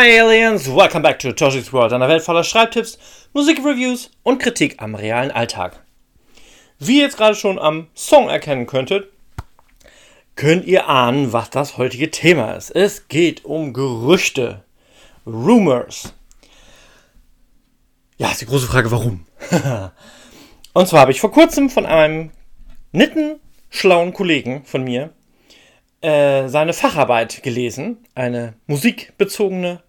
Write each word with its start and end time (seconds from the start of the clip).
Hi 0.00 0.18
Aliens, 0.18 0.66
welcome 0.66 1.02
back 1.02 1.18
to 1.18 1.30
Toshi's 1.30 1.74
World, 1.74 1.92
einer 1.92 2.08
Welt 2.08 2.22
voller 2.22 2.42
Schreibtipps, 2.42 2.96
Musikreviews 3.34 4.10
und 4.22 4.38
Kritik 4.38 4.80
am 4.80 4.94
realen 4.94 5.30
Alltag. 5.30 5.84
Wie 6.78 6.96
ihr 6.96 7.02
jetzt 7.02 7.18
gerade 7.18 7.34
schon 7.34 7.58
am 7.58 7.88
Song 7.92 8.30
erkennen 8.30 8.64
könntet, 8.64 9.12
könnt 10.36 10.64
ihr 10.64 10.88
ahnen, 10.88 11.34
was 11.34 11.50
das 11.50 11.76
heutige 11.76 12.10
Thema 12.10 12.52
ist. 12.52 12.70
Es 12.70 13.08
geht 13.08 13.44
um 13.44 13.74
Gerüchte, 13.74 14.64
Rumors. 15.26 16.14
Ja, 18.16 18.30
ist 18.30 18.40
die 18.40 18.46
große 18.46 18.68
Frage, 18.68 18.90
warum? 18.90 19.26
und 20.72 20.88
zwar 20.88 21.00
habe 21.00 21.12
ich 21.12 21.20
vor 21.20 21.30
kurzem 21.30 21.68
von 21.68 21.84
einem 21.84 22.30
netten, 22.92 23.38
schlauen 23.68 24.14
Kollegen 24.14 24.64
von 24.64 24.82
mir 24.82 25.12
äh, 26.00 26.48
seine 26.48 26.72
Facharbeit 26.72 27.42
gelesen, 27.42 27.98
eine 28.14 28.54
musikbezogene, 28.66 29.82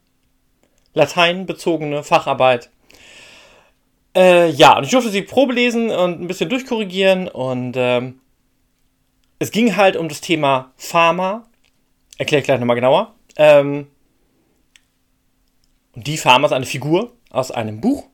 lateinbezogene 0.94 2.03
Facharbeit. 2.03 2.70
Äh, 4.16 4.50
ja, 4.50 4.78
und 4.78 4.84
ich 4.84 4.92
durfte 4.92 5.09
sie 5.09 5.22
Probe 5.22 5.53
lesen 5.53 5.89
und 5.89 6.22
ein 6.22 6.28
bisschen 6.28 6.50
durchkorrigieren 6.50 7.28
und 7.28 7.75
ähm, 7.78 8.20
es 9.39 9.52
ging 9.52 9.75
halt 9.75 9.95
um 9.95 10.09
das 10.09 10.22
Thema 10.22 10.72
Pharma. 10.75 11.48
Erkläre 12.17 12.42
ich 12.42 12.45
gleich 12.45 12.59
nochmal 12.59 12.75
genauer. 12.75 13.16
Ähm, 13.38 13.88
und 15.94 16.06
die 16.06 16.17
Pharma 16.17 16.45
ist 16.45 16.53
eine 16.53 16.66
Figur 16.66 17.14
aus 17.31 17.52
einem 17.52 17.81
Buch. 17.81 18.05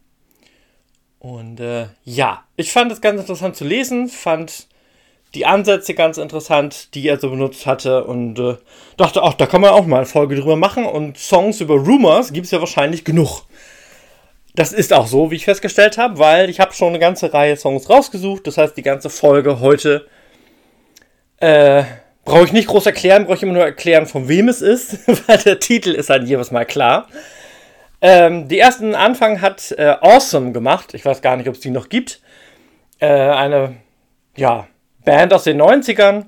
Und 1.20 1.60
äh, 1.60 1.88
ja, 2.06 2.46
ich 2.56 2.72
fand 2.72 2.92
es 2.92 3.02
ganz 3.02 3.20
interessant 3.20 3.56
zu 3.56 3.66
lesen, 3.66 4.08
fand 4.08 4.68
die 5.34 5.46
Ansätze 5.46 5.94
ganz 5.94 6.18
interessant, 6.18 6.94
die 6.96 7.08
er 7.08 7.20
so 7.20 7.30
benutzt 7.30 7.66
hatte 7.66 8.06
und 8.06 8.40
äh, 8.40 8.56
dachte, 8.96 9.24
ach, 9.24 9.34
da 9.34 9.46
kann 9.46 9.62
man 9.62 9.72
auch 9.72 9.86
mal 9.86 9.98
eine 9.98 10.06
Folge 10.06 10.36
drüber 10.36 10.56
machen 10.56 10.86
und 10.86 11.18
Songs 11.18 11.62
über 11.62 11.76
Rumors 11.76 12.34
gibt 12.34 12.46
es 12.46 12.52
ja 12.52 12.60
wahrscheinlich 12.60 13.04
genug. 13.04 13.44
Das 14.56 14.74
ist 14.74 14.92
auch 14.94 15.06
so, 15.06 15.30
wie 15.30 15.36
ich 15.36 15.46
festgestellt 15.46 15.98
habe, 15.98 16.18
weil 16.18 16.50
ich 16.50 16.60
habe 16.60 16.74
schon 16.74 16.90
eine 16.90 17.00
ganze 17.00 17.32
Reihe 17.32 17.56
Songs 17.58 17.90
rausgesucht. 17.90 18.48
Das 18.48 18.58
heißt, 18.58 18.76
die 18.76 18.82
ganze 18.82 19.10
Folge 19.10 19.60
heute 19.60 20.08
äh, 21.38 21.84
brauche 22.26 22.46
ich 22.46 22.54
nicht 22.54 22.68
groß 22.68 22.88
erklären, 22.88 23.26
brauche 23.26 23.36
ich 23.36 23.44
immer 23.44 23.54
nur 23.54 23.64
erklären, 23.64 24.08
von 24.08 24.28
wem 24.28 24.50
es 24.50 24.62
ist, 24.62 25.08
weil 25.28 25.38
der 25.38 25.60
Titel 25.60 25.92
ist 25.92 26.10
halt 26.10 26.28
jeweils 26.28 26.52
mal 26.52 26.66
klar. 26.66 27.08
Ähm, 28.02 28.48
die 28.48 28.60
ersten 28.60 28.96
Anfang 28.96 29.42
hat 29.42 29.72
äh, 29.72 29.96
Awesome 30.02 30.54
gemacht. 30.54 30.94
Ich 30.94 31.06
weiß 31.06 31.22
gar 31.22 31.38
nicht, 31.38 31.50
ob 31.50 31.56
es 31.56 31.62
die 31.62 31.70
noch 31.70 31.90
gibt. 31.90 32.22
Äh, 33.00 33.08
eine, 33.08 33.76
ja, 34.36 34.68
Band 35.08 35.34
aus 35.34 35.46
den 35.46 35.62
90ern. 35.62 36.26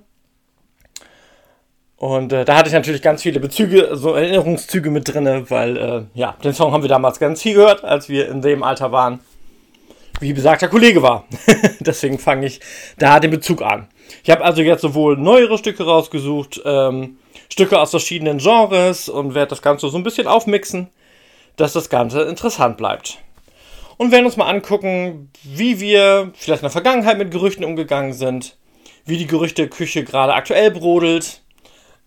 Und 1.97 2.31
äh, 2.31 2.45
da 2.45 2.55
hatte 2.55 2.69
ich 2.69 2.73
natürlich 2.73 3.01
ganz 3.01 3.21
viele 3.21 3.41
Bezüge, 3.41 3.89
so 3.97 4.13
Erinnerungszüge 4.13 4.89
mit 4.89 5.13
drin, 5.13 5.45
weil, 5.49 5.75
äh, 5.75 6.03
ja, 6.13 6.37
den 6.41 6.53
Song 6.53 6.71
haben 6.71 6.81
wir 6.81 6.87
damals 6.87 7.19
ganz 7.19 7.41
viel 7.41 7.55
gehört, 7.55 7.83
als 7.83 8.07
wir 8.07 8.29
in 8.29 8.41
dem 8.41 8.63
Alter 8.63 8.93
waren, 8.93 9.19
wie 10.21 10.31
besagter 10.31 10.69
Kollege 10.69 11.03
war. 11.03 11.25
Deswegen 11.81 12.19
fange 12.19 12.45
ich 12.45 12.61
da 12.97 13.19
den 13.19 13.31
Bezug 13.31 13.61
an. 13.61 13.89
Ich 14.23 14.29
habe 14.29 14.45
also 14.45 14.61
jetzt 14.61 14.81
sowohl 14.81 15.17
neuere 15.17 15.57
Stücke 15.57 15.83
rausgesucht, 15.83 16.61
ähm, 16.63 17.17
Stücke 17.49 17.81
aus 17.81 17.91
verschiedenen 17.91 18.37
Genres 18.37 19.09
und 19.09 19.35
werde 19.35 19.49
das 19.49 19.61
Ganze 19.61 19.89
so 19.89 19.97
ein 19.97 20.03
bisschen 20.03 20.25
aufmixen, 20.25 20.87
dass 21.57 21.73
das 21.73 21.89
Ganze 21.89 22.21
interessant 22.21 22.77
bleibt. 22.77 23.17
Und 23.97 24.13
werden 24.13 24.25
uns 24.25 24.37
mal 24.37 24.47
angucken, 24.47 25.29
wie 25.43 25.81
wir 25.81 26.31
vielleicht 26.33 26.61
in 26.61 26.67
der 26.67 26.71
Vergangenheit 26.71 27.17
mit 27.17 27.31
Gerüchten 27.31 27.65
umgegangen 27.65 28.13
sind, 28.13 28.55
wie 29.09 29.17
die 29.17 29.27
Gerüchteküche 29.27 30.03
gerade 30.03 30.33
aktuell 30.33 30.71
brodelt, 30.71 31.41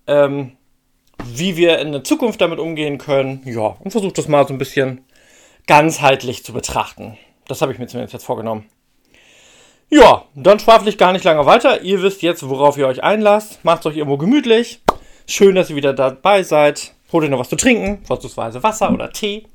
ähm, 0.07 0.53
wie 1.25 1.57
wir 1.57 1.79
in 1.79 1.93
der 1.93 2.05
Zukunft 2.05 2.41
damit 2.41 2.59
umgehen 2.59 2.99
können. 2.99 3.43
Ja, 3.45 3.77
und 3.81 3.91
versucht 3.91 4.19
das 4.19 4.29
mal 4.29 4.47
so 4.47 4.55
ein 4.55 4.59
bisschen 4.59 5.05
ganzheitlich 5.67 6.45
zu 6.45 6.53
betrachten. 6.53 7.19
Das 7.47 7.61
habe 7.62 7.73
ich 7.73 7.79
mir 7.79 7.87
zumindest 7.87 8.15
jetzt 8.15 8.25
vorgenommen. 8.25 8.67
Ja, 9.91 10.25
dann 10.35 10.59
schwafel 10.59 10.89
ich 10.89 10.97
gar 10.97 11.12
nicht 11.12 11.25
lange 11.25 11.45
weiter. 11.45 11.83
Ihr 11.83 12.03
wisst 12.03 12.23
jetzt, 12.23 12.49
worauf 12.49 12.79
ihr 12.79 12.87
euch 12.87 13.03
einlasst. 13.03 13.62
Macht 13.62 13.85
euch 13.85 13.97
irgendwo 13.97 14.17
gemütlich. 14.17 14.81
Schön, 15.27 15.55
dass 15.55 15.69
ihr 15.69 15.77
wieder 15.77 15.93
dabei 15.93 16.43
seid. 16.43 16.95
Holt 17.12 17.25
euch 17.25 17.31
noch 17.31 17.39
was 17.39 17.51
zu 17.51 17.57
trinken, 17.57 18.03
vorzugsweise 18.07 18.62
Wasser 18.62 18.91
oder 18.91 19.12
Tee. 19.12 19.47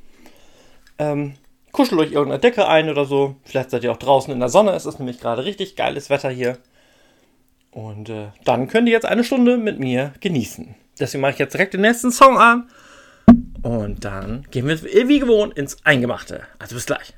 Ähm, 0.99 1.33
kuschelt 1.71 1.99
euch 1.99 2.11
irgendeine 2.11 2.39
Decke 2.39 2.67
ein 2.67 2.89
oder 2.89 3.05
so. 3.05 3.35
Vielleicht 3.45 3.71
seid 3.71 3.83
ihr 3.83 3.91
auch 3.91 3.97
draußen 3.97 4.31
in 4.31 4.39
der 4.39 4.49
Sonne. 4.49 4.73
Es 4.73 4.85
ist 4.85 4.99
nämlich 4.99 5.19
gerade 5.19 5.43
richtig 5.43 5.75
geiles 5.75 6.11
Wetter 6.11 6.29
hier. 6.29 6.59
Und 7.77 8.09
äh, 8.09 8.29
dann 8.43 8.67
könnt 8.67 8.87
ihr 8.87 8.93
jetzt 8.93 9.05
eine 9.05 9.23
Stunde 9.23 9.55
mit 9.55 9.77
mir 9.77 10.11
genießen. 10.19 10.73
Deswegen 10.99 11.21
mache 11.21 11.33
ich 11.33 11.37
jetzt 11.37 11.53
direkt 11.53 11.75
den 11.75 11.81
nächsten 11.81 12.11
Song 12.11 12.39
an. 12.39 12.71
Und 13.61 14.03
dann 14.03 14.47
gehen 14.49 14.67
wir 14.67 14.81
wie 14.81 15.19
gewohnt 15.19 15.55
ins 15.55 15.77
Eingemachte. 15.85 16.41
Also 16.57 16.73
bis 16.73 16.87
gleich. 16.87 17.13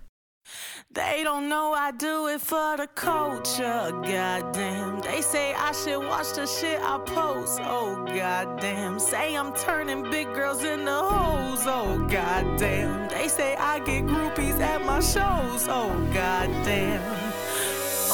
They 0.93 1.23
don't 1.23 1.47
know 1.47 1.73
I 1.73 1.91
do 1.97 2.27
it 2.27 2.41
for 2.41 2.75
the 2.75 2.87
culture, 2.93 3.91
goddamn. 4.01 4.99
They 5.01 5.21
say 5.21 5.53
I 5.53 5.71
should 5.71 6.03
watch 6.03 6.33
the 6.33 6.45
shit 6.45 6.81
I 6.81 6.97
post, 7.05 7.61
oh 7.63 8.03
goddamn. 8.07 8.99
Say 8.99 9.37
I'm 9.37 9.53
turning 9.53 10.03
big 10.11 10.27
girls 10.33 10.63
into 10.63 10.91
hoes, 10.91 11.65
oh 11.67 12.05
goddamn. 12.09 13.07
They 13.07 13.29
say 13.29 13.55
I 13.55 13.79
get 13.79 14.03
groupies 14.07 14.59
at 14.59 14.83
my 14.83 14.99
shows, 14.99 15.69
oh 15.69 15.93
goddamn. 16.11 17.28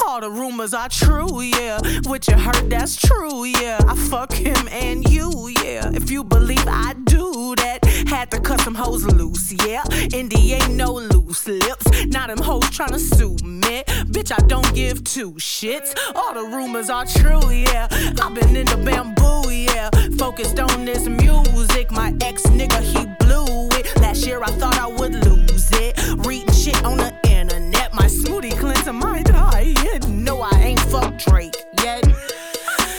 All 0.05 0.19
the 0.21 0.29
rumors 0.29 0.73
are 0.73 0.89
true, 0.89 1.41
yeah. 1.41 1.79
What 2.03 2.27
you 2.27 2.35
heard, 2.35 2.69
that's 2.69 2.95
true, 2.95 3.45
yeah. 3.45 3.79
I 3.87 3.95
fuck 3.95 4.33
him 4.33 4.67
and 4.69 5.07
you, 5.09 5.53
yeah. 5.63 5.91
If 5.93 6.09
you 6.11 6.23
believe 6.23 6.65
I 6.67 6.93
do 7.05 7.55
that, 7.57 7.85
had 8.07 8.31
to 8.31 8.39
cut 8.39 8.61
some 8.61 8.75
hoes 8.75 9.05
loose, 9.05 9.53
yeah. 9.65 9.83
Indy 10.13 10.53
ain't 10.53 10.73
no 10.73 10.93
loose 10.93 11.47
lips. 11.47 11.85
Now 12.07 12.27
them 12.27 12.39
hoes 12.39 12.63
tryna 12.65 12.99
sue 12.99 13.35
me. 13.45 13.83
Bitch, 14.11 14.31
I 14.31 14.45
don't 14.47 14.73
give 14.73 15.03
two 15.03 15.33
shits. 15.33 15.95
All 16.15 16.33
the 16.33 16.43
rumors 16.43 16.89
are 16.89 17.05
true, 17.05 17.49
yeah. 17.49 17.87
I've 18.21 18.33
been 18.33 18.55
in 18.55 18.65
the 18.65 18.77
bamboo, 18.77 19.51
yeah. 19.51 19.89
Focused 20.17 20.59
on 20.59 20.85
this 20.85 21.07
music. 21.07 21.91
My 21.91 22.13
ex 22.21 22.43
nigga, 22.43 22.81
he 22.81 23.05
blew 23.19 23.69
it. 23.77 23.95
Last 24.01 24.25
year 24.25 24.41
I 24.43 24.51
thought 24.51 24.77
I 24.77 24.87
would 24.87 25.13
lose 25.25 25.69
it. 25.73 25.97
Reading 26.25 26.53
shit 26.53 26.83
on 26.83 26.97
the. 26.97 27.24
My 28.05 28.11
smoothie 28.11 28.55
cleansing 28.59 28.99
my 28.99 29.23
diet. 29.23 30.07
No, 30.07 30.39
I 30.39 30.51
ain't 30.61 30.79
fuck 30.79 31.17
Drake 31.17 31.55
yet. 31.81 32.05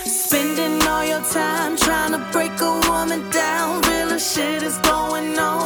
Spending 0.04 0.82
all 0.82 1.04
your 1.04 1.22
time 1.30 1.76
trying 1.76 2.10
to 2.10 2.18
break 2.32 2.50
a 2.60 2.80
woman 2.90 3.30
down. 3.30 3.82
Real 3.82 4.18
shit 4.18 4.64
is 4.64 4.78
going 4.78 5.38
on, 5.38 5.65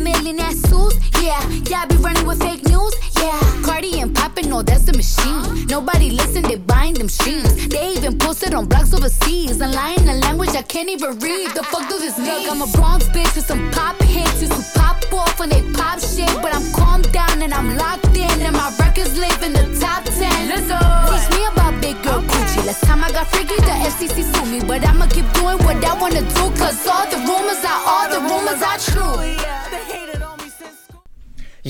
million 0.00 0.40
ass 0.40 0.56
suits, 0.68 0.96
yeah. 1.20 1.40
Y'all 1.70 1.86
be 1.86 1.96
running 1.96 2.26
with 2.26 2.40
fake 2.40 2.64
news, 2.64 2.94
yeah. 3.16 3.38
Cardi 3.64 4.00
and 4.00 4.14
poppin', 4.14 4.48
no, 4.48 4.62
that's 4.62 4.84
the 4.84 4.92
machine. 4.92 5.66
Nobody 5.66 6.10
listen, 6.10 6.42
they 6.42 6.56
buying 6.56 6.94
them 6.94 7.08
streams. 7.08 7.68
They 7.68 7.92
even 7.96 8.18
posted 8.18 8.54
on 8.54 8.66
blogs 8.66 8.92
overseas. 8.92 9.60
And 9.60 9.72
lying 9.72 10.08
a 10.08 10.14
language 10.14 10.50
I 10.50 10.62
can't 10.62 10.88
even 10.88 11.18
read. 11.20 11.50
The 11.54 11.62
fuck 11.62 11.88
do 11.88 11.98
this 11.98 12.18
mean? 12.18 12.26
Look, 12.26 12.50
I'm 12.50 12.62
a 12.62 12.66
Bronx 12.72 13.06
bitch 13.08 13.34
with 13.36 13.46
some 13.46 13.70
pop 13.70 14.00
hits. 14.02 14.42
Used 14.42 14.52
to 14.52 14.78
pop 14.78 14.96
off 15.12 15.38
when 15.38 15.48
they 15.48 15.62
pop 15.72 16.00
shit. 16.00 16.32
But 16.42 16.54
I'm 16.54 16.66
calmed 16.72 17.12
down 17.12 17.42
and 17.42 17.54
I'm 17.54 17.76
locked 17.76 18.16
in. 18.16 18.30
And 18.42 18.56
my 18.56 18.74
records 18.80 19.16
live 19.16 19.42
in 19.42 19.52
the 19.52 19.64
top 19.78 20.04
10. 20.04 20.48
Let's 20.48 20.66
go. 20.66 20.80
Teach 21.10 21.28
me 21.38 21.44
about 21.46 21.80
big 21.80 21.96
girl 22.02 22.22
coochie. 22.22 22.66
Last 22.66 22.82
time 22.84 23.04
I 23.04 23.12
got 23.12 23.26
freaky, 23.28 23.56
the 23.56 23.74
FCC 23.90 24.24
sued 24.26 24.48
me. 24.50 24.60
But 24.66 24.84
I'ma 24.84 25.06
keep 25.06 25.30
doing 25.38 25.58
what 25.62 25.78
I 25.84 25.94
wanna 26.00 26.22
do. 26.22 26.44
Cause 26.58 26.86
all 26.86 27.06
the 27.06 27.18
rumors 27.28 27.62
are, 27.62 27.80
all 27.86 28.06
the 28.10 28.20
rumors 28.26 28.62
are 28.62 28.78
true. 28.78 29.14
Oh, 29.22 29.89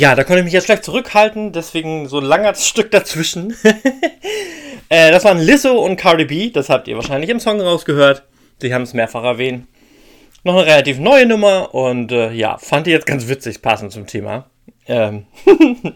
Ja, 0.01 0.15
da 0.15 0.25
konnte 0.25 0.39
ich 0.39 0.45
mich 0.45 0.55
jetzt 0.55 0.65
schlecht 0.65 0.83
zurückhalten, 0.83 1.53
deswegen 1.53 2.09
so 2.09 2.21
ein 2.21 2.25
langer 2.25 2.55
Stück 2.55 2.91
dazwischen. 2.91 3.55
äh, 4.89 5.11
das 5.11 5.25
waren 5.25 5.39
Lizzo 5.39 5.73
und 5.73 5.97
Cardi 5.97 6.25
B, 6.25 6.49
das 6.49 6.71
habt 6.71 6.89
ihr 6.89 6.97
wahrscheinlich 6.97 7.29
im 7.29 7.39
Song 7.39 7.61
rausgehört. 7.61 8.23
Sie 8.63 8.73
haben 8.73 8.81
es 8.81 8.95
mehrfach 8.95 9.23
erwähnt. 9.25 9.67
Noch 10.43 10.55
eine 10.55 10.65
relativ 10.65 10.99
neue 10.99 11.27
Nummer 11.27 11.75
und 11.75 12.13
äh, 12.13 12.33
ja, 12.33 12.57
fand 12.57 12.87
ich 12.87 12.95
jetzt 12.95 13.05
ganz 13.05 13.29
witzig, 13.29 13.61
passend 13.61 13.93
zum 13.93 14.07
Thema. 14.07 14.47
Ähm. 14.87 15.27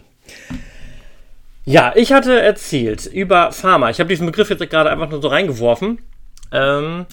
ja, 1.65 1.91
ich 1.95 2.13
hatte 2.13 2.39
erzählt 2.39 3.07
über 3.07 3.51
Pharma. 3.51 3.89
Ich 3.89 3.99
habe 3.99 4.09
diesen 4.09 4.27
Begriff 4.27 4.51
jetzt 4.51 4.69
gerade 4.69 4.91
einfach 4.91 5.09
nur 5.09 5.19
so 5.19 5.29
reingeworfen. 5.29 5.97
Ähm, 6.51 7.07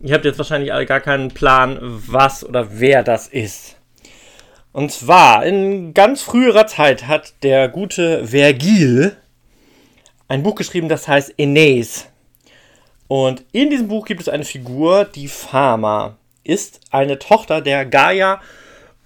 ihr 0.00 0.12
habt 0.12 0.26
jetzt 0.26 0.36
wahrscheinlich 0.36 0.70
alle 0.70 0.84
gar 0.84 1.00
keinen 1.00 1.28
Plan, 1.30 1.78
was 1.80 2.44
oder 2.44 2.78
wer 2.78 3.02
das 3.02 3.26
ist. 3.26 3.75
Und 4.76 4.92
zwar, 4.92 5.46
in 5.46 5.94
ganz 5.94 6.20
früherer 6.20 6.66
Zeit 6.66 7.06
hat 7.08 7.32
der 7.42 7.66
gute 7.70 8.26
Vergil 8.26 9.16
ein 10.28 10.42
Buch 10.42 10.54
geschrieben, 10.54 10.90
das 10.90 11.08
heißt 11.08 11.32
Aeneas. 11.38 12.10
Und 13.08 13.42
in 13.52 13.70
diesem 13.70 13.88
Buch 13.88 14.04
gibt 14.04 14.20
es 14.20 14.28
eine 14.28 14.44
Figur, 14.44 15.06
die 15.06 15.28
Pharma 15.28 16.18
ist 16.44 16.80
eine 16.90 17.18
Tochter 17.18 17.62
der 17.62 17.86
Gaia 17.86 18.42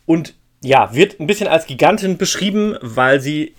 und 0.06 0.34
ja, 0.60 0.92
wird 0.92 1.20
ein 1.20 1.28
bisschen 1.28 1.46
als 1.46 1.68
Gigantin 1.68 2.18
beschrieben, 2.18 2.76
weil 2.80 3.20
sie 3.20 3.54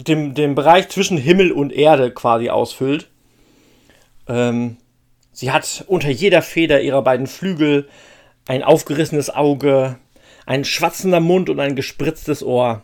den, 0.00 0.34
den 0.34 0.56
Bereich 0.56 0.88
zwischen 0.88 1.18
Himmel 1.18 1.52
und 1.52 1.72
Erde 1.72 2.10
quasi 2.10 2.50
ausfüllt. 2.50 3.06
Ähm, 4.26 4.76
sie 5.30 5.52
hat 5.52 5.84
unter 5.86 6.10
jeder 6.10 6.42
Feder 6.42 6.80
ihrer 6.80 7.02
beiden 7.02 7.28
Flügel 7.28 7.88
ein 8.48 8.64
aufgerissenes 8.64 9.30
Auge, 9.30 10.00
ein 10.46 10.64
schwatzender 10.64 11.20
Mund 11.20 11.50
und 11.50 11.60
ein 11.60 11.76
gespritztes 11.76 12.42
Ohr. 12.42 12.82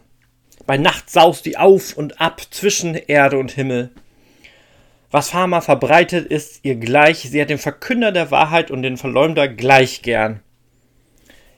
Bei 0.67 0.77
Nacht 0.77 1.11
saust 1.11 1.47
die 1.47 1.57
auf 1.57 1.97
und 1.97 2.21
ab 2.21 2.43
zwischen 2.51 2.95
Erde 2.95 3.39
und 3.39 3.53
Himmel. 3.53 3.91
Was 5.11 5.31
Pharma 5.31 5.61
verbreitet, 5.63 6.27
ist 6.27 6.61
ihr 6.65 6.77
gleich. 6.77 7.21
Sie 7.21 7.41
hat 7.41 7.49
den 7.49 7.59
Verkünder 7.59 8.13
der 8.13 8.31
Wahrheit 8.31 8.71
und 8.71 8.83
den 8.83 8.99
Verleumder 8.99 9.49
gleich 9.49 10.03
gern. 10.03 10.41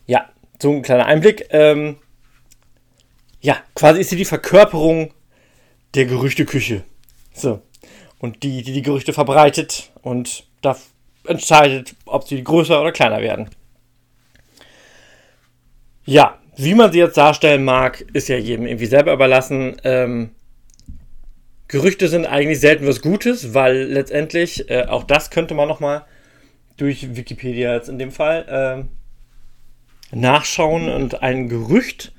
Ja, 0.06 0.30
so 0.60 0.70
ein 0.70 0.82
kleiner 0.82 1.06
Einblick. 1.06 1.48
Ähm, 1.50 1.96
ja, 3.40 3.56
quasi 3.74 4.00
ist 4.00 4.10
sie 4.10 4.16
die 4.16 4.24
Verkörperung 4.24 5.12
der 5.94 6.04
Gerüchteküche. 6.04 6.84
So. 7.32 7.62
Und 8.18 8.42
die, 8.42 8.62
die 8.62 8.72
die 8.72 8.82
Gerüchte 8.82 9.12
verbreitet 9.12 9.90
und 10.02 10.44
da 10.60 10.76
entscheidet, 11.26 11.94
ob 12.04 12.28
sie 12.28 12.44
größer 12.44 12.80
oder 12.80 12.92
kleiner 12.92 13.20
werden. 13.20 13.50
Ja, 16.04 16.38
wie 16.56 16.74
man 16.74 16.92
sie 16.92 16.98
jetzt 16.98 17.16
darstellen 17.16 17.64
mag, 17.64 18.04
ist 18.12 18.28
ja 18.28 18.36
jedem 18.36 18.66
irgendwie 18.66 18.86
selber 18.86 19.12
überlassen. 19.12 19.76
Ähm, 19.84 20.30
Gerüchte 21.68 22.08
sind 22.08 22.26
eigentlich 22.26 22.60
selten 22.60 22.86
was 22.86 23.00
Gutes, 23.00 23.54
weil 23.54 23.84
letztendlich, 23.84 24.68
äh, 24.70 24.86
auch 24.86 25.04
das 25.04 25.30
könnte 25.30 25.54
man 25.54 25.68
nochmal 25.68 26.04
durch 26.76 27.14
Wikipedia 27.14 27.74
jetzt 27.74 27.88
in 27.88 27.98
dem 27.98 28.10
Fall 28.10 28.88
äh, 30.12 30.16
nachschauen. 30.16 30.88
Und 30.88 31.22
ein 31.22 31.48
Gerücht 31.48 32.12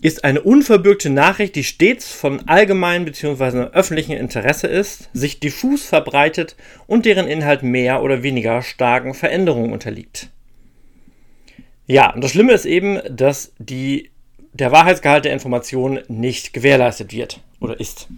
ist 0.00 0.24
eine 0.24 0.40
unverbürgte 0.40 1.10
Nachricht, 1.10 1.54
die 1.54 1.62
stets 1.62 2.10
von 2.10 2.48
allgemeinem 2.48 3.04
bzw. 3.04 3.68
öffentlichem 3.72 4.16
Interesse 4.16 4.66
ist, 4.66 5.08
sich 5.12 5.38
diffus 5.38 5.86
verbreitet 5.86 6.56
und 6.88 7.06
deren 7.06 7.28
Inhalt 7.28 7.62
mehr 7.62 8.02
oder 8.02 8.24
weniger 8.24 8.62
starken 8.62 9.14
Veränderungen 9.14 9.72
unterliegt. 9.72 10.30
Ja, 11.92 12.14
und 12.14 12.24
das 12.24 12.30
Schlimme 12.30 12.54
ist 12.54 12.64
eben, 12.64 13.00
dass 13.10 13.52
die, 13.58 14.08
der 14.54 14.72
Wahrheitsgehalt 14.72 15.26
der 15.26 15.34
Information 15.34 16.00
nicht 16.08 16.54
gewährleistet 16.54 17.12
wird 17.12 17.40
oder 17.60 17.78
ist. 17.78 18.08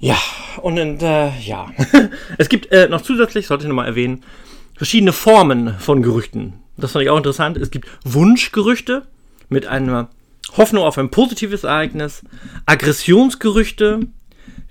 Ja, 0.00 0.16
und 0.62 0.78
äh, 0.78 1.38
ja, 1.40 1.70
es 2.38 2.48
gibt 2.48 2.72
äh, 2.72 2.88
noch 2.88 3.02
zusätzlich, 3.02 3.46
sollte 3.46 3.64
ich 3.64 3.68
nochmal 3.68 3.88
erwähnen, 3.88 4.24
verschiedene 4.74 5.12
Formen 5.12 5.74
von 5.78 6.02
Gerüchten. 6.02 6.54
Das 6.78 6.92
fand 6.92 7.04
ich 7.04 7.10
auch 7.10 7.18
interessant. 7.18 7.58
Es 7.58 7.70
gibt 7.70 7.86
Wunschgerüchte 8.04 9.06
mit 9.50 9.66
einer 9.66 10.08
Hoffnung 10.56 10.82
auf 10.82 10.96
ein 10.96 11.10
positives 11.10 11.62
Ereignis, 11.62 12.22
Aggressionsgerüchte 12.64 14.00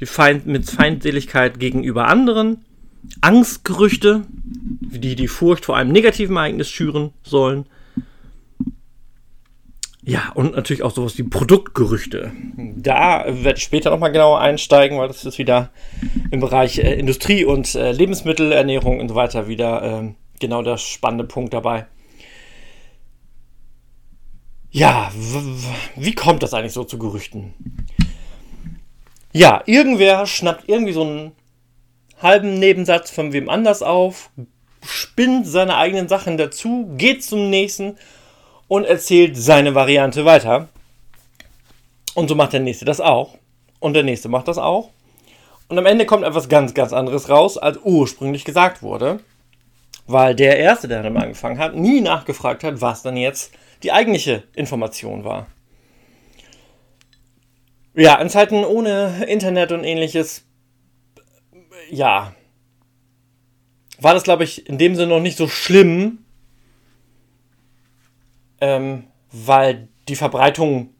Feind, 0.01 0.47
mit 0.47 0.67
Feindseligkeit 0.67 1.59
gegenüber 1.59 2.07
anderen, 2.07 2.65
Angstgerüchte, 3.21 4.23
die 4.31 5.15
die 5.15 5.27
Furcht 5.27 5.65
vor 5.65 5.77
einem 5.77 5.91
negativen 5.91 6.35
Ereignis 6.35 6.69
schüren 6.69 7.13
sollen. 7.23 7.65
Ja, 10.07 10.31
und 10.35 10.55
natürlich 10.55 10.83
auch 10.83 10.91
sowas 10.91 11.17
wie 11.17 11.23
Produktgerüchte. 11.23 12.31
Da 12.77 13.25
werde 13.27 13.57
ich 13.57 13.63
später 13.63 13.89
nochmal 13.89 14.13
genauer 14.13 14.39
einsteigen, 14.39 14.97
weil 14.97 15.09
das 15.09 15.25
ist 15.25 15.37
wieder 15.37 15.69
im 16.31 16.39
Bereich 16.39 16.77
äh, 16.77 16.93
Industrie 16.93 17.43
und 17.43 17.75
äh, 17.75 17.91
Lebensmittelernährung 17.91 19.01
und 19.01 19.09
so 19.09 19.15
weiter 19.15 19.49
wieder 19.49 20.03
äh, 20.03 20.13
genau 20.39 20.61
der 20.61 20.77
spannende 20.77 21.25
Punkt 21.25 21.53
dabei. 21.53 21.87
Ja, 24.71 25.11
wie 25.95 26.15
kommt 26.15 26.41
das 26.41 26.53
eigentlich 26.53 26.73
so 26.73 26.85
zu 26.85 26.97
Gerüchten? 26.97 27.53
Ja, 29.33 29.61
irgendwer 29.65 30.25
schnappt 30.25 30.69
irgendwie 30.69 30.93
so 30.93 31.03
einen 31.03 31.31
halben 32.21 32.59
Nebensatz 32.59 33.11
von 33.11 33.33
wem 33.33 33.49
anders 33.49 33.81
auf, 33.81 34.29
spinnt 34.83 35.47
seine 35.47 35.77
eigenen 35.77 36.07
Sachen 36.07 36.37
dazu, 36.37 36.89
geht 36.97 37.23
zum 37.23 37.49
nächsten 37.49 37.97
und 38.67 38.85
erzählt 38.85 39.37
seine 39.37 39.75
Variante 39.75 40.25
weiter. 40.25 40.69
Und 42.15 42.27
so 42.27 42.35
macht 42.35 42.53
der 42.53 42.59
nächste 42.59 42.85
das 42.85 42.99
auch. 42.99 43.37
Und 43.79 43.93
der 43.93 44.03
nächste 44.03 44.29
macht 44.29 44.47
das 44.47 44.57
auch. 44.57 44.89
Und 45.67 45.77
am 45.77 45.85
Ende 45.85 46.05
kommt 46.05 46.23
etwas 46.23 46.49
ganz, 46.49 46.73
ganz 46.73 46.93
anderes 46.93 47.29
raus, 47.29 47.57
als 47.57 47.77
ursprünglich 47.83 48.45
gesagt 48.45 48.81
wurde. 48.81 49.19
Weil 50.07 50.33
der 50.33 50.57
Erste, 50.57 50.87
der 50.87 51.03
damit 51.03 51.21
angefangen 51.21 51.59
hat, 51.59 51.75
nie 51.75 52.01
nachgefragt 52.01 52.63
hat, 52.63 52.81
was 52.81 53.03
dann 53.03 53.17
jetzt 53.17 53.51
die 53.83 53.91
eigentliche 53.91 54.43
Information 54.55 55.25
war. 55.25 55.47
Ja, 57.93 58.15
in 58.15 58.29
Zeiten 58.29 58.63
ohne 58.63 59.25
Internet 59.27 59.71
und 59.71 59.83
ähnliches, 59.83 60.46
ja, 61.89 62.33
war 63.99 64.13
das, 64.13 64.23
glaube 64.23 64.43
ich, 64.43 64.67
in 64.67 64.77
dem 64.77 64.95
Sinne 64.95 65.09
noch 65.09 65.19
nicht 65.19 65.37
so 65.37 65.47
schlimm, 65.47 66.19
ähm, 68.61 69.05
weil 69.31 69.87
die 70.07 70.15
Verbreitung 70.15 70.93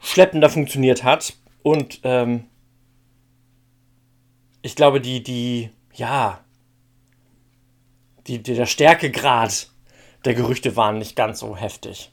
schleppender 0.00 0.50
funktioniert 0.50 1.04
hat 1.04 1.36
und 1.62 2.00
ähm, 2.04 2.44
ich 4.62 4.74
glaube, 4.74 5.00
die, 5.00 5.22
die, 5.22 5.70
ja, 5.94 6.40
die, 8.26 8.42
die, 8.42 8.54
der 8.54 8.66
Stärkegrad 8.66 9.70
der 10.24 10.34
Gerüchte 10.34 10.74
waren 10.74 10.98
nicht 10.98 11.14
ganz 11.14 11.38
so 11.38 11.56
heftig. 11.56 12.10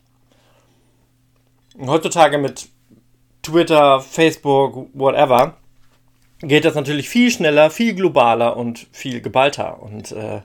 Und 1.76 1.90
heutzutage 1.90 2.38
mit 2.38 2.70
Twitter, 3.42 4.00
Facebook, 4.02 4.90
whatever, 4.94 5.58
geht 6.44 6.66
das 6.66 6.76
natürlich 6.76 7.10
viel 7.10 7.32
schneller, 7.32 7.70
viel 7.70 7.96
globaler 7.96 8.58
und 8.58 8.88
viel 8.92 9.22
geballter. 9.22 9.82
Und 9.82 10.12
äh, 10.12 10.42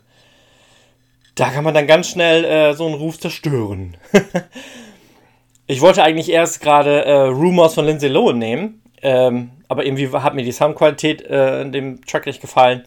da 1.35 1.50
kann 1.50 1.64
man 1.64 1.75
dann 1.75 1.87
ganz 1.87 2.09
schnell 2.09 2.45
äh, 2.45 2.75
so 2.75 2.87
einen 2.87 2.95
Ruf 2.95 3.19
zerstören. 3.19 3.97
ich 5.67 5.81
wollte 5.81 6.02
eigentlich 6.02 6.31
erst 6.31 6.61
gerade 6.61 7.05
äh, 7.05 7.12
Rumors 7.12 7.75
von 7.75 7.85
Lindsay 7.85 8.09
Lohan 8.09 8.38
nehmen, 8.38 8.83
ähm, 9.02 9.50
aber 9.69 9.85
irgendwie 9.85 10.09
hat 10.09 10.35
mir 10.35 10.45
die 10.45 10.52
Soundqualität 10.52 11.23
äh, 11.23 11.62
in 11.62 11.73
dem 11.73 12.05
Track 12.05 12.26
nicht 12.26 12.40
gefallen. 12.40 12.85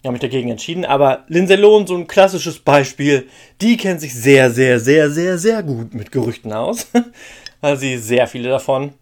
Ich 0.00 0.06
habe 0.06 0.12
mich 0.12 0.20
dagegen 0.20 0.48
entschieden. 0.48 0.84
Aber 0.84 1.24
Lindsay 1.28 1.56
Lohan, 1.56 1.86
so 1.86 1.96
ein 1.96 2.06
klassisches 2.06 2.60
Beispiel, 2.60 3.28
die 3.60 3.76
kennt 3.76 4.00
sich 4.00 4.14
sehr, 4.14 4.50
sehr, 4.50 4.78
sehr, 4.78 5.10
sehr, 5.10 5.38
sehr 5.38 5.62
gut 5.62 5.94
mit 5.94 6.12
Gerüchten 6.12 6.52
aus, 6.52 6.88
weil 7.60 7.76
sie 7.76 7.98
sehr 7.98 8.28
viele 8.28 8.48
davon 8.48 8.92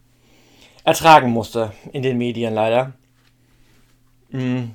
ertragen 0.85 1.31
musste 1.31 1.73
in 1.93 2.03
den 2.03 2.17
Medien 2.17 2.55
leider. 2.55 2.93
Mm, 4.31 4.71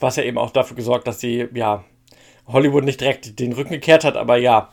was 0.00 0.16
ja 0.16 0.22
eben 0.22 0.38
auch 0.38 0.50
dafür 0.50 0.76
gesorgt, 0.76 1.06
dass 1.06 1.20
sie, 1.20 1.48
ja, 1.54 1.84
Hollywood 2.46 2.84
nicht 2.84 3.00
direkt 3.00 3.38
den 3.40 3.52
Rücken 3.52 3.72
gekehrt 3.72 4.04
hat, 4.04 4.16
aber 4.16 4.36
ja, 4.36 4.70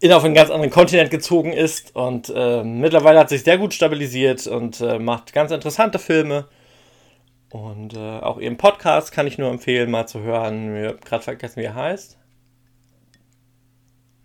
in 0.00 0.12
auf 0.12 0.24
einen 0.24 0.34
ganz 0.34 0.50
anderen 0.50 0.70
Kontinent 0.70 1.10
gezogen 1.10 1.52
ist 1.52 1.96
und 1.96 2.32
äh, 2.34 2.62
mittlerweile 2.62 3.18
hat 3.18 3.30
sich 3.30 3.42
sehr 3.42 3.58
gut 3.58 3.72
stabilisiert 3.74 4.46
und 4.46 4.80
äh, 4.80 4.98
macht 4.98 5.32
ganz 5.32 5.50
interessante 5.50 5.98
Filme. 5.98 6.46
Und 7.50 7.94
äh, 7.94 8.18
auch 8.18 8.38
ihren 8.38 8.56
Podcast 8.56 9.12
kann 9.12 9.26
ich 9.26 9.38
nur 9.38 9.48
empfehlen, 9.48 9.90
mal 9.90 10.06
zu 10.06 10.20
hören. 10.20 10.76
Ich 10.76 10.88
habe 10.88 10.98
gerade 10.98 11.22
vergessen, 11.22 11.60
wie 11.60 11.66
er 11.66 11.74
heißt. 11.74 12.18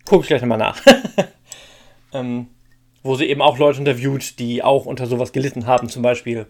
Guck 0.04 0.22
ich 0.22 0.26
gleich 0.26 0.42
nochmal 0.42 0.58
nach. 0.58 0.82
ähm, 2.12 2.48
wo 3.02 3.14
sie 3.14 3.26
eben 3.26 3.40
auch 3.40 3.56
Leute 3.56 3.78
interviewt, 3.78 4.38
die 4.38 4.62
auch 4.62 4.84
unter 4.84 5.06
sowas 5.06 5.32
gelitten 5.32 5.66
haben, 5.66 5.88
zum 5.88 6.02
Beispiel. 6.02 6.46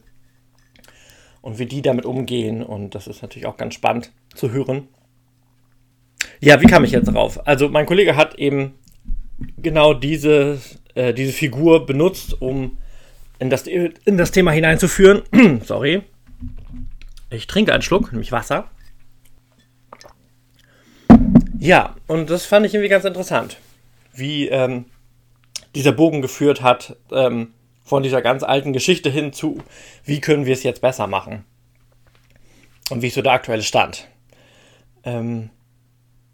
Und 1.42 1.58
wie 1.58 1.66
die 1.66 1.82
damit 1.82 2.04
umgehen. 2.04 2.62
Und 2.62 2.94
das 2.94 3.06
ist 3.06 3.22
natürlich 3.22 3.46
auch 3.46 3.56
ganz 3.56 3.74
spannend 3.74 4.12
zu 4.34 4.50
hören. 4.50 4.88
Ja, 6.40 6.60
wie 6.60 6.66
kam 6.66 6.84
ich 6.84 6.90
jetzt 6.90 7.06
drauf? 7.06 7.46
Also 7.46 7.68
mein 7.68 7.86
Kollege 7.86 8.16
hat 8.16 8.34
eben 8.36 8.74
genau 9.56 9.94
diese, 9.94 10.60
äh, 10.94 11.14
diese 11.14 11.32
Figur 11.32 11.86
benutzt, 11.86 12.40
um 12.40 12.78
in 13.38 13.50
das, 13.50 13.66
in 13.66 14.16
das 14.16 14.32
Thema 14.32 14.52
hineinzuführen. 14.52 15.22
Sorry. 15.64 16.02
Ich 17.30 17.46
trinke 17.46 17.72
einen 17.72 17.82
Schluck, 17.82 18.12
nämlich 18.12 18.32
Wasser. 18.32 18.70
Ja, 21.58 21.94
und 22.06 22.30
das 22.30 22.46
fand 22.46 22.66
ich 22.66 22.74
irgendwie 22.74 22.88
ganz 22.88 23.04
interessant. 23.04 23.58
Wie 24.12 24.48
ähm, 24.48 24.86
dieser 25.74 25.92
Bogen 25.92 26.22
geführt 26.22 26.62
hat, 26.62 26.96
ähm, 27.12 27.52
von 27.90 28.04
dieser 28.04 28.22
ganz 28.22 28.44
alten 28.44 28.72
Geschichte 28.72 29.10
hin 29.10 29.32
zu, 29.32 29.58
wie 30.04 30.20
können 30.20 30.46
wir 30.46 30.52
es 30.52 30.62
jetzt 30.62 30.80
besser 30.80 31.08
machen? 31.08 31.44
Und 32.88 33.02
wie 33.02 33.08
ist 33.08 33.14
so 33.14 33.20
der 33.20 33.32
aktuelle 33.32 33.64
Stand? 33.64 34.06
Ähm, 35.02 35.50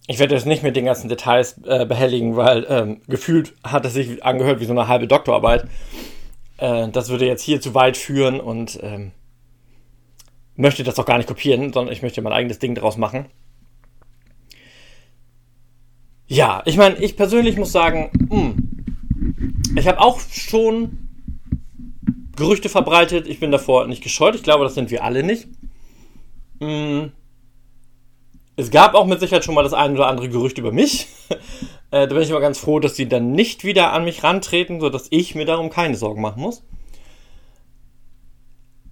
ich 0.07 0.19
werde 0.19 0.35
jetzt 0.35 0.45
nicht 0.45 0.63
mit 0.63 0.77
den 0.77 0.85
ganzen 0.85 1.09
Details 1.09 1.59
äh, 1.65 1.87
behelligen, 1.87 2.37
weil 2.37 2.67
ähm, 2.69 3.01
gefühlt 3.09 3.55
hat 3.65 3.87
es 3.87 3.95
sich 3.95 4.23
angehört 4.23 4.61
wie 4.61 4.67
so 4.67 4.75
eine 4.75 4.87
halbe 4.87 5.07
Doktorarbeit. 5.07 5.65
Äh, 6.59 6.91
das 6.91 7.09
würde 7.09 7.25
jetzt 7.25 7.43
hier 7.43 7.59
zu 7.59 7.73
weit 7.73 7.97
führen 7.97 8.39
und 8.39 8.79
ähm, 8.83 9.13
möchte 10.57 10.85
das 10.85 10.99
auch 10.99 11.07
gar 11.07 11.17
nicht 11.17 11.27
kopieren, 11.27 11.73
sondern 11.73 11.91
ich 11.91 12.03
möchte 12.03 12.21
mein 12.21 12.35
eigenes 12.35 12.59
Ding 12.59 12.75
daraus 12.75 12.99
machen. 12.99 13.31
Ja, 16.27 16.63
ich 16.67 16.77
meine, 16.77 16.97
ich 16.97 17.17
persönlich 17.17 17.57
muss 17.57 17.73
sagen, 17.73 18.11
mh, 18.29 18.37
hm, 18.37 19.75
ich 19.75 19.89
habe 19.89 20.01
auch 20.01 20.21
schon 20.21 21.06
Gerüchte 22.37 22.69
verbreitet. 22.69 23.27
Ich 23.27 23.41
bin 23.41 23.51
davor 23.51 23.87
nicht 23.87 24.03
gescheut. 24.03 24.35
Ich 24.35 24.43
glaube, 24.43 24.65
das 24.65 24.75
sind 24.75 24.91
wir 24.91 25.03
alle 25.03 25.23
nicht. 25.23 25.49
Mh, 26.61 26.69
hm, 26.69 27.13
es 28.57 28.71
gab 28.71 28.95
auch 28.95 29.07
mit 29.07 29.21
Sicherheit 29.21 29.45
schon 29.45 29.55
mal 29.55 29.63
das 29.63 29.75
ein 29.75 29.93
oder 29.93 30.07
andere 30.07 30.31
Gerücht 30.31 30.57
über 30.57 30.73
mich. 30.73 31.09
äh, 31.91 32.07
da 32.07 32.07
bin 32.07 32.23
ich 32.23 32.31
immer 32.31 32.41
ganz 32.41 32.59
froh, 32.59 32.81
dass 32.81 32.95
die 32.95 33.09
dann 33.09 33.33
nicht 33.33 33.65
wieder 33.65 33.93
an 33.93 34.05
mich 34.05 34.23
rantreten, 34.23 34.81
sodass 34.81 35.09
ich 35.11 35.35
mir 35.35 35.45
darum 35.45 35.69
keine 35.69 35.97
Sorgen 35.97 36.23
machen 36.23 36.41
muss. 36.41 36.63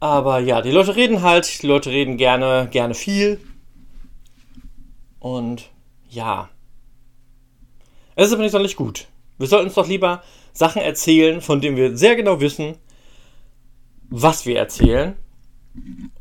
Aber 0.01 0.39
ja, 0.39 0.61
die 0.61 0.71
Leute 0.71 0.97
reden 0.97 1.23
halt, 1.23 1.63
die 1.63 1.67
Leute 1.67 1.91
reden 1.91 2.19
gerne, 2.19 2.69
gerne 2.71 2.93
viel. 2.93 3.41
Und 5.19 5.71
ja. 6.11 6.51
Es 8.15 8.27
ist 8.27 8.35
aber 8.35 8.43
nicht 8.43 8.53
sonderlich 8.53 8.77
gut. 8.77 9.07
Wir 9.39 9.47
sollten 9.47 9.67
uns 9.67 9.75
doch 9.75 9.89
lieber 9.89 10.23
Sachen 10.53 10.83
erzählen, 10.83 11.41
von 11.41 11.63
denen 11.63 11.79
wir 11.79 11.97
sehr 11.97 12.17
genau 12.17 12.41
wissen, 12.41 12.77
was 14.15 14.47
wir 14.47 14.59
erzählen. 14.59 15.15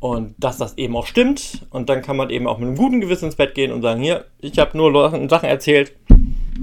Und 0.00 0.34
dass 0.36 0.58
das 0.58 0.76
eben 0.78 0.96
auch 0.96 1.06
stimmt. 1.06 1.64
Und 1.70 1.88
dann 1.88 2.02
kann 2.02 2.16
man 2.16 2.30
eben 2.30 2.48
auch 2.48 2.58
mit 2.58 2.66
einem 2.66 2.76
guten 2.76 3.00
Gewissen 3.00 3.26
ins 3.26 3.36
Bett 3.36 3.54
gehen 3.54 3.70
und 3.70 3.82
sagen, 3.82 4.02
hier, 4.02 4.26
ich 4.40 4.58
habe 4.58 4.76
nur 4.76 5.10
Sachen 5.28 5.48
erzählt. 5.48 5.92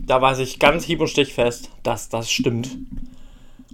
Da 0.06 0.22
weiß 0.22 0.40
ich 0.40 0.60
ganz 0.60 0.84
hieb- 0.84 1.00
und 1.00 1.08
stichfest, 1.08 1.72
dass 1.84 2.10
das 2.10 2.30
stimmt. 2.30 2.78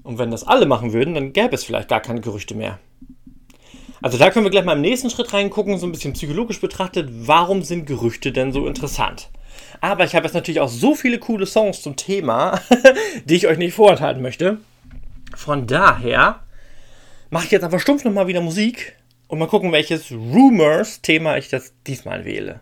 Und 0.04 0.20
wenn 0.20 0.30
das 0.30 0.46
alle 0.46 0.68
machen 0.68 0.94
würden, 0.94 1.16
dann 1.16 1.34
gäbe 1.34 1.56
es 1.56 1.64
vielleicht 1.64 1.90
gar 1.90 2.00
keine 2.00 2.22
Gerüchte 2.22 2.54
mehr. 2.54 2.80
Also 4.02 4.20
da 4.20 4.30
können 4.30 4.46
wir 4.46 4.52
gleich 4.52 4.66
mal 4.66 4.76
im 4.76 4.82
nächsten 4.82 5.10
Schritt 5.10 5.34
reingucken, 5.34 5.80
so 5.80 5.88
ein 5.88 5.92
bisschen 5.92 6.14
psychologisch 6.14 6.62
betrachtet, 6.62 7.10
warum 7.12 7.64
sind 7.64 7.88
Gerüchte 7.88 8.32
denn 8.32 8.52
so 8.52 8.68
interessant? 8.68 9.30
Aber 9.82 10.06
ich 10.06 10.16
habe 10.16 10.26
jetzt 10.26 10.36
natürlich 10.36 10.60
auch 10.60 10.70
so 10.70 10.94
viele 10.94 11.18
coole 11.18 11.48
Songs 11.48 11.82
zum 11.82 11.96
Thema, 11.96 12.62
die 13.26 13.36
ich 13.36 13.48
euch 13.48 13.58
nicht 13.58 13.74
vorenthalten 13.74 14.22
möchte. 14.22 14.60
Von 15.36 15.66
daher 15.66 16.42
mache 17.30 17.46
ich 17.46 17.52
jetzt 17.52 17.64
einfach 17.64 17.80
stumpf 17.80 18.04
nochmal 18.04 18.28
wieder 18.28 18.42
Musik 18.42 18.96
und 19.28 19.40
mal 19.40 19.48
gucken, 19.48 19.72
welches 19.72 20.12
Rumors-Thema 20.12 21.38
ich 21.38 21.50
das 21.50 21.74
diesmal 21.86 22.26
wähle. 22.26 22.62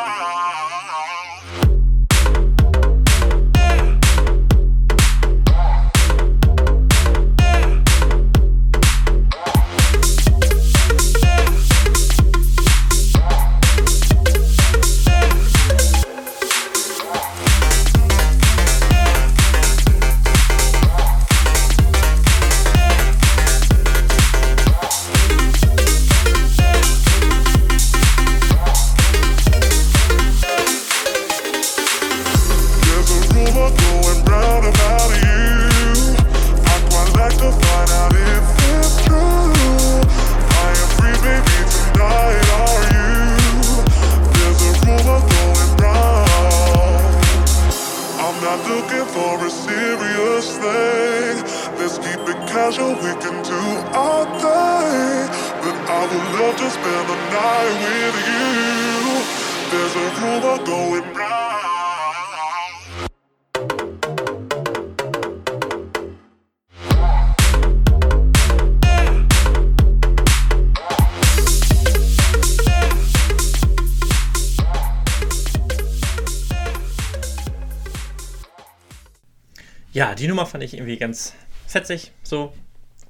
Ja, 79.93 80.15
die 80.15 80.27
Nummer 80.27 80.45
fand 80.45 80.63
ich 80.63 80.73
irgendwie 80.73 80.97
ganz 80.97 81.33
fetzig, 81.67 82.11
so. 82.23 82.53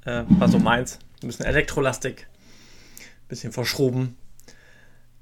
Äh, 0.04 0.24
war 0.28 0.48
so 0.48 0.58
meins. 0.58 1.00
Ein 1.22 1.28
bisschen 1.28 1.46
elektrolastig, 1.46 2.28
bisschen 3.32 3.52
verschroben. 3.52 4.16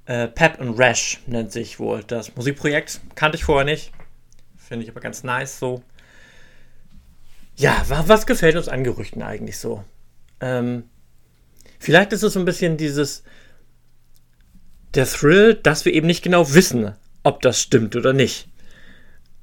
Äh, 0.06 0.28
Pep 0.28 0.60
and 0.60 0.78
Rash 0.78 1.22
nennt 1.28 1.54
sich 1.54 1.80
wohl 1.80 2.04
das 2.04 2.36
Musikprojekt. 2.36 3.00
Kannte 3.16 3.38
ich 3.38 3.46
vorher 3.46 3.64
nicht. 3.64 3.94
Finde 4.58 4.84
ich 4.84 4.92
aber 4.92 5.00
ganz 5.00 5.24
nice 5.24 5.60
so. 5.60 5.82
Ja, 7.56 7.86
was 7.88 8.26
gefällt 8.26 8.56
uns 8.56 8.68
an 8.68 8.84
Gerüchten 8.84 9.22
eigentlich 9.22 9.58
so? 9.58 9.84
Ähm, 10.42 10.84
vielleicht 11.80 12.14
ist 12.14 12.24
es 12.24 12.34
so 12.34 12.40
ein 12.40 12.46
bisschen 12.46 12.78
dieses, 12.78 13.24
der 14.94 15.06
Thrill, 15.06 15.56
dass 15.56 15.86
wir 15.86 15.94
eben 15.94 16.08
nicht 16.08 16.24
genau 16.24 16.54
wissen, 16.54 16.96
ob 17.24 17.42
das 17.42 17.62
stimmt 17.62 17.96
oder 17.96 18.14
nicht. 18.14 18.50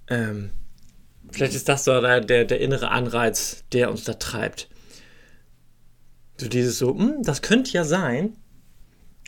Ähm, 0.09 0.51
Vielleicht 1.31 1.55
ist 1.55 1.69
das 1.69 1.85
so 1.85 2.01
der, 2.01 2.21
der, 2.21 2.45
der 2.45 2.61
innere 2.61 2.91
Anreiz, 2.91 3.65
der 3.73 3.91
uns 3.91 4.05
da 4.05 4.15
treibt. 4.15 4.69
So 6.39 6.49
dieses 6.49 6.79
so, 6.79 6.97
hm, 6.97 7.23
das 7.23 7.43
könnte 7.43 7.73
ja 7.73 7.85
sein. 7.85 8.37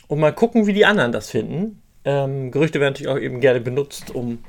Und 0.09 0.19
mal 0.19 0.33
gucken, 0.33 0.67
wie 0.67 0.73
die 0.73 0.85
anderen 0.85 1.11
das 1.11 1.29
finden. 1.29 1.81
Ähm, 2.03 2.49
Gerüchte 2.51 2.79
werden 2.79 2.93
natürlich 2.93 3.11
auch 3.11 3.19
eben 3.19 3.39
gerne 3.39 3.61
benutzt, 3.61 4.13
um 4.13 4.39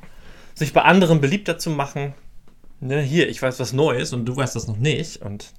sich 0.55 0.73
bei 0.73 0.81
anderen 0.81 1.21
beliebter 1.21 1.59
zu 1.59 1.69
machen. 1.69 2.13
Ne, 2.79 2.99
hier, 2.99 3.29
ich 3.29 3.41
weiß 3.41 3.59
was 3.59 3.71
Neues 3.71 4.11
und 4.11 4.25
du 4.25 4.35
weißt 4.35 4.55
das 4.55 4.67
noch 4.67 4.77
nicht. 4.77 5.21
Und 5.21 5.53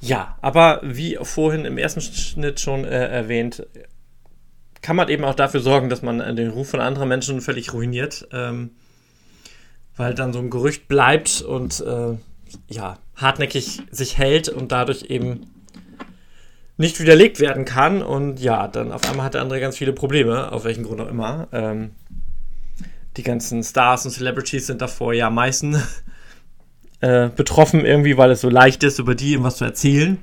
ja, 0.00 0.36
aber 0.42 0.80
wie 0.82 1.16
vorhin 1.22 1.64
im 1.64 1.78
ersten 1.78 2.00
Schnitt 2.00 2.58
schon 2.58 2.84
äh, 2.84 3.06
erwähnt, 3.06 3.64
kann 4.82 4.96
man 4.96 5.08
eben 5.08 5.24
auch 5.24 5.36
dafür 5.36 5.60
sorgen, 5.60 5.88
dass 5.88 6.02
man 6.02 6.18
den 6.34 6.50
Ruf 6.50 6.70
von 6.70 6.80
anderen 6.80 7.08
Menschen 7.08 7.40
völlig 7.40 7.72
ruiniert. 7.72 8.26
Ähm, 8.32 8.72
weil 9.96 10.12
dann 10.12 10.32
so 10.32 10.40
ein 10.40 10.50
Gerücht 10.50 10.88
bleibt 10.88 11.40
und 11.40 11.80
äh, 11.80 12.16
ja, 12.68 12.98
hartnäckig 13.14 13.82
sich 13.90 14.18
hält 14.18 14.48
und 14.48 14.72
dadurch 14.72 15.04
eben 15.04 15.46
nicht 16.76 17.00
widerlegt 17.00 17.40
werden 17.40 17.64
kann. 17.64 18.02
Und 18.02 18.40
ja, 18.40 18.68
dann 18.68 18.92
auf 18.92 19.08
einmal 19.08 19.26
hat 19.26 19.34
der 19.34 19.42
andere 19.42 19.60
ganz 19.60 19.76
viele 19.76 19.92
Probleme, 19.92 20.52
auf 20.52 20.64
welchen 20.64 20.84
Grund 20.84 21.00
auch 21.00 21.08
immer. 21.08 21.48
Ähm, 21.52 21.92
die 23.16 23.22
ganzen 23.22 23.62
Stars 23.62 24.04
und 24.04 24.12
Celebrities 24.12 24.66
sind 24.66 24.82
davor 24.82 25.14
ja 25.14 25.30
meistens 25.30 25.78
äh, 27.00 27.28
betroffen 27.28 27.84
irgendwie, 27.84 28.16
weil 28.16 28.30
es 28.30 28.40
so 28.40 28.50
leicht 28.50 28.82
ist, 28.82 28.98
über 28.98 29.14
die 29.14 29.32
irgendwas 29.32 29.56
zu 29.56 29.64
erzählen. 29.64 30.18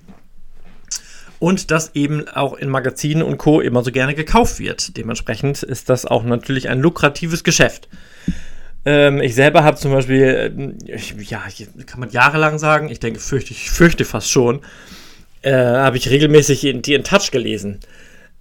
Und 1.39 1.71
dass 1.71 1.93
eben 1.93 2.29
auch 2.29 2.53
in 2.53 2.69
Magazinen 2.69 3.21
und 3.21 3.37
Co. 3.37 3.59
immer 3.59 3.83
so 3.83 3.91
gerne 3.91 4.15
gekauft 4.15 4.59
wird. 4.59 4.95
Dementsprechend 4.95 5.61
ist 5.61 5.89
das 5.89 6.05
auch 6.05 6.23
natürlich 6.23 6.69
ein 6.69 6.79
lukratives 6.79 7.43
Geschäft. 7.43 7.89
Ähm, 8.85 9.21
ich 9.21 9.35
selber 9.35 9.63
habe 9.63 9.77
zum 9.77 9.91
Beispiel, 9.91 10.75
äh, 10.87 10.93
ich, 10.93 11.15
ja, 11.29 11.41
kann 11.85 11.99
man 11.99 12.09
jahrelang 12.11 12.59
sagen, 12.59 12.89
ich 12.89 12.99
denke, 12.99 13.19
fürchte, 13.19 13.51
ich 13.51 13.69
fürchte 13.71 14.05
fast 14.05 14.29
schon, 14.29 14.61
äh, 15.43 15.53
habe 15.53 15.97
ich 15.97 16.09
regelmäßig 16.09 16.61
die 16.81 16.93
in 16.93 17.03
Touch 17.03 17.31
gelesen. 17.31 17.79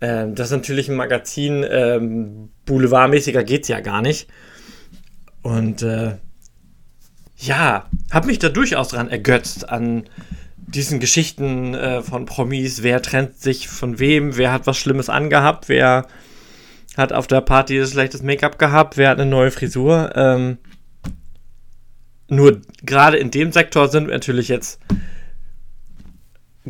Ähm, 0.00 0.34
das 0.34 0.48
ist 0.48 0.56
natürlich 0.56 0.88
ein 0.88 0.96
Magazin, 0.96 1.64
ähm, 1.68 2.50
boulevardmäßiger 2.64 3.44
geht 3.44 3.62
es 3.62 3.68
ja 3.68 3.80
gar 3.80 4.02
nicht. 4.02 4.28
Und 5.42 5.82
äh, 5.82 6.16
ja, 7.36 7.86
habe 8.10 8.26
mich 8.26 8.38
da 8.38 8.48
durchaus 8.48 8.88
dran 8.88 9.10
ergötzt 9.10 9.68
an 9.68 10.04
diesen 10.56 11.00
Geschichten 11.00 11.74
äh, 11.74 12.02
von 12.02 12.24
Promis. 12.24 12.82
Wer 12.82 13.02
trennt 13.02 13.38
sich 13.38 13.68
von 13.68 13.98
wem? 13.98 14.36
Wer 14.36 14.52
hat 14.52 14.66
was 14.66 14.78
Schlimmes 14.78 15.08
angehabt? 15.08 15.68
Wer 15.68 16.06
hat 16.96 17.12
auf 17.12 17.26
der 17.26 17.40
Party 17.40 17.78
das 17.78 17.90
schlechtes 17.90 18.22
Make-up 18.22 18.58
gehabt? 18.58 18.96
Wer 18.96 19.10
hat 19.10 19.20
eine 19.20 19.30
neue 19.30 19.50
Frisur? 19.50 20.12
Ähm, 20.14 20.58
nur 22.28 22.62
gerade 22.82 23.18
in 23.18 23.30
dem 23.30 23.52
Sektor 23.52 23.88
sind 23.88 24.06
wir 24.06 24.14
natürlich 24.14 24.48
jetzt 24.48 24.80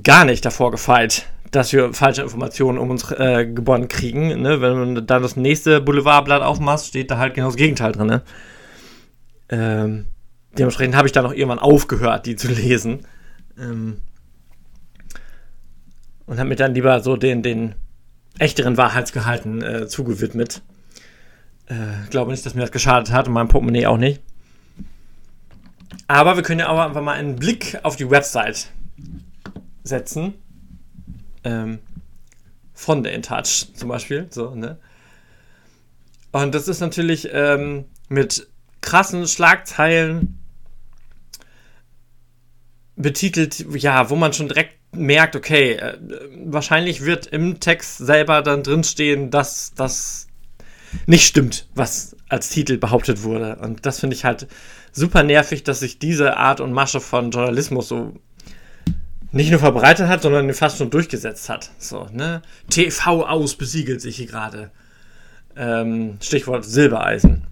gar 0.00 0.24
nicht 0.24 0.44
davor 0.44 0.70
gefeit, 0.70 1.26
dass 1.50 1.72
wir 1.72 1.92
falsche 1.92 2.22
Informationen 2.22 2.78
um 2.78 2.90
uns 2.90 3.10
äh, 3.12 3.46
gewonnen 3.46 3.88
kriegen. 3.88 4.40
Ne? 4.40 4.60
Wenn 4.60 4.78
man 4.78 5.06
dann 5.06 5.22
das 5.22 5.36
nächste 5.36 5.80
Boulevardblatt 5.80 6.42
aufmacht, 6.42 6.86
steht 6.86 7.10
da 7.10 7.18
halt 7.18 7.34
genau 7.34 7.48
das 7.48 7.56
Gegenteil 7.56 7.92
drin. 7.92 8.06
Ne? 8.06 8.22
Ähm, 9.50 10.06
dementsprechend 10.56 10.96
habe 10.96 11.06
ich 11.06 11.12
dann 11.12 11.26
auch 11.26 11.32
irgendwann 11.32 11.58
aufgehört, 11.58 12.24
die 12.26 12.36
zu 12.36 12.48
lesen. 12.48 13.06
Ähm, 13.58 13.98
und 16.24 16.38
habe 16.38 16.48
mir 16.48 16.56
dann 16.56 16.74
lieber 16.74 17.00
so 17.00 17.16
den, 17.16 17.42
den 17.42 17.74
echteren 18.38 18.78
Wahrheitsgehalten 18.78 19.62
äh, 19.62 19.86
zugewidmet. 19.88 20.62
Äh, 21.66 22.08
glaube 22.08 22.30
nicht, 22.30 22.46
dass 22.46 22.54
mir 22.54 22.62
das 22.62 22.72
geschadet 22.72 23.12
hat 23.12 23.28
und 23.28 23.34
meinem 23.34 23.48
Portemonnaie 23.48 23.86
auch 23.86 23.98
nicht. 23.98 24.22
Aber 26.08 26.36
wir 26.36 26.42
können 26.42 26.60
ja 26.60 26.68
auch 26.68 26.78
einfach 26.78 27.02
mal 27.02 27.12
einen 27.12 27.36
Blick 27.36 27.78
auf 27.82 27.96
die 27.96 28.08
Website 28.08 28.68
setzen. 29.84 30.34
Ähm, 31.44 31.80
von 32.74 33.02
der 33.02 33.12
InTouch 33.12 33.74
zum 33.74 33.88
Beispiel. 33.88 34.26
So, 34.30 34.54
ne? 34.54 34.78
Und 36.32 36.54
das 36.54 36.68
ist 36.68 36.80
natürlich 36.80 37.28
ähm, 37.32 37.84
mit 38.08 38.48
krassen 38.80 39.26
Schlagzeilen 39.26 40.38
betitelt, 42.96 43.64
ja, 43.76 44.10
wo 44.10 44.16
man 44.16 44.32
schon 44.32 44.48
direkt 44.48 44.76
merkt, 44.94 45.36
okay, 45.36 45.72
äh, 45.72 45.98
wahrscheinlich 46.44 47.04
wird 47.04 47.26
im 47.26 47.60
Text 47.60 47.98
selber 47.98 48.42
dann 48.42 48.62
drinstehen, 48.62 49.30
dass 49.30 49.72
das 49.74 50.26
nicht 51.06 51.26
stimmt, 51.26 51.68
was 51.74 52.16
als 52.28 52.50
Titel 52.50 52.76
behauptet 52.76 53.22
wurde. 53.22 53.56
Und 53.56 53.86
das 53.86 54.00
finde 54.00 54.16
ich 54.16 54.24
halt 54.24 54.46
super 54.90 55.22
nervig, 55.22 55.64
dass 55.64 55.80
sich 55.80 55.98
diese 55.98 56.36
Art 56.36 56.60
und 56.60 56.72
Masche 56.72 57.00
von 57.00 57.30
Journalismus 57.30 57.88
so 57.88 58.14
nicht 59.32 59.50
nur 59.50 59.60
verbreitet 59.60 60.08
hat, 60.08 60.22
sondern 60.22 60.52
fast 60.52 60.78
schon 60.78 60.90
durchgesetzt 60.90 61.48
hat. 61.48 61.70
So, 61.78 62.06
ne? 62.12 62.42
TV 62.70 63.26
aus 63.26 63.56
besiegelt 63.56 64.00
sich 64.00 64.16
hier 64.16 64.26
gerade. 64.26 64.70
Ähm, 65.56 66.18
Stichwort 66.20 66.64
Silbereisen. 66.64 67.46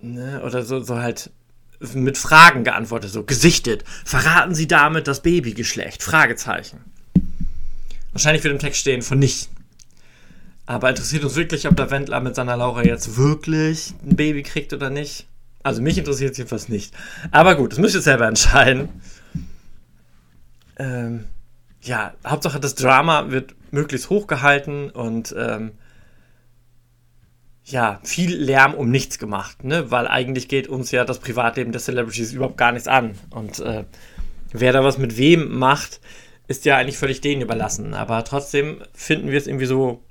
Ne? 0.00 0.42
Oder 0.44 0.64
so, 0.64 0.80
so 0.80 0.98
halt 0.98 1.30
mit 1.94 2.18
Fragen 2.18 2.64
geantwortet, 2.64 3.10
so 3.10 3.22
gesichtet. 3.22 3.84
Verraten 4.04 4.54
Sie 4.54 4.66
damit 4.66 5.06
das 5.06 5.22
Babygeschlecht? 5.22 6.02
Fragezeichen. 6.02 6.80
Wahrscheinlich 8.12 8.44
wird 8.44 8.52
im 8.52 8.60
Text 8.60 8.80
stehen 8.80 9.02
von 9.02 9.18
nicht. 9.18 9.48
Aber 10.66 10.88
interessiert 10.90 11.24
uns 11.24 11.36
wirklich, 11.36 11.66
ob 11.66 11.76
der 11.76 11.90
Wendler 11.90 12.20
mit 12.20 12.34
seiner 12.34 12.56
Laura 12.56 12.84
jetzt 12.84 13.16
wirklich 13.16 13.94
ein 14.04 14.16
Baby 14.16 14.42
kriegt 14.42 14.72
oder 14.72 14.90
nicht? 14.90 15.26
Also 15.62 15.82
mich 15.82 15.98
interessiert 15.98 16.32
es 16.32 16.38
jedenfalls 16.38 16.68
nicht. 16.68 16.94
Aber 17.30 17.54
gut, 17.54 17.72
das 17.72 17.78
müsst 17.78 17.94
ihr 17.94 18.02
selber 18.02 18.26
entscheiden. 18.26 18.88
Ähm, 20.78 21.24
ja, 21.82 22.14
Hauptsache 22.26 22.60
das 22.60 22.74
Drama 22.74 23.30
wird 23.30 23.54
möglichst 23.70 24.10
hoch 24.10 24.26
gehalten 24.26 24.90
und 24.90 25.34
ähm, 25.36 25.72
ja, 27.64 28.00
viel 28.02 28.34
Lärm 28.36 28.74
um 28.74 28.90
nichts 28.90 29.18
gemacht, 29.18 29.64
ne? 29.64 29.90
Weil 29.90 30.08
eigentlich 30.08 30.48
geht 30.48 30.66
uns 30.66 30.90
ja 30.90 31.04
das 31.04 31.20
Privatleben 31.20 31.72
der 31.72 31.80
Celebrities 31.80 32.32
überhaupt 32.32 32.56
gar 32.56 32.72
nichts 32.72 32.88
an. 32.88 33.14
Und 33.30 33.60
äh, 33.60 33.84
wer 34.52 34.72
da 34.72 34.82
was 34.82 34.98
mit 34.98 35.16
wem 35.16 35.58
macht, 35.58 36.00
ist 36.48 36.64
ja 36.64 36.76
eigentlich 36.76 36.98
völlig 36.98 37.20
denen 37.20 37.42
überlassen. 37.42 37.94
Aber 37.94 38.24
trotzdem 38.24 38.82
finden 38.92 39.30
wir 39.30 39.38
es 39.38 39.46
irgendwie 39.46 39.66
so, 39.66 40.02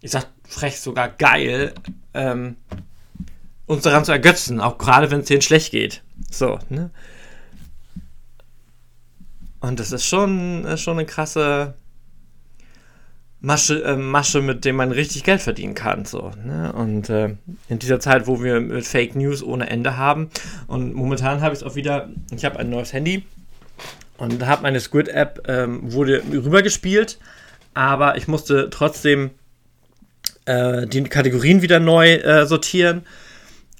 ich 0.00 0.10
sag 0.10 0.26
frech 0.44 0.80
sogar 0.80 1.08
geil, 1.08 1.72
ähm, 2.14 2.56
uns 3.72 3.82
daran 3.82 4.04
zu 4.04 4.12
ergötzen, 4.12 4.60
auch 4.60 4.78
gerade 4.78 5.10
wenn 5.10 5.20
es 5.20 5.26
denen 5.26 5.42
schlecht 5.42 5.70
geht. 5.70 6.02
So, 6.30 6.58
ne? 6.68 6.90
Und 9.60 9.78
das 9.78 9.92
ist 9.92 10.06
schon, 10.06 10.64
ist 10.64 10.80
schon 10.80 10.98
eine 10.98 11.06
krasse, 11.06 11.74
Masche, 13.42 13.82
äh, 13.82 13.96
Masche, 13.96 14.40
mit 14.40 14.64
dem 14.64 14.76
man 14.76 14.92
richtig 14.92 15.24
Geld 15.24 15.42
verdienen 15.42 15.74
kann. 15.74 16.04
So, 16.04 16.30
ne? 16.44 16.72
Und 16.72 17.10
äh, 17.10 17.34
in 17.68 17.80
dieser 17.80 17.98
Zeit, 17.98 18.28
wo 18.28 18.42
wir 18.42 18.60
mit 18.60 18.86
Fake 18.86 19.16
News 19.16 19.42
ohne 19.42 19.68
Ende 19.68 19.96
haben, 19.96 20.30
und 20.68 20.94
momentan 20.94 21.40
habe 21.40 21.52
ich 21.52 21.60
es 21.60 21.66
auch 21.66 21.74
wieder, 21.74 22.08
ich 22.34 22.44
habe 22.44 22.58
ein 22.60 22.70
neues 22.70 22.92
Handy 22.92 23.24
und 24.16 24.46
habe 24.46 24.62
meine 24.62 24.78
Squid-App, 24.78 25.42
ähm, 25.48 25.92
wurde 25.92 26.22
rübergespielt, 26.32 27.18
aber 27.74 28.16
ich 28.16 28.28
musste 28.28 28.70
trotzdem 28.70 29.30
äh, 30.44 30.86
die 30.86 31.02
Kategorien 31.02 31.62
wieder 31.62 31.80
neu 31.80 32.14
äh, 32.14 32.46
sortieren 32.46 33.04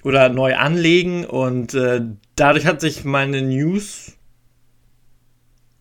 oder 0.03 0.29
neu 0.29 0.57
anlegen 0.57 1.25
und 1.25 1.75
äh, 1.75 2.03
dadurch 2.35 2.67
hat 2.67 2.81
sich 2.81 3.05
meine 3.05 3.43
News, 3.43 4.13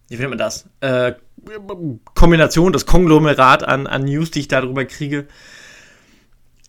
wie 0.10 0.18
nennt 0.18 0.30
man 0.30 0.38
das? 0.38 0.70
Äh, 0.82 1.14
Kombination, 2.14 2.74
das 2.74 2.86
Konglomerat 2.86 3.64
an, 3.64 3.88
an 3.88 4.04
News, 4.06 4.30
die 4.32 4.42
ich 4.42 4.48
darüber 4.48 4.86
kriege, 4.86 5.28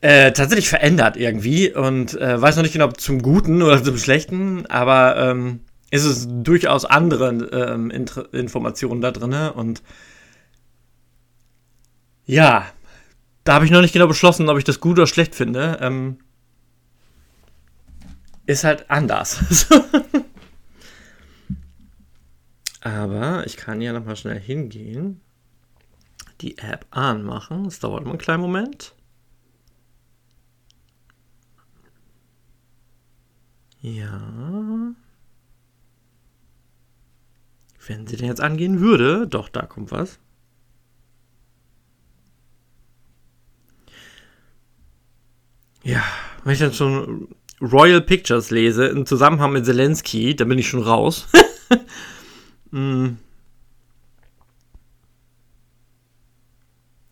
äh, 0.00 0.32
tatsächlich 0.32 0.68
verändert 0.68 1.16
irgendwie 1.16 1.72
und 1.72 2.18
äh, 2.20 2.40
weiß 2.40 2.56
noch 2.56 2.62
nicht 2.62 2.72
genau, 2.72 2.88
zum 2.88 3.20
Guten 3.20 3.62
oder 3.62 3.82
zum 3.82 3.98
Schlechten, 3.98 4.66
aber 4.66 5.16
ähm, 5.16 5.60
ist 5.90 6.04
es 6.04 6.26
durchaus 6.28 6.84
andere 6.86 7.28
ähm, 7.52 7.90
Informationen 8.32 9.02
da 9.02 9.10
drin 9.10 9.34
und 9.54 9.82
ja, 12.24 12.66
da 13.44 13.54
habe 13.54 13.64
ich 13.64 13.70
noch 13.70 13.80
nicht 13.80 13.92
genau 13.92 14.06
beschlossen, 14.06 14.48
ob 14.48 14.56
ich 14.56 14.64
das 14.64 14.80
gut 14.80 14.98
oder 14.98 15.06
schlecht 15.06 15.34
finde. 15.34 15.78
Ähm, 15.80 16.18
ist 18.52 18.64
halt 18.64 18.90
anders. 18.90 19.66
Aber 22.80 23.46
ich 23.46 23.56
kann 23.56 23.80
ja 23.80 23.92
nochmal 23.92 24.16
schnell 24.16 24.40
hingehen, 24.40 25.20
die 26.40 26.58
App 26.58 26.86
anmachen. 26.90 27.64
Das 27.64 27.78
dauert 27.78 28.04
mal 28.04 28.10
einen 28.10 28.18
kleinen 28.18 28.42
Moment. 28.42 28.94
Ja. 33.80 34.94
Wenn 37.86 38.06
sie 38.06 38.16
denn 38.16 38.26
jetzt 38.26 38.40
angehen 38.40 38.80
würde, 38.80 39.26
doch, 39.26 39.48
da 39.48 39.66
kommt 39.66 39.90
was. 39.90 40.18
Ja, 45.84 46.04
wenn 46.44 46.52
ich 46.52 46.60
dann 46.60 46.72
schon 46.72 47.28
Royal 47.62 48.01
Pictures 48.01 48.51
lese, 48.51 48.87
im 48.87 49.07
Zusammenhang 49.07 49.53
mit 49.53 49.64
Zelensky, 49.64 50.35
da 50.35 50.44
bin 50.44 50.59
ich 50.59 50.68
schon 50.68 50.83
raus. 50.83 51.29
Hm. 52.72 53.18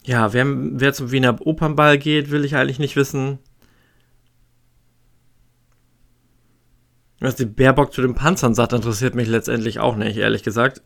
Ja, 0.05 0.33
wer, 0.33 0.45
wer 0.49 0.93
zum 0.93 1.13
Wiener 1.13 1.47
Opernball 1.47 1.99
geht, 1.99 2.31
will 2.31 2.45
ich 2.45 2.57
eigentlich 2.57 2.79
nicht 2.79 2.97
wissen. 2.97 3.39
Was 7.21 7.37
die 7.37 7.45
Baerbock 7.45 7.93
zu 7.93 8.01
den 8.03 8.15
Panzern 8.15 8.55
sagt, 8.55 8.73
interessiert 8.73 9.15
mich 9.15 9.29
letztendlich 9.29 9.79
auch 9.79 9.95
nicht, 9.97 10.17
ehrlich 10.17 10.43
gesagt. 10.43 10.83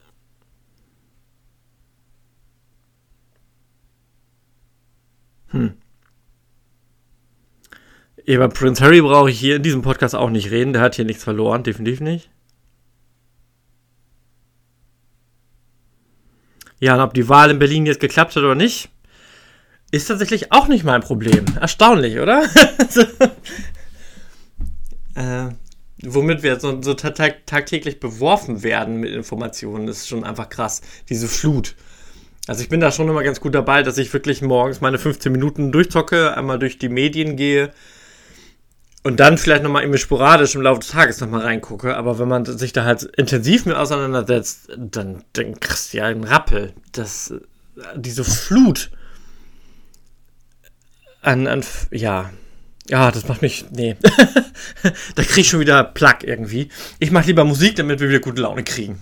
Hm. 5.48 5.74
Über 8.26 8.48
Prince 8.48 8.82
Harry 8.82 9.02
brauche 9.02 9.30
ich 9.30 9.38
hier 9.38 9.56
in 9.56 9.62
diesem 9.62 9.82
Podcast 9.82 10.14
auch 10.14 10.30
nicht 10.30 10.50
reden. 10.50 10.72
Der 10.72 10.80
hat 10.82 10.94
hier 10.94 11.04
nichts 11.04 11.22
verloren, 11.22 11.62
definitiv 11.62 12.00
nicht. 12.00 12.30
Ja, 16.80 16.94
und 16.94 17.00
ob 17.00 17.14
die 17.14 17.28
Wahl 17.28 17.50
in 17.50 17.58
Berlin 17.58 17.86
jetzt 17.86 18.00
geklappt 18.00 18.34
hat 18.36 18.42
oder 18.42 18.54
nicht, 18.54 18.88
ist 19.90 20.06
tatsächlich 20.06 20.52
auch 20.52 20.68
nicht 20.68 20.84
mein 20.84 21.02
Problem. 21.02 21.44
Erstaunlich, 21.60 22.18
oder? 22.18 22.44
äh, 25.14 25.48
womit 26.02 26.42
wir 26.42 26.58
so, 26.58 26.80
so 26.82 26.94
ta- 26.94 27.10
ta- 27.10 27.34
tagtäglich 27.46 28.00
beworfen 28.00 28.62
werden 28.62 28.96
mit 28.96 29.12
Informationen, 29.12 29.86
ist 29.86 30.08
schon 30.08 30.24
einfach 30.24 30.48
krass. 30.48 30.80
Diese 31.10 31.28
Flut. 31.28 31.74
Also 32.46 32.62
ich 32.62 32.68
bin 32.68 32.80
da 32.80 32.90
schon 32.90 33.08
immer 33.08 33.22
ganz 33.22 33.40
gut 33.40 33.54
dabei, 33.54 33.82
dass 33.82 33.98
ich 33.98 34.12
wirklich 34.12 34.42
morgens 34.42 34.80
meine 34.80 34.98
15 34.98 35.30
Minuten 35.30 35.72
durchzocke, 35.72 36.36
einmal 36.36 36.58
durch 36.58 36.78
die 36.78 36.88
Medien 36.88 37.36
gehe 37.36 37.72
und 39.04 39.20
dann 39.20 39.38
vielleicht 39.38 39.62
nochmal 39.62 39.82
irgendwie 39.82 40.00
sporadisch 40.00 40.54
im 40.54 40.62
Laufe 40.62 40.80
des 40.80 40.88
Tages 40.88 41.20
nochmal 41.20 41.42
reingucke. 41.42 41.96
Aber 41.96 42.18
wenn 42.18 42.26
man 42.26 42.44
sich 42.46 42.72
da 42.72 42.84
halt 42.84 43.02
intensiv 43.02 43.66
mit 43.66 43.76
auseinandersetzt, 43.76 44.70
dann, 44.76 45.22
dann 45.34 45.60
kriegst 45.60 45.92
du 45.92 45.98
ja 45.98 46.06
einen 46.06 46.24
Rappel. 46.24 46.72
Das, 46.92 47.30
äh, 47.30 47.40
diese 47.96 48.24
Flut 48.24 48.90
an, 51.20 51.46
an, 51.46 51.62
ja, 51.90 52.30
ja, 52.88 53.10
das 53.10 53.28
macht 53.28 53.42
mich, 53.42 53.66
nee. 53.70 53.96
da 55.14 55.22
krieg 55.22 55.38
ich 55.38 55.48
schon 55.48 55.60
wieder 55.60 55.84
Plack 55.84 56.24
irgendwie. 56.24 56.70
Ich 56.98 57.10
mach 57.10 57.24
lieber 57.24 57.44
Musik, 57.44 57.76
damit 57.76 58.00
wir 58.00 58.08
wieder 58.08 58.20
gute 58.20 58.42
Laune 58.42 58.64
kriegen. 58.64 59.00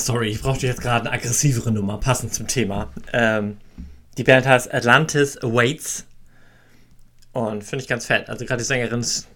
Sorry, 0.00 0.28
ich 0.28 0.42
brauchte 0.42 0.66
jetzt 0.66 0.80
gerade 0.80 1.08
eine 1.08 1.12
aggressivere 1.12 1.70
Nummer, 1.70 1.98
passend 1.98 2.34
zum 2.34 2.46
Thema. 2.46 2.92
Ähm, 3.12 3.58
die 4.18 4.24
Band 4.24 4.46
heißt 4.46 4.72
Atlantis 4.72 5.38
Awaits. 5.38 6.06
Und 7.32 7.62
finde 7.62 7.82
ich 7.82 7.88
ganz 7.88 8.06
fett. 8.06 8.28
Also 8.28 8.44
gerade 8.44 8.60
die 8.60 8.66
Sängerin 8.66 9.00
ist 9.00 9.28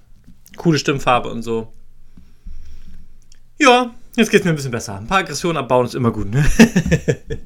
coole 0.57 0.79
Stimmfarbe 0.79 1.31
und 1.31 1.43
so. 1.43 1.73
Ja, 3.59 3.95
jetzt 4.17 4.31
geht's 4.31 4.45
mir 4.45 4.51
ein 4.51 4.57
bisschen 4.57 4.73
besser. 4.73 4.97
Ein 4.97 5.07
paar 5.07 5.19
Aggressionen 5.19 5.59
abbauen 5.59 5.87
ist 5.87 5.95
immer 5.95 6.11
gut, 6.11 6.31
ne? 6.31 6.45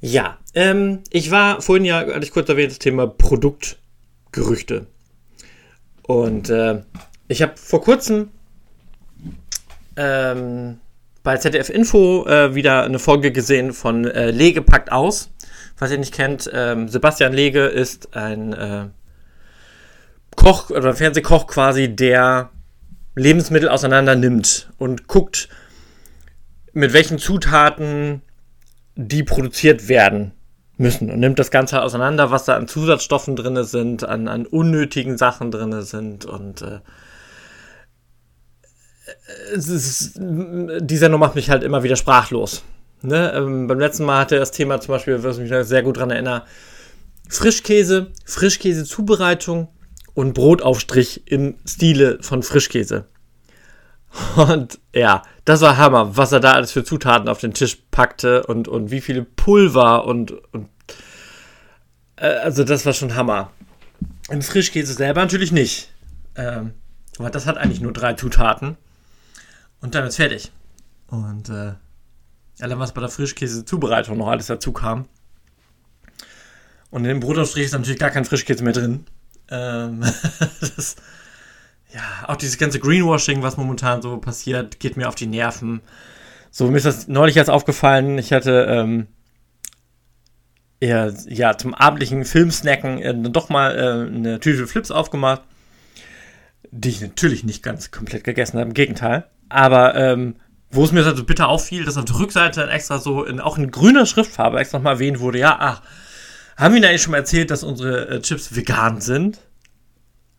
ja, 0.00 0.38
ähm, 0.54 1.00
ich 1.10 1.30
war 1.32 1.60
vorhin 1.60 1.84
ja, 1.84 1.98
hatte 1.98 2.24
ich 2.24 2.30
kurz 2.30 2.48
erwähnt, 2.48 2.70
das 2.70 2.78
Thema 2.78 3.08
Produktgerüchte. 3.08 4.86
Und 6.02 6.48
äh, 6.48 6.82
ich 7.26 7.42
habe 7.42 7.56
vor 7.56 7.82
kurzem 7.82 8.30
ähm, 9.96 10.78
bei 11.22 11.36
ZDF 11.36 11.70
Info 11.70 12.24
äh, 12.26 12.54
wieder 12.54 12.84
eine 12.84 12.98
Folge 12.98 13.32
gesehen 13.32 13.72
von 13.72 14.04
äh, 14.04 14.30
Lege 14.30 14.62
packt 14.62 14.92
aus. 14.92 15.30
Was 15.78 15.90
ihr 15.90 15.98
nicht 15.98 16.14
kennt, 16.14 16.48
ähm, 16.52 16.88
Sebastian 16.88 17.32
Lege 17.32 17.64
ist 17.64 18.16
ein 18.16 18.52
äh, 18.52 18.86
Koch 20.36 20.70
oder 20.70 20.94
Fernsehkoch 20.94 21.46
quasi, 21.46 21.94
der 21.94 22.50
Lebensmittel 23.16 23.68
auseinander 23.68 24.14
nimmt 24.14 24.70
und 24.78 25.08
guckt, 25.08 25.48
mit 26.72 26.92
welchen 26.92 27.18
Zutaten 27.18 28.22
die 28.94 29.22
produziert 29.22 29.88
werden 29.88 30.32
müssen 30.76 31.10
und 31.10 31.20
nimmt 31.20 31.38
das 31.38 31.50
Ganze 31.50 31.82
auseinander, 31.82 32.30
was 32.30 32.44
da 32.44 32.56
an 32.56 32.68
Zusatzstoffen 32.68 33.34
drin 33.34 33.64
sind, 33.64 34.04
an, 34.04 34.28
an 34.28 34.46
unnötigen 34.46 35.16
Sachen 35.16 35.50
drin 35.50 35.82
sind 35.82 36.26
und 36.26 36.62
äh, 36.62 36.80
ist, 39.52 40.12
die 40.16 40.96
Sendung 40.96 41.20
macht 41.20 41.34
mich 41.34 41.50
halt 41.50 41.62
immer 41.62 41.82
wieder 41.82 41.96
sprachlos. 41.96 42.62
Ne? 43.02 43.32
Ähm, 43.34 43.66
beim 43.66 43.78
letzten 43.78 44.04
Mal 44.04 44.20
hatte 44.20 44.36
er 44.36 44.40
das 44.40 44.50
Thema 44.50 44.80
zum 44.80 44.94
Beispiel, 44.94 45.22
was 45.22 45.38
mich 45.38 45.52
sehr 45.66 45.82
gut 45.82 45.98
dran 45.98 46.10
erinnert, 46.10 46.46
Frischkäse, 47.28 48.12
Frischkäse-Zubereitung 48.24 49.68
und 50.14 50.32
Brotaufstrich 50.32 51.22
im 51.26 51.56
Stile 51.66 52.18
von 52.22 52.42
Frischkäse. 52.42 53.06
Und 54.36 54.78
ja, 54.94 55.22
das 55.44 55.60
war 55.60 55.76
Hammer, 55.76 56.16
was 56.16 56.32
er 56.32 56.40
da 56.40 56.52
alles 56.52 56.72
für 56.72 56.84
Zutaten 56.84 57.28
auf 57.28 57.38
den 57.38 57.52
Tisch 57.52 57.78
packte 57.90 58.46
und, 58.46 58.66
und 58.66 58.90
wie 58.90 59.00
viele 59.00 59.22
Pulver 59.22 60.06
und, 60.06 60.32
und 60.52 60.68
äh, 62.16 62.26
also 62.26 62.64
das 62.64 62.86
war 62.86 62.94
schon 62.94 63.14
Hammer. 63.14 63.50
Im 64.30 64.42
Frischkäse 64.42 64.94
selber 64.94 65.20
natürlich 65.20 65.52
nicht. 65.52 65.92
Ähm, 66.34 66.72
aber 67.18 67.30
das 67.30 67.46
hat 67.46 67.58
eigentlich 67.58 67.80
nur 67.80 67.92
drei 67.92 68.14
Zutaten. 68.14 68.76
Und 69.86 69.94
dann 69.94 70.04
ist 70.04 70.16
fertig. 70.16 70.50
Und 71.06 71.48
äh, 71.48 71.74
allein 72.58 72.78
was 72.80 72.92
bei 72.92 73.00
der 73.00 73.08
Frischkäse-Zubereitung 73.08 74.18
noch 74.18 74.26
alles 74.26 74.48
dazu 74.48 74.72
kam. 74.72 75.06
Und 76.90 77.04
in 77.04 77.08
dem 77.08 77.20
Brotaufstrich 77.20 77.66
ist 77.66 77.72
natürlich 77.72 78.00
gar 78.00 78.10
kein 78.10 78.24
Frischkäse 78.24 78.64
mehr 78.64 78.72
drin. 78.72 79.04
Ähm, 79.48 80.00
das, 80.60 80.96
ja, 81.94 82.02
auch 82.26 82.34
dieses 82.34 82.58
ganze 82.58 82.80
Greenwashing, 82.80 83.42
was 83.42 83.56
momentan 83.56 84.02
so 84.02 84.16
passiert, 84.16 84.80
geht 84.80 84.96
mir 84.96 85.08
auf 85.08 85.14
die 85.14 85.28
Nerven. 85.28 85.82
So, 86.50 86.66
mir 86.66 86.78
ist 86.78 86.86
das 86.86 87.06
neulich 87.06 87.36
erst 87.36 87.50
aufgefallen. 87.50 88.18
Ich 88.18 88.32
hatte 88.32 88.66
ähm, 88.68 89.06
eher, 90.80 91.14
ja, 91.28 91.56
zum 91.56 91.74
abendlichen 91.74 92.24
Filmsnacken 92.24 92.98
äh, 92.98 93.30
doch 93.30 93.50
mal 93.50 93.76
äh, 93.76 94.12
eine 94.12 94.40
Tüte 94.40 94.66
Flips 94.66 94.90
aufgemacht. 94.90 95.42
die 96.72 96.88
ich 96.88 97.00
natürlich 97.00 97.44
nicht 97.44 97.62
ganz 97.62 97.92
komplett 97.92 98.24
gegessen 98.24 98.58
habe, 98.58 98.66
im 98.66 98.74
Gegenteil. 98.74 99.30
Aber 99.48 99.94
ähm, 99.94 100.36
wo 100.70 100.84
es 100.84 100.92
mir 100.92 101.04
also 101.04 101.24
bitter 101.24 101.48
auffiel, 101.48 101.84
dass 101.84 101.96
auf 101.96 102.04
der 102.04 102.18
Rückseite 102.18 102.60
dann 102.60 102.68
extra 102.68 102.98
so 102.98 103.24
in, 103.24 103.40
auch 103.40 103.58
in 103.58 103.70
grüner 103.70 104.06
Schriftfarbe 104.06 104.58
extra 104.58 104.78
nochmal 104.78 104.94
erwähnt 104.94 105.20
wurde, 105.20 105.38
ja, 105.38 105.56
ach, 105.58 105.82
haben 106.56 106.74
wir 106.74 106.78
Ihnen 106.78 106.86
eigentlich 106.86 107.02
schon 107.02 107.12
mal 107.12 107.18
erzählt, 107.18 107.50
dass 107.50 107.62
unsere 107.62 108.08
äh, 108.08 108.20
Chips 108.20 108.54
vegan 108.54 109.00
sind? 109.00 109.38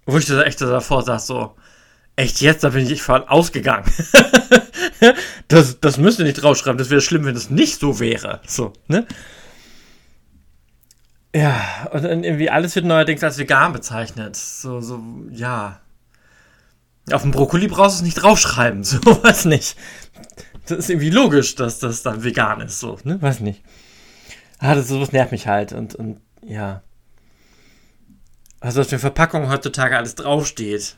Wo 0.06 0.18
ich 0.18 0.26
da 0.26 0.42
echt 0.44 0.62
davor 0.62 1.04
saß, 1.04 1.28
so, 1.28 1.56
echt 2.16 2.42
jetzt, 2.42 2.64
da 2.64 2.70
bin 2.70 2.90
ich 2.90 3.02
von 3.02 3.24
ausgegangen. 3.24 3.86
das, 5.48 5.80
das 5.80 5.98
müsst 5.98 6.20
ihr 6.20 6.26
nicht 6.26 6.42
draufschreiben, 6.42 6.78
das 6.78 6.90
wäre 6.90 7.02
schlimm, 7.02 7.26
wenn 7.26 7.36
es 7.36 7.50
nicht 7.50 7.80
so 7.80 8.00
wäre. 8.00 8.42
So, 8.48 8.74
ne? 8.88 9.06
Ja, 11.36 11.88
und 11.92 12.04
dann 12.04 12.24
irgendwie 12.24 12.50
alles 12.50 12.76
wird 12.76 12.86
neuerdings 12.86 13.24
als 13.24 13.38
vegan 13.38 13.74
bezeichnet. 13.74 14.36
So, 14.36 14.82
so, 14.82 15.04
ja. 15.32 15.82
Auf 17.12 17.22
dem 17.22 17.32
Brokkoli 17.32 17.68
brauchst 17.68 18.00
du 18.00 18.00
es 18.00 18.06
nicht 18.06 18.22
draufschreiben, 18.22 18.84
so, 18.84 19.00
weiß 19.02 19.46
nicht. 19.46 19.76
Das 20.66 20.80
ist 20.80 20.90
irgendwie 20.90 21.10
logisch, 21.10 21.56
dass 21.56 21.80
das 21.80 22.04
dann 22.04 22.24
vegan 22.24 22.62
ist, 22.62 22.80
so, 22.80 22.98
ne? 23.04 23.22
Weiß 23.22 23.40
nicht. 23.40 23.64
Ah, 24.60 24.76
das 24.76 24.88
sowas 24.88 25.12
nervt 25.12 25.32
mich 25.32 25.48
halt 25.48 25.72
und, 25.72 25.96
und 25.96 26.20
ja. 26.44 26.82
Also 28.60 28.82
auf 28.82 28.88
den 28.88 29.00
Verpackungen 29.00 29.50
heutzutage 29.50 29.96
alles 29.96 30.16
draufsteht, 30.16 30.98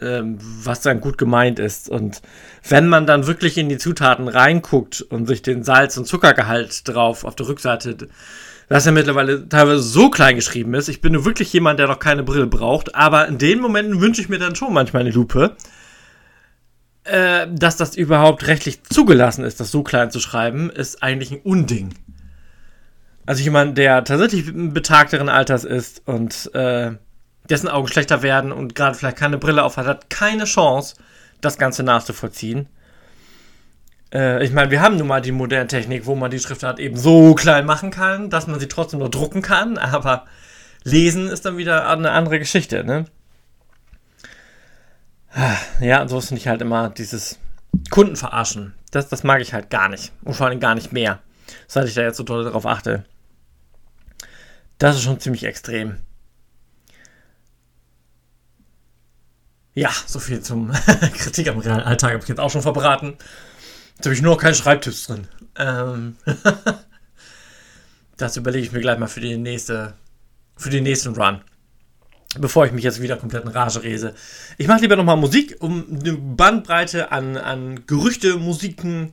ähm, 0.00 0.38
was 0.40 0.82
dann 0.82 1.00
gut 1.00 1.18
gemeint 1.18 1.58
ist. 1.58 1.88
Und 1.88 2.20
wenn 2.68 2.88
man 2.88 3.06
dann 3.06 3.26
wirklich 3.26 3.56
in 3.56 3.68
die 3.68 3.78
Zutaten 3.78 4.28
reinguckt 4.28 5.00
und 5.00 5.26
sich 5.26 5.42
den 5.42 5.64
Salz- 5.64 5.96
und 5.96 6.06
Zuckergehalt 6.06 6.86
drauf 6.86 7.24
auf 7.24 7.34
der 7.34 7.48
Rückseite, 7.48 8.08
was 8.70 8.84
ja 8.84 8.92
mittlerweile 8.92 9.48
teilweise 9.48 9.82
so 9.82 10.10
klein 10.10 10.36
geschrieben 10.36 10.74
ist, 10.74 10.88
ich 10.88 11.00
bin 11.00 11.12
nur 11.12 11.24
wirklich 11.24 11.52
jemand, 11.52 11.80
der 11.80 11.88
noch 11.88 11.98
keine 11.98 12.22
Brille 12.22 12.46
braucht, 12.46 12.94
aber 12.94 13.26
in 13.26 13.36
den 13.36 13.60
Momenten 13.60 14.00
wünsche 14.00 14.22
ich 14.22 14.28
mir 14.28 14.38
dann 14.38 14.54
schon 14.54 14.72
manchmal 14.72 15.02
eine 15.02 15.10
Lupe, 15.10 15.56
äh, 17.02 17.48
dass 17.50 17.76
das 17.76 17.96
überhaupt 17.96 18.46
rechtlich 18.46 18.84
zugelassen 18.84 19.44
ist, 19.44 19.58
das 19.58 19.72
so 19.72 19.82
klein 19.82 20.12
zu 20.12 20.20
schreiben, 20.20 20.70
ist 20.70 21.02
eigentlich 21.02 21.32
ein 21.32 21.40
Unding. 21.40 21.94
Also 23.26 23.42
jemand, 23.42 23.76
der 23.76 24.04
tatsächlich 24.04 24.52
betagteren 24.54 25.28
Alters 25.28 25.64
ist 25.64 26.02
und 26.06 26.54
äh, 26.54 26.92
dessen 27.48 27.68
Augen 27.68 27.88
schlechter 27.88 28.22
werden 28.22 28.52
und 28.52 28.76
gerade 28.76 28.96
vielleicht 28.96 29.16
keine 29.16 29.38
Brille 29.38 29.64
auf 29.64 29.78
hat, 29.78 29.86
hat 29.86 30.10
keine 30.10 30.44
Chance, 30.44 30.94
das 31.40 31.58
Ganze 31.58 31.82
nachzuvollziehen. 31.82 32.68
Äh, 34.12 34.44
ich 34.44 34.52
meine, 34.52 34.70
wir 34.70 34.80
haben 34.80 34.96
nun 34.96 35.06
mal 35.06 35.20
die 35.20 35.32
moderne 35.32 35.68
Technik, 35.68 36.06
wo 36.06 36.14
man 36.14 36.30
die 36.30 36.38
Schriftart 36.38 36.78
eben 36.78 36.96
so 36.96 37.34
klein 37.34 37.66
machen 37.66 37.90
kann, 37.90 38.30
dass 38.30 38.46
man 38.46 38.60
sie 38.60 38.68
trotzdem 38.68 39.00
nur 39.00 39.10
drucken 39.10 39.42
kann, 39.42 39.78
aber 39.78 40.24
lesen 40.82 41.28
ist 41.28 41.44
dann 41.44 41.56
wieder 41.56 41.88
eine 41.88 42.10
andere 42.10 42.38
Geschichte, 42.38 42.84
ne? 42.84 43.06
Ja, 45.80 46.02
und 46.02 46.08
so 46.08 46.20
finde 46.20 46.40
ich 46.40 46.48
halt 46.48 46.60
immer 46.60 46.90
dieses 46.90 47.38
Kunden 47.90 48.16
verarschen. 48.16 48.74
Das, 48.90 49.08
das 49.08 49.22
mag 49.22 49.40
ich 49.40 49.54
halt 49.54 49.70
gar 49.70 49.88
nicht. 49.88 50.12
Und 50.22 50.34
vor 50.34 50.46
allem 50.46 50.60
gar 50.60 50.74
nicht 50.74 50.92
mehr. 50.92 51.20
Seit 51.68 51.86
ich 51.86 51.94
da 51.94 52.02
jetzt 52.02 52.16
so 52.16 52.24
toll 52.24 52.44
darauf 52.44 52.66
achte. 52.66 53.04
Das 54.78 54.96
ist 54.96 55.02
schon 55.02 55.20
ziemlich 55.20 55.44
extrem. 55.44 55.98
Ja, 59.74 59.90
so 60.06 60.18
viel 60.18 60.40
zum 60.40 60.72
Kritik 61.14 61.48
am 61.48 61.58
realen 61.58 61.82
Alltag 61.82 62.12
habe 62.12 62.22
ich 62.22 62.28
jetzt 62.28 62.40
auch 62.40 62.50
schon 62.50 62.62
verbraten. 62.62 63.16
Jetzt 64.00 64.06
habe 64.06 64.14
ich 64.14 64.22
nur 64.22 64.32
noch 64.32 64.40
keinen 64.40 64.54
Schreibtipps 64.54 65.08
drin. 65.08 65.28
Ähm 65.58 66.16
das 68.16 68.34
überlege 68.38 68.64
ich 68.64 68.72
mir 68.72 68.80
gleich 68.80 68.98
mal 68.98 69.08
für 69.08 69.20
die 69.20 69.36
nächste, 69.36 69.92
für 70.56 70.70
den 70.70 70.84
nächsten 70.84 71.14
Run. 71.14 71.42
Bevor 72.38 72.64
ich 72.64 72.72
mich 72.72 72.82
jetzt 72.82 73.02
wieder 73.02 73.18
komplett 73.18 73.44
in 73.44 73.50
Rage 73.50 73.82
rese. 73.82 74.14
Ich 74.56 74.68
mache 74.68 74.80
lieber 74.80 74.96
nochmal 74.96 75.18
Musik, 75.18 75.58
um 75.60 75.84
eine 76.00 76.14
Bandbreite 76.14 77.12
an, 77.12 77.36
an 77.36 77.86
Gerüchte, 77.86 78.38
Musiken 78.38 79.12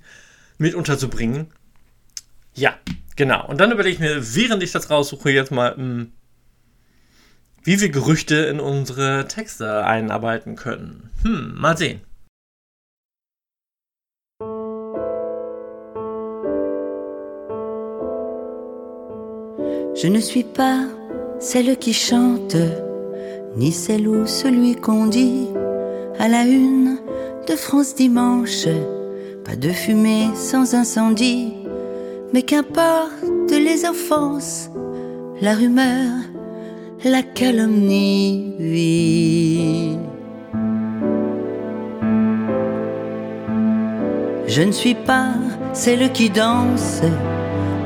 mit 0.58 0.73
unterzubringen. 0.73 1.47
Ja, 2.54 2.73
genau. 3.17 3.45
Und 3.45 3.60
dann 3.60 3.73
überlege 3.73 3.93
ich 3.93 4.00
mir, 4.00 4.36
während 4.36 4.63
ich 4.63 4.71
das 4.71 4.89
raussuche, 4.89 5.32
jetzt 5.32 5.52
mal, 5.52 5.76
hm, 5.76 6.13
wie 7.62 7.82
wir 7.82 7.89
Gerüchte 7.89 8.36
in 8.36 8.62
unsere 8.62 9.28
Texte 9.28 9.84
einarbeiten 9.84 10.56
können. 10.56 11.10
Hm, 11.23 11.56
mal 11.60 11.78
sehen. 11.78 12.00
Je 19.99 20.07
ne 20.07 20.19
suis 20.19 20.43
pas 20.43 20.81
celle 21.39 21.75
qui 21.75 21.91
chante, 21.91 22.55
ni 23.55 23.71
celle 23.71 24.07
ou 24.07 24.27
celui 24.27 24.75
qu'on 24.75 25.07
dit 25.07 25.47
à 26.19 26.27
la 26.27 26.43
une 26.43 26.99
de 27.47 27.55
France 27.55 27.95
dimanche. 27.95 28.67
Pas 29.43 29.55
de 29.55 29.69
fumée 29.69 30.27
sans 30.36 30.75
incendie, 30.75 31.51
mais 32.31 32.43
qu'importe 32.43 33.49
les 33.49 33.86
offenses, 33.86 34.69
la 35.41 35.55
rumeur, 35.55 36.12
la 37.03 37.23
calomnie. 37.23 38.53
oui. 38.60 39.97
Je 44.45 44.62
ne 44.62 44.71
suis 44.71 44.95
pas 44.95 45.33
celle 45.73 46.12
qui 46.12 46.29
danse 46.29 47.01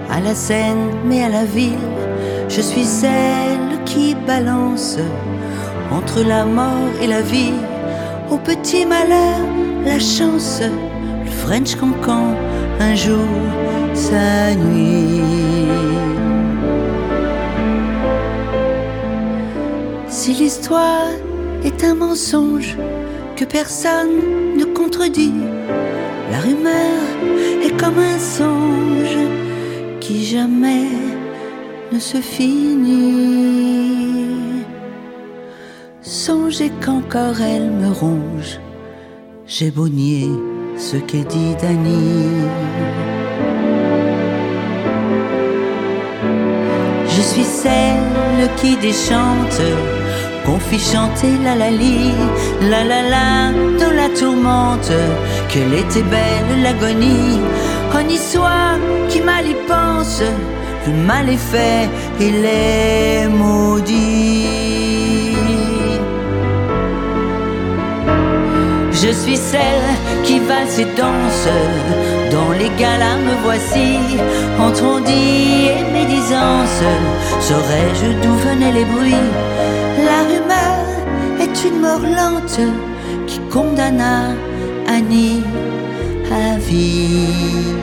à 0.10 0.20
la 0.20 0.36
scène, 0.36 0.90
mais 1.06 1.24
à 1.24 1.30
la 1.30 1.46
ville. 1.46 1.91
Je 2.54 2.60
suis 2.60 2.84
celle 2.84 3.82
qui 3.86 4.14
balance 4.28 4.98
entre 5.90 6.22
la 6.22 6.44
mort 6.44 6.92
et 7.02 7.08
la 7.08 7.22
vie. 7.22 7.54
Au 8.30 8.38
petit 8.38 8.86
malheur, 8.86 9.40
la 9.86 9.98
chance, 10.00 10.62
le 10.62 11.32
French 11.32 11.76
cancan, 11.76 12.36
un 12.82 12.94
jour, 12.94 13.26
sa 13.94 14.54
nuit. 14.56 15.22
Si 20.10 20.34
l'histoire 20.34 21.08
est 21.64 21.86
un 21.86 21.96
mensonge 21.96 22.76
que 23.38 23.46
personne 23.46 24.58
ne 24.58 24.66
contredit, 24.66 25.34
la 26.30 26.40
rumeur 26.40 27.00
est 27.64 27.80
comme 27.80 27.98
un 27.98 28.20
songe 28.20 29.18
qui 30.02 30.26
jamais 30.26 31.11
ne 31.92 32.00
se 32.00 32.18
finit. 32.18 33.02
Songez 36.02 36.72
qu'encore 36.84 37.42
elle 37.42 37.70
me 37.70 37.92
ronge, 37.92 38.60
j'ai 39.46 39.72
beau 39.72 39.88
nier 39.88 40.30
ce 40.78 40.98
qu'est 40.98 41.28
dit 41.36 41.56
Dany. 41.62 42.38
Je 47.08 47.22
suis 47.22 47.44
celle 47.44 48.50
qui 48.58 48.78
déchante, 48.78 49.62
qu'on 50.46 50.60
fit 50.60 50.80
chanter 50.80 51.38
la 51.44 51.56
la 51.56 51.70
li, 51.70 52.12
la 52.70 52.84
la 52.84 53.02
la 53.14 53.52
dans 53.80 53.94
la 53.94 54.10
tourmente, 54.18 54.92
qu'elle 55.50 55.74
était 55.74 56.04
belle 56.04 56.62
l'agonie. 56.64 57.40
On 57.94 58.08
y 58.10 58.18
soit 58.18 58.80
qui 59.10 59.20
mal 59.22 59.46
y 59.46 59.56
pense, 59.68 60.24
le 60.88 60.94
mal 60.94 61.30
est 61.30 61.38
fait, 61.38 61.90
il 62.20 62.46
est 62.46 63.28
maudit. 63.28 64.48
Je 68.92 69.12
suis 69.12 69.38
celle 69.38 69.88
qui 70.24 70.40
valse 70.40 70.78
et 70.80 70.86
danse, 70.96 71.48
dans 72.32 72.52
les 72.52 72.70
galas 72.80 73.18
me 73.18 73.36
voici, 73.44 73.98
entre 74.60 74.84
on 74.84 75.00
dit 75.00 75.70
et 75.70 75.84
médisance, 75.92 76.84
saurais-je 77.40 78.08
d'où 78.22 78.34
venaient 78.48 78.72
les 78.72 78.86
bruits? 78.86 79.30
La 80.06 80.20
rumeur 80.30 80.86
est 81.42 81.68
une 81.68 81.80
mort 81.82 82.06
lente 82.20 82.62
qui 83.28 83.40
condamna 83.50 84.36
Annie 84.88 85.44
à 86.32 86.58
vie. 86.58 87.74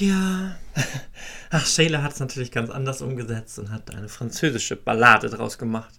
Ja. 0.00 0.56
Ach, 1.50 1.66
Shayla 1.66 2.02
hat 2.02 2.12
es 2.12 2.20
natürlich 2.20 2.50
ganz 2.50 2.70
anders 2.70 3.02
umgesetzt 3.02 3.58
und 3.58 3.70
hat 3.70 3.94
eine 3.94 4.08
französische 4.08 4.76
Ballade 4.76 5.28
draus 5.28 5.58
gemacht. 5.58 5.94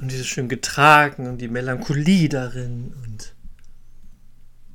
Und 0.00 0.10
diese 0.10 0.24
schön 0.24 0.48
getragen 0.48 1.26
und 1.26 1.38
die 1.38 1.48
Melancholie 1.48 2.28
darin 2.28 2.92
und. 3.04 3.34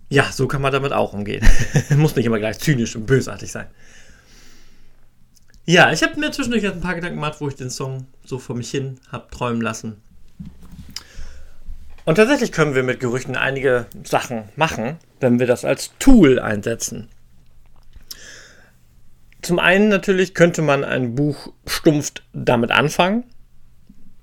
Ja, 0.09 0.31
so 0.31 0.47
kann 0.47 0.61
man 0.61 0.71
damit 0.71 0.91
auch 0.91 1.13
umgehen. 1.13 1.45
Muss 1.97 2.15
nicht 2.15 2.25
immer 2.25 2.39
gleich 2.39 2.57
zynisch 2.57 2.95
und 2.95 3.05
bösartig 3.05 3.51
sein. 3.51 3.67
Ja, 5.65 5.91
ich 5.91 6.01
habe 6.01 6.19
mir 6.19 6.31
zwischendurch 6.31 6.65
ein 6.65 6.81
paar 6.81 6.95
Gedanken 6.95 7.17
gemacht, 7.17 7.41
wo 7.41 7.47
ich 7.47 7.55
den 7.55 7.69
Song 7.69 8.07
so 8.25 8.39
vor 8.39 8.55
mich 8.55 8.71
hin 8.71 8.99
habe 9.11 9.29
träumen 9.29 9.61
lassen. 9.61 10.01
Und 12.05 12.15
tatsächlich 12.15 12.51
können 12.51 12.73
wir 12.73 12.81
mit 12.81 12.99
Gerüchten 12.99 13.35
einige 13.35 13.85
Sachen 14.03 14.49
machen, 14.55 14.97
wenn 15.19 15.37
wir 15.37 15.45
das 15.45 15.63
als 15.65 15.91
Tool 15.99 16.39
einsetzen. 16.39 17.07
Zum 19.41 19.59
einen 19.59 19.89
natürlich 19.89 20.33
könnte 20.33 20.61
man 20.61 20.83
ein 20.83 21.15
Buch 21.15 21.53
stumpft 21.65 22.23
damit 22.33 22.71
anfangen. 22.71 23.23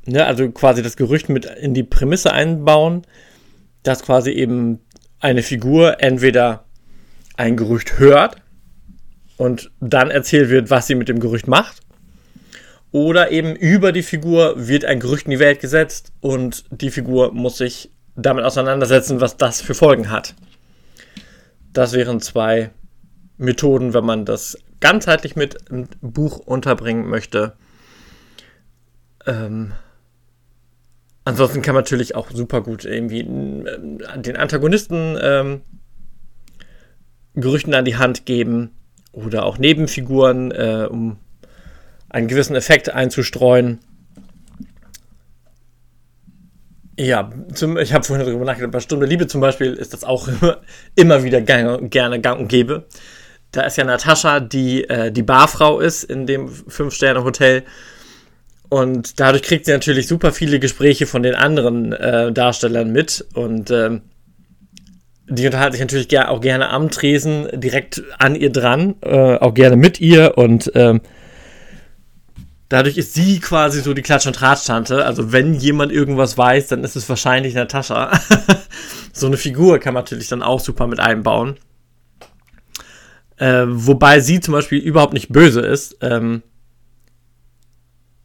Ne, 0.04 0.24
also 0.24 0.48
quasi 0.50 0.82
das 0.82 0.96
Gerücht 0.96 1.28
mit 1.28 1.46
in 1.46 1.74
die 1.74 1.82
Prämisse 1.82 2.32
einbauen, 2.32 3.02
dass 3.82 4.02
quasi 4.02 4.30
eben 4.30 4.78
eine 5.18 5.42
Figur 5.42 6.00
entweder 6.00 6.64
ein 7.36 7.56
Gerücht 7.56 7.98
hört 7.98 8.36
und 9.36 9.70
dann 9.80 10.10
erzählt 10.10 10.48
wird, 10.48 10.70
was 10.70 10.86
sie 10.86 10.94
mit 10.94 11.08
dem 11.08 11.18
Gerücht 11.18 11.48
macht. 11.48 11.80
Oder 12.92 13.32
eben 13.32 13.56
über 13.56 13.92
die 13.92 14.02
Figur 14.02 14.68
wird 14.68 14.84
ein 14.84 15.00
Gerücht 15.00 15.26
in 15.26 15.32
die 15.32 15.40
Welt 15.40 15.60
gesetzt 15.60 16.12
und 16.20 16.64
die 16.70 16.90
Figur 16.90 17.32
muss 17.32 17.58
sich 17.58 17.90
damit 18.14 18.44
auseinandersetzen, 18.44 19.20
was 19.20 19.36
das 19.36 19.60
für 19.60 19.74
Folgen 19.74 20.10
hat. 20.10 20.34
Das 21.72 21.92
wären 21.92 22.20
zwei 22.20 22.70
Methoden, 23.38 23.94
wenn 23.94 24.04
man 24.04 24.24
das 24.24 24.58
ganzheitlich 24.80 25.36
mit 25.36 25.70
einem 25.70 25.88
Buch 26.00 26.38
unterbringen 26.38 27.08
möchte. 27.08 27.54
Ähm, 29.26 29.72
ansonsten 31.24 31.62
kann 31.62 31.74
man 31.74 31.82
natürlich 31.82 32.14
auch 32.14 32.30
super 32.30 32.62
gut 32.62 32.84
irgendwie 32.84 33.20
äh, 33.20 34.20
den 34.20 34.36
Antagonisten 34.36 35.18
ähm, 35.20 35.62
Gerüchten 37.34 37.74
an 37.74 37.84
die 37.84 37.96
Hand 37.96 38.24
geben 38.24 38.70
oder 39.12 39.44
auch 39.44 39.58
Nebenfiguren, 39.58 40.52
äh, 40.52 40.86
um 40.90 41.18
einen 42.08 42.28
gewissen 42.28 42.56
Effekt 42.56 42.90
einzustreuen. 42.90 43.78
Ja, 46.98 47.30
zum, 47.52 47.76
ich 47.76 47.92
habe 47.92 48.04
vorhin 48.04 48.24
darüber 48.24 48.46
nachgedacht, 48.46 48.72
bei 48.72 48.80
Stunde 48.80 49.04
Liebe 49.04 49.26
zum 49.26 49.42
Beispiel 49.42 49.74
ist 49.74 49.92
das 49.92 50.02
auch 50.02 50.28
immer, 50.94 51.24
wieder 51.24 51.42
gerne, 51.42 51.88
gerne 51.88 52.20
gang 52.20 52.40
und 52.40 52.48
gäbe. 52.48 52.86
Da 53.56 53.62
ist 53.62 53.78
ja 53.78 53.84
Natascha, 53.84 54.40
die 54.40 54.84
äh, 54.84 55.10
die 55.10 55.22
Barfrau 55.22 55.80
ist 55.80 56.04
in 56.04 56.26
dem 56.26 56.48
Fünf-Sterne-Hotel. 56.48 57.62
Und 58.68 59.18
dadurch 59.18 59.42
kriegt 59.42 59.64
sie 59.64 59.72
natürlich 59.72 60.08
super 60.08 60.30
viele 60.30 60.58
Gespräche 60.60 61.06
von 61.06 61.22
den 61.22 61.34
anderen 61.34 61.94
äh, 61.94 62.32
Darstellern 62.32 62.92
mit. 62.92 63.24
Und 63.32 63.70
ähm, 63.70 64.02
die 65.26 65.46
unterhalten 65.46 65.72
sich 65.72 65.80
natürlich 65.80 66.18
auch 66.18 66.42
gerne 66.42 66.68
am 66.68 66.90
Tresen, 66.90 67.48
direkt 67.54 68.02
an 68.18 68.34
ihr 68.34 68.52
dran, 68.52 68.96
äh, 69.00 69.36
auch 69.36 69.54
gerne 69.54 69.76
mit 69.76 70.02
ihr. 70.02 70.36
Und 70.36 70.70
ähm, 70.74 71.00
Dadurch 72.68 72.98
ist 72.98 73.14
sie 73.14 73.38
quasi 73.38 73.80
so 73.80 73.94
die 73.94 74.02
Klatsch- 74.02 74.26
und 74.26 74.34
Tratsch-Tante. 74.34 75.06
Also 75.06 75.32
wenn 75.32 75.54
jemand 75.54 75.92
irgendwas 75.92 76.36
weiß, 76.36 76.66
dann 76.66 76.82
ist 76.84 76.96
es 76.96 77.08
wahrscheinlich 77.08 77.54
Natascha. 77.54 78.10
so 79.12 79.28
eine 79.28 79.36
Figur 79.36 79.78
kann 79.78 79.94
man 79.94 80.02
natürlich 80.02 80.28
dann 80.28 80.42
auch 80.42 80.60
super 80.60 80.88
mit 80.88 80.98
einbauen. 80.98 81.56
Äh, 83.38 83.64
wobei 83.66 84.20
sie 84.20 84.40
zum 84.40 84.52
Beispiel 84.52 84.78
überhaupt 84.78 85.12
nicht 85.12 85.28
böse 85.28 85.60
ist, 85.60 85.98
ähm, 86.00 86.42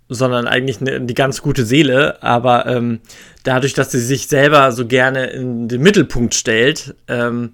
sondern 0.07 0.47
eigentlich 0.47 0.81
ne, 0.81 1.01
die 1.01 1.13
ganz 1.13 1.41
gute 1.41 1.65
Seele. 1.65 2.21
Aber 2.23 2.65
ähm, 2.65 2.99
dadurch, 3.43 3.73
dass 3.73 3.91
sie 3.91 3.99
sich 3.99 4.27
selber 4.27 4.71
so 4.71 4.85
gerne 4.85 5.27
in 5.27 5.67
den 5.67 5.81
Mittelpunkt 5.81 6.33
stellt, 6.33 6.95
ähm, 7.07 7.53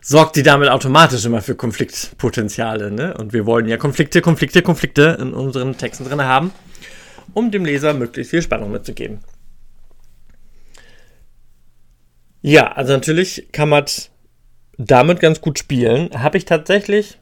sorgt 0.00 0.36
die 0.36 0.42
damit 0.42 0.68
automatisch 0.68 1.24
immer 1.24 1.40
für 1.40 1.54
Konfliktpotenziale. 1.54 2.90
Ne? 2.90 3.14
Und 3.14 3.32
wir 3.32 3.46
wollen 3.46 3.66
ja 3.66 3.76
Konflikte, 3.76 4.20
Konflikte, 4.20 4.62
Konflikte 4.62 5.16
in 5.20 5.32
unseren 5.32 5.78
Texten 5.78 6.04
drin 6.04 6.22
haben, 6.22 6.52
um 7.32 7.50
dem 7.50 7.64
Leser 7.64 7.94
möglichst 7.94 8.30
viel 8.30 8.42
Spannung 8.42 8.70
mitzugeben. 8.70 9.20
Ja, 12.42 12.72
also 12.72 12.92
natürlich 12.92 13.48
kann 13.52 13.70
man 13.70 13.86
damit 14.78 15.20
ganz 15.20 15.40
gut 15.40 15.58
spielen. 15.58 16.10
Habe 16.22 16.38
ich 16.38 16.44
tatsächlich, 16.44 17.18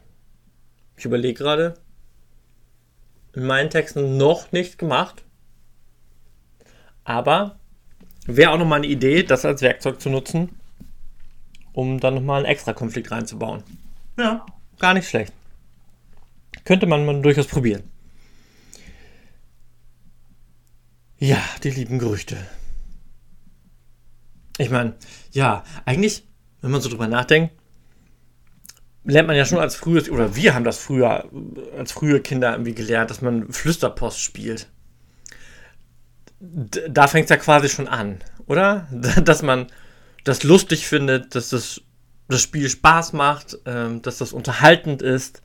ich 0.97 1.05
überlege 1.05 1.35
gerade, 1.35 1.75
in 3.33 3.45
meinen 3.45 3.69
Texten 3.69 4.17
noch 4.17 4.51
nicht 4.51 4.77
gemacht. 4.77 5.23
Aber 7.03 7.57
wäre 8.25 8.51
auch 8.51 8.57
nochmal 8.57 8.79
eine 8.79 8.87
Idee, 8.87 9.23
das 9.23 9.45
als 9.45 9.61
Werkzeug 9.61 9.99
zu 9.99 10.09
nutzen 10.09 10.49
um 11.73 11.99
dann 11.99 12.13
nochmal 12.13 12.37
einen 12.37 12.45
extra 12.45 12.73
Konflikt 12.73 13.11
reinzubauen. 13.11 13.63
Ja, 14.17 14.45
gar 14.79 14.93
nicht 14.93 15.09
schlecht. 15.09 15.33
Könnte 16.63 16.85
man 16.85 17.05
mal 17.05 17.21
durchaus 17.21 17.47
probieren. 17.47 17.83
Ja, 21.17 21.41
die 21.63 21.71
lieben 21.71 21.99
Gerüchte. 21.99 22.37
Ich 24.57 24.69
meine, 24.69 24.95
ja, 25.31 25.63
eigentlich, 25.85 26.23
wenn 26.63 26.71
man 26.71 26.81
so 26.81 26.89
drüber 26.89 27.07
nachdenkt, 27.07 27.53
lernt 29.03 29.27
man 29.27 29.35
ja 29.35 29.45
schon 29.45 29.59
als 29.59 29.75
frühes, 29.75 30.09
oder 30.09 30.35
wir 30.35 30.55
haben 30.55 30.63
das 30.63 30.79
früher, 30.79 31.29
als 31.77 31.91
frühe 31.91 32.21
Kinder 32.21 32.53
irgendwie 32.53 32.73
gelernt, 32.73 33.09
dass 33.09 33.21
man 33.21 33.51
Flüsterpost 33.51 34.19
spielt. 34.19 34.69
D 36.39 36.89
da 36.89 37.07
fängt 37.07 37.25
es 37.25 37.29
ja 37.29 37.37
quasi 37.37 37.67
schon 37.67 37.87
an, 37.87 38.19
oder? 38.47 38.87
Dass 39.23 39.43
man 39.43 39.67
das 40.23 40.43
lustig 40.43 40.87
findet, 40.87 41.35
dass 41.35 41.49
das, 41.49 41.81
das 42.29 42.41
Spiel 42.41 42.69
Spaß 42.69 43.11
macht, 43.11 43.57
ähm, 43.65 44.01
dass 44.01 44.17
das 44.17 44.31
unterhaltend 44.31 45.01
ist. 45.01 45.41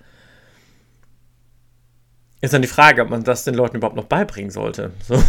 Ist 2.41 2.53
dann 2.53 2.63
die 2.63 2.69
Frage, 2.69 3.03
ob 3.03 3.11
man 3.11 3.25
das 3.25 3.43
den 3.43 3.55
Leuten 3.55 3.77
überhaupt 3.77 3.97
noch 3.97 4.05
beibringen 4.05 4.51
sollte. 4.51 4.93
So, 5.07 5.21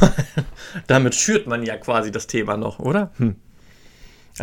damit 0.88 1.16
schürt 1.16 1.48
man 1.48 1.64
ja 1.64 1.78
quasi 1.78 2.12
das 2.12 2.28
Thema 2.28 2.58
noch, 2.58 2.78
oder? 2.78 3.12
Hm. 3.18 3.36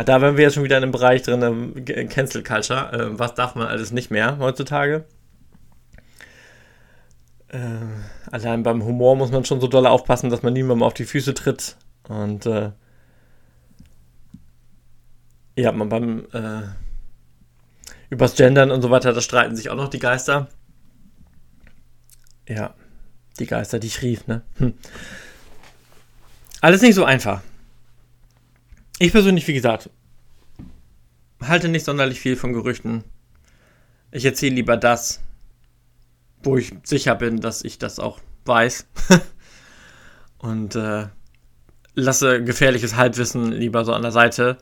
Da 0.05 0.21
wären 0.21 0.37
wir 0.37 0.43
jetzt 0.43 0.53
schon 0.53 0.63
wieder 0.63 0.77
in 0.77 0.83
einem 0.83 0.91
Bereich 0.91 1.23
drin, 1.23 1.85
äh, 1.87 2.05
Cancel 2.05 2.43
Culture. 2.43 2.91
Äh, 2.93 3.19
was 3.19 3.33
darf 3.33 3.55
man 3.55 3.67
alles 3.67 3.91
nicht 3.91 4.11
mehr 4.11 4.37
heutzutage? 4.37 5.05
Äh, 7.47 7.57
allein 8.31 8.63
beim 8.63 8.83
Humor 8.83 9.15
muss 9.15 9.31
man 9.31 9.45
schon 9.45 9.59
so 9.59 9.67
doll 9.67 9.87
aufpassen, 9.87 10.29
dass 10.29 10.43
man 10.43 10.53
niemandem 10.53 10.83
auf 10.83 10.93
die 10.93 11.05
Füße 11.05 11.33
tritt. 11.33 11.77
Und 12.07 12.45
äh, 12.45 12.71
ja, 15.55 15.71
man 15.71 15.89
beim 15.89 16.27
äh, 16.31 16.61
übers 18.09 18.35
Gendern 18.35 18.69
und 18.69 18.81
so 18.81 18.91
weiter, 18.91 19.13
da 19.13 19.21
streiten 19.21 19.55
sich 19.55 19.69
auch 19.69 19.75
noch 19.75 19.89
die 19.89 19.99
Geister. 19.99 20.47
Ja, 22.47 22.75
die 23.39 23.47
Geister, 23.47 23.79
die 23.79 23.87
ich 23.87 24.01
rief, 24.03 24.27
ne? 24.27 24.43
Hm. 24.57 24.73
Alles 26.61 26.81
nicht 26.81 26.95
so 26.95 27.03
einfach. 27.03 27.41
Ich 28.99 29.11
persönlich, 29.11 29.47
wie 29.47 29.53
gesagt, 29.53 29.89
halte 31.41 31.69
nicht 31.69 31.85
sonderlich 31.85 32.19
viel 32.19 32.35
von 32.35 32.53
Gerüchten. 32.53 33.03
Ich 34.11 34.25
erzähle 34.25 34.55
lieber 34.55 34.77
das, 34.77 35.21
wo 36.43 36.57
ich 36.57 36.73
sicher 36.83 37.15
bin, 37.15 37.39
dass 37.39 37.63
ich 37.63 37.77
das 37.77 37.99
auch 37.99 38.19
weiß. 38.45 38.87
und 40.39 40.75
äh, 40.75 41.07
lasse 41.93 42.43
gefährliches 42.43 42.95
Halbwissen 42.95 43.51
lieber 43.51 43.85
so 43.85 43.93
an 43.93 44.01
der 44.01 44.11
Seite 44.11 44.57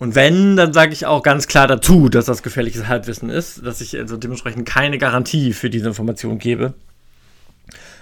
und 0.00 0.14
wenn, 0.14 0.56
dann 0.56 0.72
sage 0.72 0.94
ich 0.94 1.04
auch 1.04 1.22
ganz 1.22 1.46
klar 1.46 1.68
dazu, 1.68 2.08
dass 2.08 2.24
das 2.24 2.42
gefährliches 2.42 2.88
Halbwissen 2.88 3.28
ist, 3.28 3.66
dass 3.66 3.82
ich 3.82 3.98
also 3.98 4.16
dementsprechend 4.16 4.66
keine 4.66 4.96
Garantie 4.96 5.52
für 5.52 5.68
diese 5.68 5.88
Information 5.88 6.38
gebe. 6.38 6.72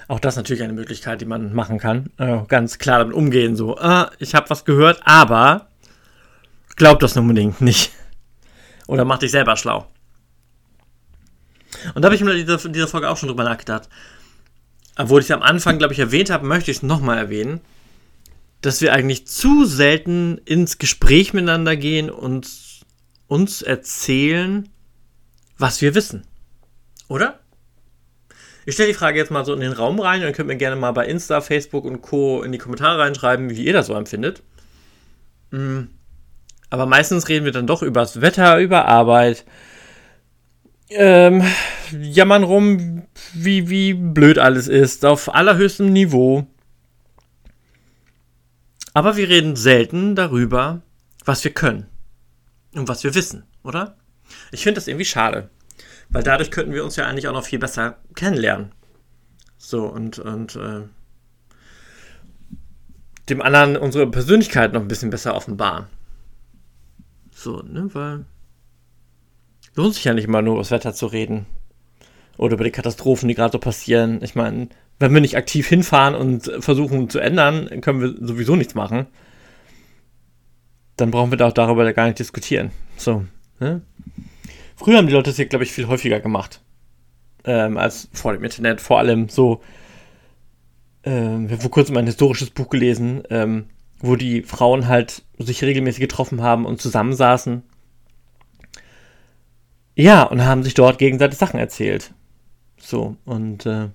Auch 0.09 0.21
das 0.21 0.35
ist 0.35 0.39
natürlich 0.39 0.63
eine 0.63 0.73
Möglichkeit, 0.73 1.21
die 1.21 1.27
man 1.27 1.55
machen 1.55 1.79
kann. 1.79 2.11
Äh, 2.17 2.41
ganz 2.49 2.79
klar 2.79 2.99
damit 2.99 3.15
umgehen, 3.15 3.57
so, 3.57 3.79
äh, 3.79 4.07
ich 4.19 4.35
habe 4.35 4.51
was 4.51 4.65
gehört, 4.65 5.01
aber 5.05 5.69
glaub 6.77 6.99
das 6.99 7.17
unbedingt 7.17 7.61
nicht. 7.61 7.93
Oder 8.87 9.05
mach 9.05 9.19
dich 9.19 9.31
selber 9.31 9.57
schlau. 9.57 9.87
Und 11.95 12.03
da 12.03 12.07
habe 12.07 12.15
ich 12.15 12.23
mir 12.23 12.33
in 12.33 12.47
dieser, 12.47 12.69
dieser 12.69 12.89
Folge 12.89 13.09
auch 13.09 13.17
schon 13.17 13.29
drüber 13.29 13.45
nachgedacht. 13.45 13.89
Obwohl 14.97 15.21
ich 15.21 15.27
es 15.27 15.31
am 15.31 15.43
Anfang, 15.43 15.79
glaube 15.79 15.93
ich, 15.93 16.01
erwähnt 16.01 16.31
habe, 16.31 16.47
möchte 16.47 16.71
ich 16.71 16.79
es 16.79 16.83
nochmal 16.83 17.19
erwähnen 17.19 17.61
dass 18.61 18.81
wir 18.81 18.93
eigentlich 18.93 19.27
zu 19.27 19.65
selten 19.65 20.39
ins 20.45 20.79
Gespräch 20.79 21.33
miteinander 21.33 21.77
gehen 21.77 22.11
und 22.11 22.49
uns 23.27 23.63
erzählen, 23.63 24.69
was 25.59 25.81
wir 25.81 25.95
wissen. 25.95 26.25
Oder? 27.09 27.41
Ich 28.69 28.75
stelle 28.75 28.93
die 28.93 28.99
Frage 28.99 29.17
jetzt 29.17 29.31
mal 29.31 29.47
so 29.47 29.55
in 29.55 29.61
den 29.61 29.73
Raum 29.73 29.99
rein 29.99 30.23
und 30.23 30.35
könnt 30.35 30.49
mir 30.49 30.59
gerne 30.59 30.77
mal 30.77 30.93
bei 30.93 31.07
Insta, 31.07 31.41
Facebook 31.41 31.87
und 31.87 32.03
Co. 32.03 32.43
in 32.43 32.53
die 32.53 32.59
Kommentare 32.59 32.99
reinschreiben, 32.99 33.49
wie 33.49 33.65
ihr 33.65 33.73
das 33.73 33.87
so 33.87 33.95
empfindet. 33.95 34.43
Mm. 35.51 35.85
Aber 36.69 36.85
meistens 36.85 37.31
reden 37.31 37.47
wir 37.47 37.53
dann 37.53 37.67
doch 37.67 37.81
über 37.83 38.03
das 38.03 38.21
Wetter, 38.21 38.59
über 38.59 38.85
Arbeit, 38.85 39.47
ähm, 40.91 41.43
jammern 41.99 42.43
rum, 42.43 43.05
wie, 43.33 43.71
wie 43.71 43.95
blöd 43.95 44.37
alles 44.37 44.69
ist, 44.69 45.07
auf 45.07 45.35
allerhöchstem 45.35 45.91
Niveau. 45.91 46.47
Aber 48.93 49.17
wir 49.17 49.31
reden 49.31 49.57
selten 49.57 50.15
darüber, 50.15 50.83
was 51.25 51.43
wir 51.43 51.55
können 51.55 51.87
und 52.75 52.87
was 52.87 53.03
wir 53.03 53.15
wissen, 53.15 53.45
oder? 53.63 53.97
Ich 54.53 54.63
finde 54.63 54.75
das 54.75 54.89
irgendwie 54.89 55.07
schade, 55.07 55.49
weil 56.11 56.23
dadurch 56.23 56.51
könnten 56.51 56.73
wir 56.73 56.85
uns 56.85 56.97
ja 56.97 57.07
eigentlich 57.07 57.29
auch 57.29 57.33
noch 57.33 57.45
viel 57.45 57.59
besser 57.59 57.99
kennenlernen. 58.15 58.73
So 59.57 59.87
und, 59.87 60.19
und 60.19 60.57
äh, 60.57 60.83
dem 63.29 63.43
anderen 63.43 63.77
unsere 63.77 64.11
Persönlichkeit 64.11 64.73
noch 64.73 64.81
ein 64.81 64.89
bisschen 64.89 65.11
besser 65.11 65.35
offenbaren. 65.35 65.87
So, 67.33 67.63
ne, 67.63 67.89
weil 67.93 68.25
lohnt 69.75 69.95
sich 69.95 70.05
ja 70.05 70.15
nicht 70.15 70.25
immer 70.25 70.43
nur 70.43 70.55
über 70.55 70.63
das 70.63 70.71
Wetter 70.71 70.93
zu 70.93 71.07
reden 71.07 71.47
oder 72.37 72.55
über 72.55 72.65
die 72.65 72.71
Katastrophen, 72.71 73.29
die 73.29 73.35
gerade 73.35 73.53
so 73.53 73.59
passieren. 73.59 74.21
Ich 74.23 74.35
meine, 74.35 74.69
wenn 74.99 75.15
wir 75.15 75.21
nicht 75.21 75.37
aktiv 75.37 75.69
hinfahren 75.69 76.15
und 76.15 76.51
versuchen 76.61 77.09
zu 77.11 77.19
ändern, 77.21 77.81
können 77.81 78.01
wir 78.01 78.27
sowieso 78.27 78.57
nichts 78.57 78.75
machen. 78.75 79.07
Dann 80.97 81.11
brauchen 81.13 81.31
wir 81.31 81.39
da 81.39 81.49
auch 81.49 81.53
darüber 81.53 81.93
gar 81.93 82.07
nicht 82.07 82.19
diskutieren. 82.19 82.73
So. 82.97 83.25
Ne? 83.61 83.83
Früher 84.79 84.99
haben 84.99 85.09
die 85.09 85.13
Leute 85.13 85.31
das 85.31 85.37
hier, 85.37 85.47
glaube 85.47 85.65
ich, 85.65 85.73
viel 85.73 85.89
häufiger 85.89 86.21
gemacht. 86.21 86.63
Ähm, 87.45 87.77
als 87.77 88.09
vor 88.13 88.33
dem 88.33 88.45
Internet. 88.45 88.81
Vor 88.81 88.99
allem 88.99 89.29
so. 89.29 89.61
Ähm, 91.03 91.47
ich 91.47 91.53
habe 91.53 91.63
vor 91.63 91.71
kurzem 91.73 91.97
ein 91.97 92.07
historisches 92.07 92.51
Buch 92.51 92.69
gelesen, 92.69 93.25
ähm, 93.29 93.67
wo 93.99 94.15
die 94.15 94.43
Frauen 94.43 94.87
halt 94.87 95.25
sich 95.39 95.63
regelmäßig 95.63 96.01
getroffen 96.01 96.43
haben 96.43 96.65
und 96.65 96.81
zusammensaßen. 96.81 97.63
Ja, 99.97 100.23
und 100.23 100.45
haben 100.45 100.63
sich 100.63 100.75
dort 100.75 100.99
gegenseitig 100.99 101.39
Sachen 101.39 101.59
erzählt. 101.59 102.15
So, 102.77 103.17
und 103.25 103.67
äh, 103.67 103.89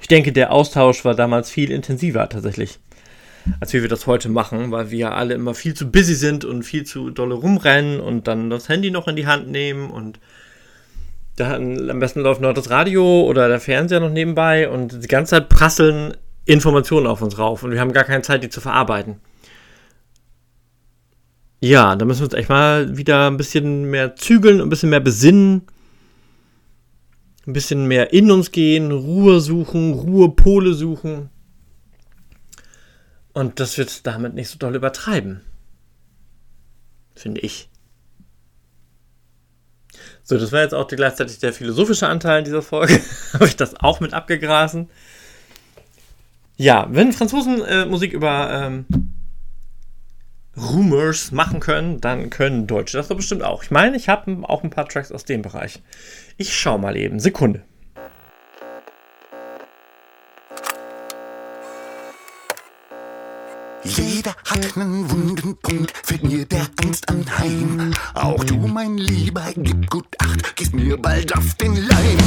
ich 0.00 0.06
denke, 0.06 0.32
der 0.32 0.52
Austausch 0.52 1.04
war 1.04 1.16
damals 1.16 1.50
viel 1.50 1.72
intensiver 1.72 2.28
tatsächlich, 2.28 2.78
als 3.60 3.72
wie 3.72 3.82
wir 3.82 3.88
das 3.88 4.06
heute 4.06 4.28
machen, 4.28 4.70
weil 4.70 4.90
wir 4.90 4.98
ja 4.98 5.10
alle 5.12 5.34
immer 5.34 5.54
viel 5.54 5.74
zu 5.74 5.90
busy 5.90 6.14
sind 6.14 6.44
und 6.44 6.62
viel 6.62 6.84
zu 6.84 7.10
dolle 7.10 7.34
rumrennen 7.34 8.00
und 8.00 8.28
dann 8.28 8.50
das 8.50 8.68
Handy 8.68 8.90
noch 8.90 9.08
in 9.08 9.16
die 9.16 9.26
Hand 9.26 9.48
nehmen 9.48 9.90
und 9.90 10.20
da 11.36 11.54
am 11.54 12.00
besten 12.00 12.20
läuft 12.20 12.40
noch 12.40 12.52
das 12.52 12.70
Radio 12.70 13.22
oder 13.22 13.48
der 13.48 13.60
Fernseher 13.60 14.00
noch 14.00 14.10
nebenbei 14.10 14.68
und 14.68 15.02
die 15.02 15.08
ganze 15.08 15.30
Zeit 15.30 15.48
prasseln 15.48 16.16
Informationen 16.44 17.06
auf 17.06 17.22
uns 17.22 17.38
rauf 17.38 17.62
und 17.62 17.72
wir 17.72 17.80
haben 17.80 17.92
gar 17.92 18.04
keine 18.04 18.22
Zeit, 18.22 18.42
die 18.42 18.50
zu 18.50 18.60
verarbeiten. 18.60 19.16
Ja, 21.60 21.94
da 21.94 22.04
müssen 22.04 22.20
wir 22.20 22.24
uns 22.24 22.34
echt 22.34 22.48
mal 22.48 22.96
wieder 22.96 23.30
ein 23.30 23.36
bisschen 23.36 23.90
mehr 23.90 24.16
zügeln, 24.16 24.60
ein 24.60 24.70
bisschen 24.70 24.90
mehr 24.90 25.00
besinnen 25.00 25.62
ein 27.46 27.52
bisschen 27.52 27.86
mehr 27.86 28.12
in 28.12 28.30
uns 28.30 28.50
gehen, 28.50 28.92
Ruhe 28.92 29.40
suchen, 29.40 29.92
Ruhepole 29.92 30.74
suchen. 30.74 31.30
Und 33.32 33.60
das 33.60 33.78
wird 33.78 34.06
damit 34.06 34.34
nicht 34.34 34.48
so 34.48 34.58
doll 34.58 34.74
übertreiben. 34.74 35.42
Finde 37.14 37.40
ich. 37.40 37.68
So, 40.22 40.38
das 40.38 40.52
war 40.52 40.60
jetzt 40.60 40.74
auch 40.74 40.86
gleichzeitig 40.86 41.38
der 41.38 41.52
philosophische 41.52 42.06
Anteil 42.06 42.42
dieser 42.42 42.62
Folge. 42.62 43.00
Habe 43.32 43.46
ich 43.46 43.56
das 43.56 43.74
auch 43.74 44.00
mit 44.00 44.14
abgegrasen? 44.14 44.88
Ja, 46.56 46.88
wenn 46.90 47.12
Franzosen 47.12 47.64
äh, 47.64 47.86
Musik 47.86 48.12
über 48.12 48.50
ähm, 48.52 48.86
Rumors 50.56 51.32
machen 51.32 51.60
können, 51.60 52.00
dann 52.00 52.30
können 52.30 52.66
Deutsche 52.66 52.98
das 52.98 53.08
doch 53.08 53.16
bestimmt 53.16 53.42
auch. 53.42 53.62
Ich 53.62 53.70
meine, 53.70 53.96
ich 53.96 54.08
habe 54.08 54.36
auch 54.42 54.62
ein 54.62 54.70
paar 54.70 54.88
Tracks 54.88 55.10
aus 55.10 55.24
dem 55.24 55.42
Bereich. 55.42 55.82
Ich 56.36 56.54
schau 56.54 56.78
mal 56.78 56.96
eben. 56.96 57.18
Sekunde. 57.18 57.62
Jeder 63.84 64.34
hat 64.44 64.76
einen 64.76 65.10
wunden 65.10 65.56
Punkt, 65.56 65.92
fällt 66.02 66.22
mir 66.22 66.44
der 66.44 66.66
Angst 66.82 67.08
anheim. 67.08 67.92
Auch 68.14 68.44
du, 68.44 68.56
mein 68.66 68.98
Lieber, 68.98 69.52
gib 69.56 69.88
gut 69.88 70.06
Acht, 70.18 70.56
gehst 70.56 70.74
mir 70.74 70.96
bald 70.96 71.34
auf 71.34 71.54
den 71.54 71.74
Leim. 71.76 72.18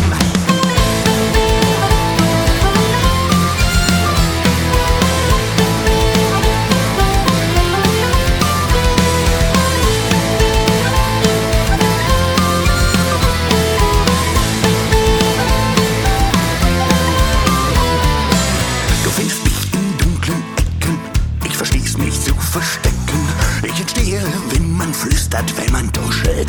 Entstehe, 24.13 24.21
wenn 24.51 24.77
man 24.77 24.93
flüstert, 24.93 25.53
wenn 25.57 25.71
man 25.71 25.91
tuschelt 25.91 26.47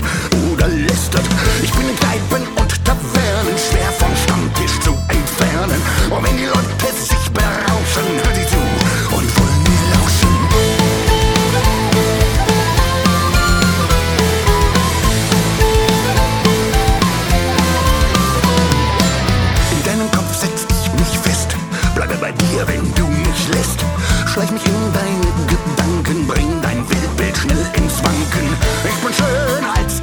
oder 0.52 0.68
lästert. 0.68 1.24
Ich 1.62 1.72
bin 1.72 1.88
in 1.88 1.96
Kneipen 1.96 2.46
und 2.56 2.84
Tavernen 2.84 3.56
schwer 3.56 3.90
vom 3.98 4.14
Stammtisch 4.16 4.78
zu 4.80 4.90
entfernen. 5.08 5.80
Und 6.10 6.24
wenn 6.24 6.36
die 6.36 6.44
Leute 6.44 6.60
sich 6.94 7.30
berauschen, 7.32 8.04
hör 8.22 8.34
sie 8.34 8.46
zu 8.46 9.16
und 9.16 9.38
wollen 9.38 9.62
mir 9.62 9.82
lauschen. 9.94 10.34
In 19.72 19.84
deinem 19.84 20.10
Kopf 20.10 20.38
setz 20.38 20.66
ich 20.70 20.92
mich 20.92 21.18
fest, 21.18 21.56
bleibe 21.94 22.14
bei 22.16 22.32
dir, 22.32 22.66
wenn 22.66 22.94
du 22.94 23.06
mich 23.06 23.48
lässt. 23.48 23.80
Schleich 24.32 24.50
mich 24.50 24.66
in 24.66 24.92
deine 24.92 25.46
Gedanken, 25.46 26.26
bring 26.26 26.53
dein 27.64 27.72
Weltbild 27.72 27.74
schnell 27.74 27.84
ins 27.84 28.02
Wanken. 28.02 28.56
Ich 28.84 29.04
bin 29.04 29.12
schöner 29.14 29.76
als 29.76 29.93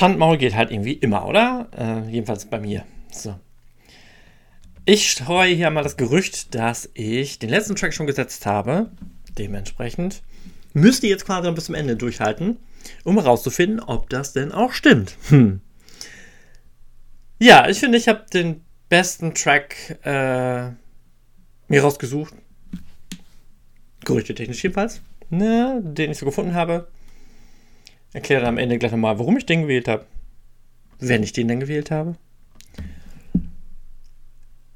Schandmaul 0.00 0.38
geht 0.38 0.54
halt 0.54 0.70
irgendwie 0.70 0.94
immer, 0.94 1.26
oder? 1.26 1.68
Äh, 1.76 2.10
jedenfalls 2.10 2.46
bei 2.46 2.58
mir. 2.58 2.86
So. 3.12 3.38
Ich 4.86 5.10
streue 5.10 5.52
hier 5.54 5.68
mal 5.68 5.82
das 5.82 5.98
Gerücht, 5.98 6.54
dass 6.54 6.88
ich 6.94 7.38
den 7.38 7.50
letzten 7.50 7.76
Track 7.76 7.92
schon 7.92 8.06
gesetzt 8.06 8.46
habe. 8.46 8.90
Dementsprechend 9.36 10.22
müsst 10.72 11.02
ihr 11.02 11.10
jetzt 11.10 11.26
quasi 11.26 11.52
bis 11.52 11.66
zum 11.66 11.74
Ende 11.74 11.96
durchhalten, 11.96 12.56
um 13.04 13.16
herauszufinden, 13.16 13.78
ob 13.78 14.08
das 14.08 14.32
denn 14.32 14.52
auch 14.52 14.72
stimmt. 14.72 15.18
Hm. 15.28 15.60
Ja, 17.38 17.68
ich 17.68 17.78
finde, 17.78 17.98
ich 17.98 18.08
habe 18.08 18.24
den 18.32 18.64
besten 18.88 19.34
Track 19.34 19.98
äh, 20.06 20.70
mir 21.68 21.82
rausgesucht. 21.82 22.32
Gerüchte 24.06 24.34
technisch 24.34 24.62
jedenfalls. 24.62 25.02
Ne, 25.28 25.82
den 25.84 26.10
ich 26.10 26.16
so 26.16 26.24
gefunden 26.24 26.54
habe. 26.54 26.88
Erkläre 28.12 28.46
am 28.46 28.58
Ende 28.58 28.78
gleich 28.78 28.92
nochmal, 28.92 29.18
warum 29.18 29.36
ich 29.36 29.46
den 29.46 29.62
gewählt 29.62 29.88
habe. 29.88 30.06
Wenn 30.98 31.22
ich 31.22 31.32
den 31.32 31.48
denn 31.48 31.60
gewählt 31.60 31.90
habe. 31.90 32.16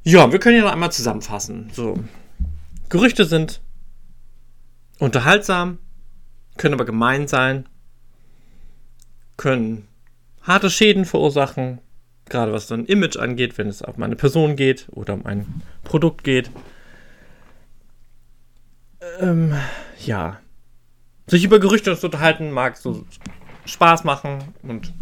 Ja, 0.05 0.31
wir 0.33 0.39
können 0.39 0.57
ja 0.57 0.63
noch 0.63 0.73
einmal 0.73 0.93
zusammenfassen. 0.93 1.71
So. 1.73 1.99
Gerüchte 2.89 3.25
sind 3.25 3.61
unterhaltsam, 4.99 5.79
können 6.57 6.75
aber 6.75 6.85
gemein 6.85 7.27
sein, 7.27 7.67
können 9.37 9.89
harte 10.43 10.71
Schäden 10.71 11.05
verursachen, 11.05 11.81
gerade 12.27 12.53
was 12.53 12.69
so 12.69 12.75
ein 12.75 12.87
Image 12.87 13.17
angeht, 13.17 13.59
wenn 13.59 13.67
es 13.69 13.83
um 13.83 14.03
eine 14.03 14.17
Person 14.17 14.57
geht 14.57 14.87
oder 14.93 15.15
um 15.15 15.27
ein 15.27 15.63
Produkt 15.83 16.23
geht. 16.23 16.51
Ähm, 19.21 19.55
ja. 20.05 20.41
Sich 21.27 21.45
über 21.45 21.59
Gerüchte 21.59 21.97
zu 21.97 22.07
unterhalten 22.07 22.51
mag 22.51 22.77
so 22.77 23.05
Spaß 23.65 24.05
machen 24.05 24.45
und 24.63 24.93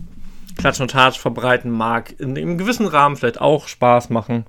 Klatsch 0.56 0.80
und 0.80 0.90
Tatsch 0.90 1.18
verbreiten 1.18 1.70
mag 1.70 2.18
in 2.20 2.36
einem 2.36 2.58
gewissen 2.58 2.86
Rahmen 2.86 3.16
vielleicht 3.16 3.40
auch 3.40 3.66
Spaß 3.66 4.10
machen. 4.10 4.46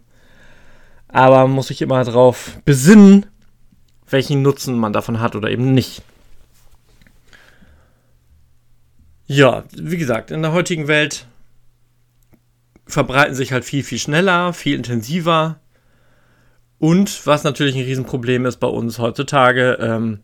Aber 1.07 1.41
man 1.43 1.51
muss 1.51 1.67
sich 1.67 1.82
immer 1.82 2.03
darauf 2.03 2.59
besinnen, 2.65 3.26
welchen 4.09 4.41
Nutzen 4.41 4.78
man 4.78 4.93
davon 4.93 5.19
hat 5.19 5.36
oder 5.36 5.49
eben 5.49 5.74
nicht. 5.74 6.03
Ja, 9.26 9.63
wie 9.76 9.97
gesagt, 9.97 10.32
in 10.32 10.41
der 10.41 10.51
heutigen 10.51 10.88
Welt 10.88 11.28
verbreiten 12.86 13.36
sich 13.36 13.51
halt 13.51 13.65
viel, 13.65 13.84
viel 13.84 13.97
schneller, 13.97 14.53
viel 14.53 14.76
intensiver. 14.76 15.59
Und 16.78 17.26
was 17.26 17.43
natürlich 17.43 17.76
ein 17.76 17.86
Riesenproblem 17.86 18.45
ist 18.45 18.57
bei 18.57 18.67
uns 18.67 18.99
heutzutage, 18.99 19.78
ähm, 19.80 20.19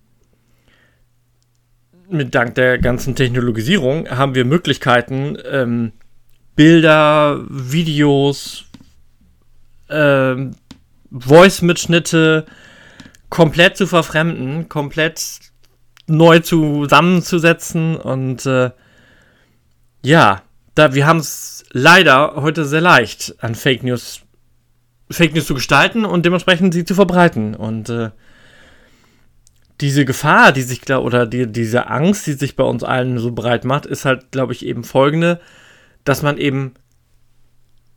mit 2.10 2.36
dank 2.36 2.56
der 2.56 2.78
ganzen 2.78 3.16
Technologisierung 3.16 4.10
haben 4.10 4.36
wir 4.36 4.46
Möglichkeiten, 4.46 5.38
ähm, 5.50 5.92
Bilder, 6.56 7.46
Videos, 7.50 8.66
ähm, 9.90 10.56
Voice-Mitschnitte 11.12 12.46
komplett 13.30 13.78
zu 13.78 13.88
verfremden, 13.88 14.70
komplett 14.70 15.40
neu 16.08 16.40
zusammenzusetzen 16.40 17.96
und 17.96 18.46
äh, 18.46 18.72
ja, 20.04 20.42
da 20.76 20.94
wir 20.94 21.06
haben 21.06 21.20
es 21.20 21.64
leider 21.72 22.36
heute 22.36 22.66
sehr 22.66 22.82
leicht 22.82 23.36
an 23.40 23.56
Fake 23.56 23.84
News 23.84 24.22
Fake 25.12 25.34
News 25.34 25.48
zu 25.48 25.56
gestalten 25.56 26.06
und 26.06 26.26
dementsprechend 26.26 26.74
sie 26.74 26.86
zu 26.86 26.94
verbreiten 26.94 27.56
und 27.56 27.90
äh, 27.90 28.12
diese 29.82 30.06
Gefahr, 30.06 30.52
die 30.52 30.62
sich 30.62 30.82
da 30.82 31.00
oder 31.00 31.26
die, 31.26 31.48
diese 31.48 31.88
Angst, 31.88 32.28
die 32.28 32.34
sich 32.34 32.56
bei 32.56 32.64
uns 32.64 32.84
allen 32.84 33.18
so 33.18 33.32
breit 33.32 33.66
macht, 33.66 33.86
ist 33.86 34.06
halt, 34.06 34.32
glaube 34.32 34.54
ich, 34.54 34.66
eben 34.66 34.84
folgende, 34.84 35.40
dass 36.04 36.22
man 36.22 36.38
eben 36.38 36.74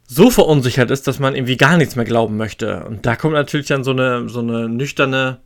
so 0.06 0.30
verunsichert 0.30 0.90
ist, 0.90 1.06
dass 1.06 1.18
man 1.18 1.34
irgendwie 1.34 1.56
gar 1.56 1.76
nichts 1.76 1.96
mehr 1.96 2.04
glauben 2.04 2.36
möchte. 2.36 2.84
Und 2.84 3.06
da 3.06 3.16
kommt 3.16 3.34
natürlich 3.34 3.66
dann 3.66 3.84
so 3.84 3.92
eine, 3.92 4.28
so 4.28 4.40
eine 4.40 4.68
nüchterne 4.68 5.40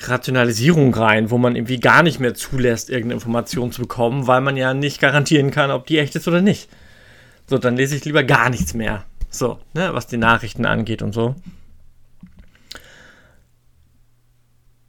Rationalisierung 0.00 0.92
rein, 0.94 1.30
wo 1.30 1.38
man 1.38 1.56
irgendwie 1.56 1.80
gar 1.80 2.02
nicht 2.02 2.20
mehr 2.20 2.34
zulässt, 2.34 2.90
irgendeine 2.90 3.14
Information 3.14 3.72
zu 3.72 3.82
bekommen, 3.82 4.26
weil 4.26 4.40
man 4.40 4.56
ja 4.56 4.74
nicht 4.74 5.00
garantieren 5.00 5.50
kann, 5.50 5.70
ob 5.70 5.86
die 5.86 5.98
echt 5.98 6.14
ist 6.14 6.28
oder 6.28 6.42
nicht. 6.42 6.68
So, 7.46 7.58
dann 7.58 7.76
lese 7.76 7.96
ich 7.96 8.04
lieber 8.04 8.22
gar 8.22 8.50
nichts 8.50 8.74
mehr. 8.74 9.04
So, 9.30 9.58
ne, 9.72 9.94
was 9.94 10.06
die 10.06 10.16
Nachrichten 10.16 10.66
angeht 10.66 11.02
und 11.02 11.12
so. 11.12 11.34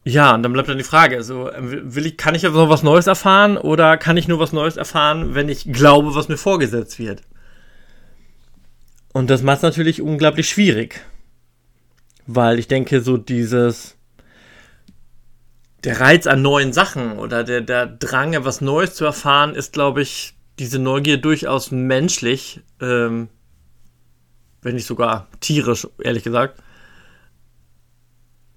Ja, 0.07 0.35
und 0.35 0.43
dann 0.43 0.53
bleibt 0.53 0.69
dann 0.69 0.77
die 0.77 0.83
Frage, 0.83 1.17
also 1.17 1.49
will 1.57 2.05
ich, 2.05 2.15
kann 2.15 2.35
ich 2.35 2.43
noch 2.43 2.69
was 2.69 2.83
Neues 2.83 3.07
erfahren 3.07 3.57
oder 3.57 3.97
kann 3.97 4.17
ich 4.17 4.27
nur 4.27 4.37
was 4.37 4.53
Neues 4.53 4.77
erfahren, 4.77 5.33
wenn 5.33 5.49
ich 5.49 5.73
glaube, 5.73 6.13
was 6.13 6.29
mir 6.29 6.37
vorgesetzt 6.37 6.99
wird? 6.99 7.23
Und 9.13 9.31
das 9.31 9.41
macht 9.41 9.57
es 9.57 9.63
natürlich 9.63 10.03
unglaublich 10.03 10.47
schwierig. 10.47 11.01
Weil 12.27 12.59
ich 12.59 12.67
denke, 12.67 13.01
so 13.01 13.17
dieses, 13.17 13.97
der 15.83 15.99
Reiz 15.99 16.27
an 16.27 16.43
neuen 16.43 16.71
Sachen 16.71 17.17
oder 17.17 17.43
der, 17.43 17.61
der 17.61 17.87
Drang, 17.87 18.33
etwas 18.33 18.61
Neues 18.61 18.93
zu 18.93 19.05
erfahren, 19.05 19.55
ist, 19.55 19.73
glaube 19.73 20.03
ich, 20.03 20.35
diese 20.59 20.77
Neugier 20.77 21.17
durchaus 21.17 21.71
menschlich, 21.71 22.61
ähm, 22.79 23.29
wenn 24.61 24.75
nicht 24.75 24.85
sogar 24.85 25.27
tierisch, 25.39 25.87
ehrlich 25.97 26.23
gesagt 26.23 26.61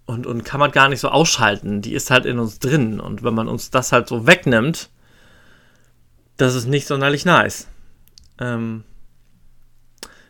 und, 0.09 0.27
und 0.27 0.43
kann 0.43 0.59
man 0.59 0.71
gar 0.71 0.89
nicht 0.89 1.01
so 1.01 1.11
ausschalten. 1.11 1.83
Die 1.83 1.93
ist 1.93 2.11
halt 2.11 2.25
in 2.25 2.39
uns 2.39 2.59
drin. 2.59 2.99
Und 2.99 3.23
wenn 3.23 3.35
man 3.35 3.47
uns 3.47 3.71
das 3.71 3.93
halt 3.93 4.09
so 4.09 4.27
wegnimmt, 4.27 4.89
das 6.39 6.55
ist 6.55 6.67
nicht 6.67 6.87
sonderlich 6.87 7.27
nice. 7.27 7.69
Ähm, 8.41 8.85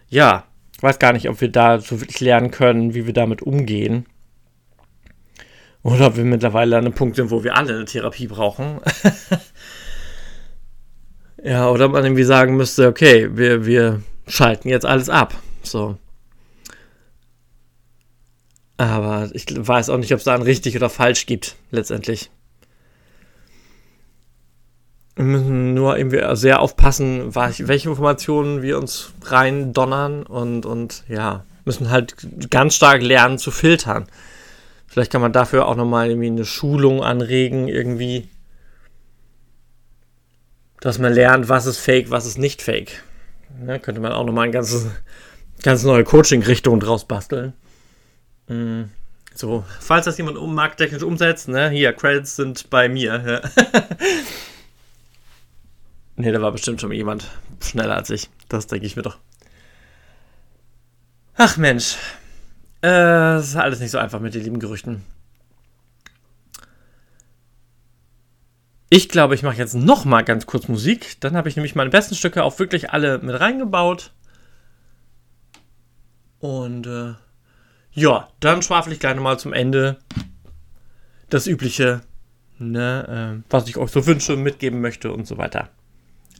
ja, 0.09 0.45
ich 0.77 0.83
weiß 0.83 0.99
gar 0.99 1.13
nicht, 1.13 1.29
ob 1.29 1.41
wir 1.41 1.53
da 1.53 1.79
so 1.79 2.01
wirklich 2.01 2.19
lernen 2.19 2.51
können, 2.51 2.93
wie 2.93 3.07
wir 3.07 3.13
damit 3.13 3.41
umgehen. 3.41 4.07
Oder 5.85 6.09
ob 6.09 6.17
wir 6.17 6.25
mittlerweile 6.25 6.77
an 6.77 6.85
einem 6.85 6.95
Punkt 6.95 7.15
sind, 7.15 7.31
wo 7.31 7.45
wir 7.45 7.57
alle 7.57 7.73
eine 7.73 7.85
Therapie 7.85 8.27
brauchen. 8.27 8.81
ja, 11.45 11.71
oder 11.71 11.87
man 11.87 12.03
irgendwie 12.03 12.25
sagen 12.25 12.57
müsste, 12.57 12.89
okay, 12.89 13.29
wir, 13.33 13.65
wir 13.65 14.03
schalten 14.27 14.71
jetzt 14.71 14.87
alles 14.87 15.09
ab. 15.09 15.35
So. 15.63 15.99
Aber 18.79 19.29
ich 19.33 19.47
weiß 19.49 19.91
auch 19.91 19.99
nicht, 19.99 20.13
ob 20.13 20.19
es 20.19 20.25
da 20.25 20.35
ein 20.35 20.43
richtig 20.43 20.77
oder 20.77 20.89
falsch 20.89 21.27
gibt, 21.27 21.57
letztendlich. 21.73 22.31
Wir 25.17 25.25
müssen 25.25 25.75
nur 25.75 25.99
irgendwie 25.99 26.23
sehr 26.37 26.61
aufpassen, 26.61 27.35
welche 27.35 27.89
Informationen 27.89 28.63
wir 28.63 28.79
uns 28.79 29.13
rein 29.25 29.73
donnern 29.73 30.23
und, 30.23 30.65
und 30.65 31.03
ja, 31.09 31.45
müssen 31.65 31.91
halt 31.91 32.15
ganz 32.51 32.77
stark 32.77 33.03
lernen 33.03 33.39
zu 33.39 33.51
filtern. 33.51 34.07
Vielleicht 34.87 35.11
kann 35.11 35.21
man 35.21 35.33
dafür 35.33 35.67
auch 35.67 35.75
nochmal 35.75 36.09
irgendwie 36.09 36.29
eine 36.29 36.45
Schulung 36.45 37.03
anregen, 37.03 37.67
irgendwie, 37.67 38.29
dass 40.81 41.01
man 41.01 41.13
lernt, 41.13 41.49
was 41.49 41.67
ist 41.67 41.79
fake, 41.79 42.13
was 42.13 42.27
ist 42.27 42.39
nicht 42.39 42.63
fake. 42.63 43.03
Ja, 43.67 43.79
könnte 43.81 44.01
man 44.01 44.13
auch 44.13 44.25
nochmal 44.25 44.45
eine 44.45 44.53
ganze, 44.53 44.93
ganz 45.65 45.83
neue 45.83 46.05
Coaching-Richtung 46.05 46.79
draus 46.79 47.07
basteln. 47.07 47.55
Mm, 48.49 48.85
so, 49.35 49.65
falls 49.81 50.07
das 50.07 50.19
jemand 50.19 50.37
um 50.37 50.55
markttechnisch 50.55 51.03
umsetzt, 51.03 51.49
ne, 51.49 51.71
hier, 51.71 51.93
Credits 51.93 52.37
sind 52.37 52.71
bei 52.71 52.89
mir. 52.89 53.23
Ja. 53.25 53.41
ne, 56.17 56.33
da 56.33 56.43
war 56.43 56.53
bestimmt 56.53 56.81
schon 56.81 56.93
jemand 56.93 57.31
schneller 57.63 57.97
als 57.97 58.11
ich. 58.11 58.29
Das 58.49 58.67
denke 58.67 58.87
ich 58.87 58.97
mir 58.97 59.03
doch. 59.03 59.19
Ach 61.37 61.57
Mensch. 61.57 61.97
Äh, 62.81 62.89
das 62.89 63.49
ist 63.49 63.57
alles 63.57 63.81
nicht 63.81 63.91
so 63.91 63.99
einfach 63.99 64.21
mit 64.21 64.35
den 64.35 64.43
lieben 64.43 64.59
Gerüchten. 64.59 65.05
Ich 68.91 69.09
glaube, 69.09 69.35
ich 69.35 69.43
mache 69.43 69.57
jetzt 69.57 69.75
noch 69.75 70.05
mal 70.05 70.23
ganz 70.23 70.47
kurz 70.47 70.67
Musik. 70.67 71.21
Dann 71.21 71.37
habe 71.37 71.49
ich 71.49 71.57
nämlich 71.57 71.75
meine 71.75 71.91
besten 71.91 72.15
Stücke 72.15 72.43
auch 72.43 72.59
wirklich 72.59 72.91
alle 72.91 73.19
mit 73.19 73.39
reingebaut. 73.39 74.13
Und 76.41 76.87
äh, 76.87 77.15
ja, 77.99 78.29
dann 78.41 78.63
schwafel 78.63 78.93
ich 78.93 79.01
gleich 79.01 79.17
nochmal 79.17 79.39
zum 79.39 79.53
Ende 79.53 79.99
das 81.31 81.47
Übliche, 81.47 82.03
ne, 82.59 83.43
äh, 83.43 83.51
was 83.51 83.69
ich 83.69 83.77
euch 83.77 83.91
so 83.91 84.07
wünsche, 84.07 84.37
mitgeben 84.37 84.81
möchte 84.81 85.13
und 85.13 85.27
so 85.27 85.37
weiter. 85.37 85.69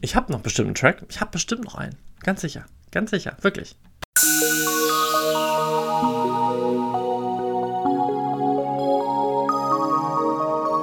Ich 0.01 0.15
habe 0.15 0.31
noch 0.31 0.39
bestimmt 0.39 0.67
einen 0.67 0.75
Track. 0.75 1.03
Ich 1.09 1.19
habe 1.19 1.31
bestimmt 1.31 1.65
noch 1.65 1.75
einen. 1.75 1.97
Ganz 2.21 2.41
sicher. 2.41 2.65
Ganz 2.91 3.11
sicher. 3.11 3.35
Wirklich. 3.41 3.75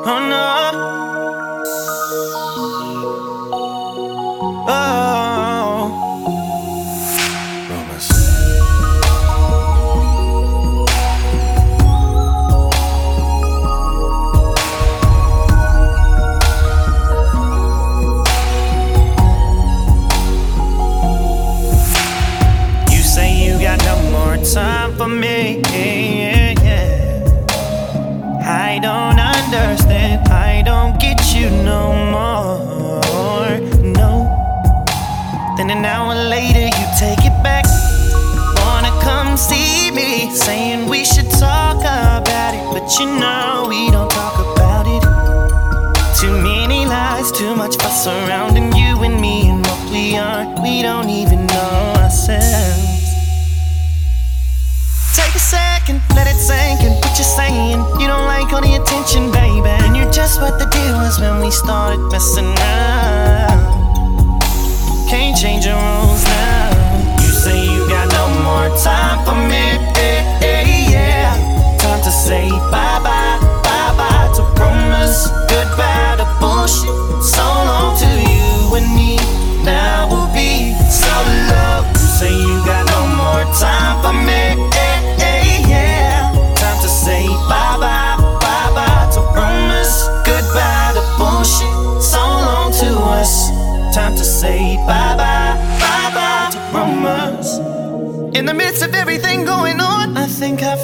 Oh 0.08 0.20
no. 0.28 0.45
You 42.98 43.04
know, 43.04 43.66
we 43.68 43.90
don't 43.90 44.10
talk 44.10 44.38
about 44.40 44.86
it. 44.88 45.02
Too 46.18 46.32
many 46.32 46.86
lies, 46.86 47.30
too 47.30 47.54
much 47.54 47.76
fuss 47.76 48.04
surrounding 48.04 48.72
you 48.72 48.96
and 49.04 49.20
me 49.20 49.50
and 49.50 49.60
what 49.66 49.90
we 49.90 50.16
are. 50.16 50.46
We 50.62 50.80
don't 50.80 51.10
even 51.10 51.44
know 51.44 51.92
ourselves. 52.00 53.04
Take 55.14 55.34
a 55.34 55.38
second, 55.38 56.00
let 56.14 56.26
it 56.26 56.40
sink 56.40 56.80
in. 56.80 56.92
What 57.04 57.12
you're 57.18 57.36
saying, 57.36 57.84
you 58.00 58.06
don't 58.06 58.24
like 58.24 58.50
all 58.54 58.62
the 58.62 58.80
attention, 58.80 59.30
baby. 59.30 59.68
And 59.68 59.94
you're 59.94 60.10
just 60.10 60.40
what 60.40 60.58
the 60.58 60.64
deal 60.64 60.94
was 60.94 61.20
when 61.20 61.42
we 61.42 61.50
started 61.50 62.00
messing 62.10 62.48
up. 62.48 63.60
Can't 65.10 65.36
change 65.36 65.66
your 65.66 65.76
rules 65.76 66.24
now. 66.24 67.20
You 67.20 67.28
say 67.28 67.62
you 67.62 67.86
got 67.90 68.08
no 68.08 68.24
more 68.40 68.74
time 68.80 69.22
for 69.26 69.36
me, 69.36 69.84
to 72.06 72.12
say 72.12 72.48
bye 72.70 73.00
bye, 73.02 73.36
bye 73.64 73.92
bye 73.98 74.30
to 74.36 74.42
rumors, 74.62 75.26
goodbye 75.50 76.14
to 76.16 76.26
bullshit. 76.38 76.94
So 77.20 77.42
long 77.42 77.98
to 77.98 78.06
you 78.06 78.76
and 78.78 78.86
me. 78.94 79.16
Now 79.64 80.06
we'll 80.08 80.30
be 80.32 80.70
so 80.88 81.10
low. 81.50 81.82
You 81.90 82.06
say 82.18 82.30
you 82.32 82.62
got 82.64 82.86
no 82.94 83.00
more 83.20 83.42
time 83.58 83.96
for 84.04 84.12
me, 84.12 84.54
yeah. 85.66 86.30
Time 86.54 86.80
to 86.82 86.88
say 86.88 87.26
bye 87.50 87.76
bye, 87.82 88.16
bye 88.38 88.70
bye 88.78 89.10
to 89.14 89.20
rumors, 89.34 90.06
goodbye 90.24 90.92
to 90.94 91.02
bullshit. 91.18 92.02
So 92.02 92.20
long 92.20 92.70
to 92.82 92.88
us. 93.18 93.50
Time 93.92 94.14
to 94.14 94.24
say 94.24 94.76
bye 94.86 95.16
bye, 95.18 95.58
bye 95.82 96.10
bye 96.14 96.50
to 96.52 96.58
rumors. 96.72 97.58
In 98.36 98.44
the 98.46 98.54
midst 98.54 98.84
of 98.84 98.94
everything 98.94 99.44
going 99.44 99.80
on, 99.80 100.16
I 100.16 100.26
think 100.28 100.62
I 100.62 100.76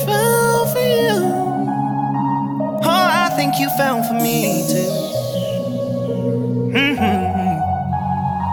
I 3.73 3.77
think 3.77 3.85
you 3.85 3.85
fell 3.85 4.03
for 4.03 4.15
me 4.15 4.65
too. 4.69 4.91
hmm 6.73 6.97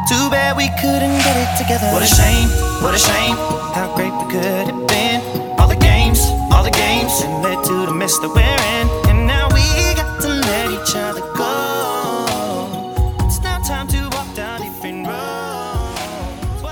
Too 0.07 0.15
Too 0.15 0.29
bad 0.29 0.55
we 0.57 0.67
couldn't 0.79 1.17
get 1.23 1.35
it 1.35 1.57
together. 1.57 1.91
What 1.91 2.03
a 2.03 2.07
shame, 2.07 2.49
what 2.81 2.93
a 2.95 2.99
shame. 2.99 3.35
How 3.73 3.93
great 3.95 4.13
we 4.13 4.25
could 4.31 4.67
have 4.67 4.87
been. 4.87 5.21
All 5.59 5.67
the 5.67 5.75
games, 5.75 6.19
all 6.51 6.63
the 6.63 6.71
games 6.71 7.19
that 7.21 7.29
led 7.43 7.63
to 7.65 7.85
the 7.85 7.93
mess 7.93 8.17
that 8.19 8.29
we're 8.29 8.41
in. 8.41 8.87
And 9.09 9.27
now 9.27 9.47
we 9.53 9.61
got 9.95 10.21
to 10.21 10.27
let 10.29 10.71
each 10.71 10.95
other 10.95 11.21
go. 11.35 12.95
It's 13.25 13.41
now 13.41 13.59
time 13.59 13.87
to 13.89 14.09
walk 14.15 14.33
down 14.35 14.61
different 14.61 15.07
roads. 15.07 16.61
Whoa. 16.63 16.71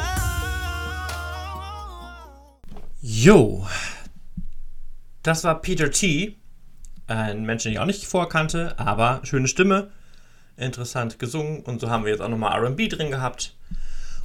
Jo, 3.04 3.68
das 5.24 5.44
war 5.44 5.56
Peter 5.56 5.90
T. 5.90 6.38
Ein 7.08 7.46
Mensch, 7.46 7.64
den 7.64 7.72
ich 7.72 7.80
auch 7.80 7.86
nicht 7.86 8.06
vorkannte, 8.06 8.78
aber 8.78 9.22
schöne 9.24 9.48
Stimme, 9.48 9.90
interessant 10.58 11.20
gesungen 11.20 11.62
und 11.62 11.80
so 11.80 11.90
haben 11.90 12.04
wir 12.04 12.12
jetzt 12.12 12.22
auch 12.22 12.28
nochmal 12.28 12.66
RB 12.66 12.90
drin 12.90 13.12
gehabt. 13.12 13.56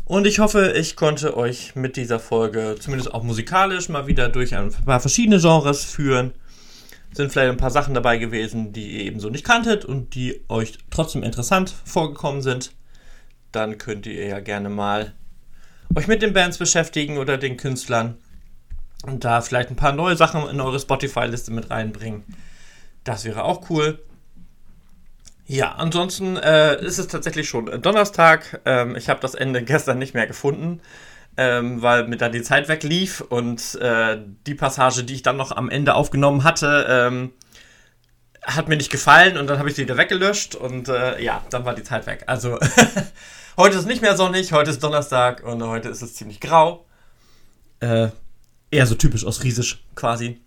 Und 0.05 0.27
ich 0.27 0.41
hoffe, 0.41 0.73
ich 0.73 0.97
konnte 0.97 1.37
euch 1.37 1.77
mit 1.77 1.97
dieser 1.97 2.19
Folge 2.19 2.77
zumindest 2.81 3.15
auch 3.15 3.23
musikalisch 3.23 3.89
mal 3.89 4.09
wieder 4.09 4.29
durch 4.29 4.55
ein 4.57 4.71
paar 4.85 5.01
verschiedene 5.01 5.39
Genres 5.39 5.85
führen. 5.85 6.33
Sind 7.13 7.31
vielleicht 7.31 7.51
ein 7.51 7.57
paar 7.57 7.71
Sachen 7.71 7.95
dabei 7.95 8.19
gewesen, 8.19 8.73
die 8.73 8.99
ihr 8.99 9.05
ebenso 9.05 9.31
nicht 9.31 9.45
kanntet 9.45 9.85
und 9.85 10.15
die 10.15 10.43
euch 10.49 10.79
trotzdem 10.91 11.23
interessant 11.23 11.73
vorgekommen 11.85 12.43
sind. 12.43 12.73
Dann 13.53 13.79
könnt 13.79 14.07
ihr 14.07 14.27
ja 14.27 14.41
gerne 14.41 14.71
mal 14.71 15.13
euch 15.95 16.09
mit 16.09 16.23
den 16.23 16.33
Bands 16.33 16.59
beschäftigen 16.59 17.19
oder 17.19 17.39
den 17.39 17.57
Künstlern 17.57 18.17
und 19.05 19.25
da 19.25 19.41
vielleicht 19.41 19.71
ein 19.71 19.77
paar 19.77 19.93
neue 19.93 20.17
Sachen 20.17 20.49
in 20.49 20.61
eure 20.61 20.81
Spotify-Liste 20.81 21.53
mit 21.53 21.71
reinbringen. 21.71 22.25
Das 23.05 23.25
wäre 23.25 23.45
auch 23.45 23.69
cool. 23.71 23.99
Ja, 25.47 25.73
ansonsten 25.73 26.37
äh, 26.37 26.83
ist 26.83 26.99
es 26.99 27.09
tatsächlich 27.09 27.49
schon 27.49 27.83
Donnerstag. 27.83 28.61
Ähm, 28.65 28.97
ich 28.97 29.09
habe 29.09 29.21
das 29.21 29.35
Ende 29.35 29.63
gestern 29.65 29.99
nicht 29.99 30.15
mehr 30.15 30.27
gefunden, 30.27 30.81
ähm, 31.37 31.83
weil 31.83 32.07
mir 32.09 32.17
da 32.17 32.29
die 32.29 32.43
Zeit 32.43 32.69
weglief 32.69 33.21
und 33.21 33.75
äh, 33.77 34.19
die 34.47 34.55
Passage, 34.55 35.05
die 35.05 35.15
ich 35.15 35.23
dann 35.23 35.37
noch 35.37 35.53
am 35.53 35.69
Ende 35.69 35.95
aufgenommen 35.95 36.45
hatte, 36.45 36.87
ähm, 36.89 37.33
hat 38.43 38.69
mir 38.69 38.77
nicht 38.77 38.91
gefallen 38.91 39.37
und 39.37 39.47
dann 39.49 39.59
habe 39.59 39.69
ich 39.69 39.77
sie 39.77 39.83
wieder 39.83 39.97
weggelöscht 39.97 40.55
und 40.55 40.89
äh, 40.89 41.23
ja, 41.23 41.45
dann 41.51 41.65
war 41.65 41.75
die 41.75 41.85
Zeit 41.85 42.07
weg. 42.07 42.25
Also 42.27 42.59
heute 43.57 43.79
ist 43.79 43.87
nicht 43.87 44.03
mehr 44.03 44.17
sonnig, 44.17 44.53
heute 44.53 44.71
ist 44.71 44.83
Donnerstag 44.83 45.45
und 45.45 45.63
heute 45.63 45.89
ist 45.89 46.03
es 46.03 46.15
ziemlich 46.15 46.41
grau. 46.41 46.87
Äh, 47.81 48.09
eher 48.71 48.87
so 48.87 48.95
typisch 48.95 49.25
ostfriesisch 49.25 49.85
quasi. 49.95 50.41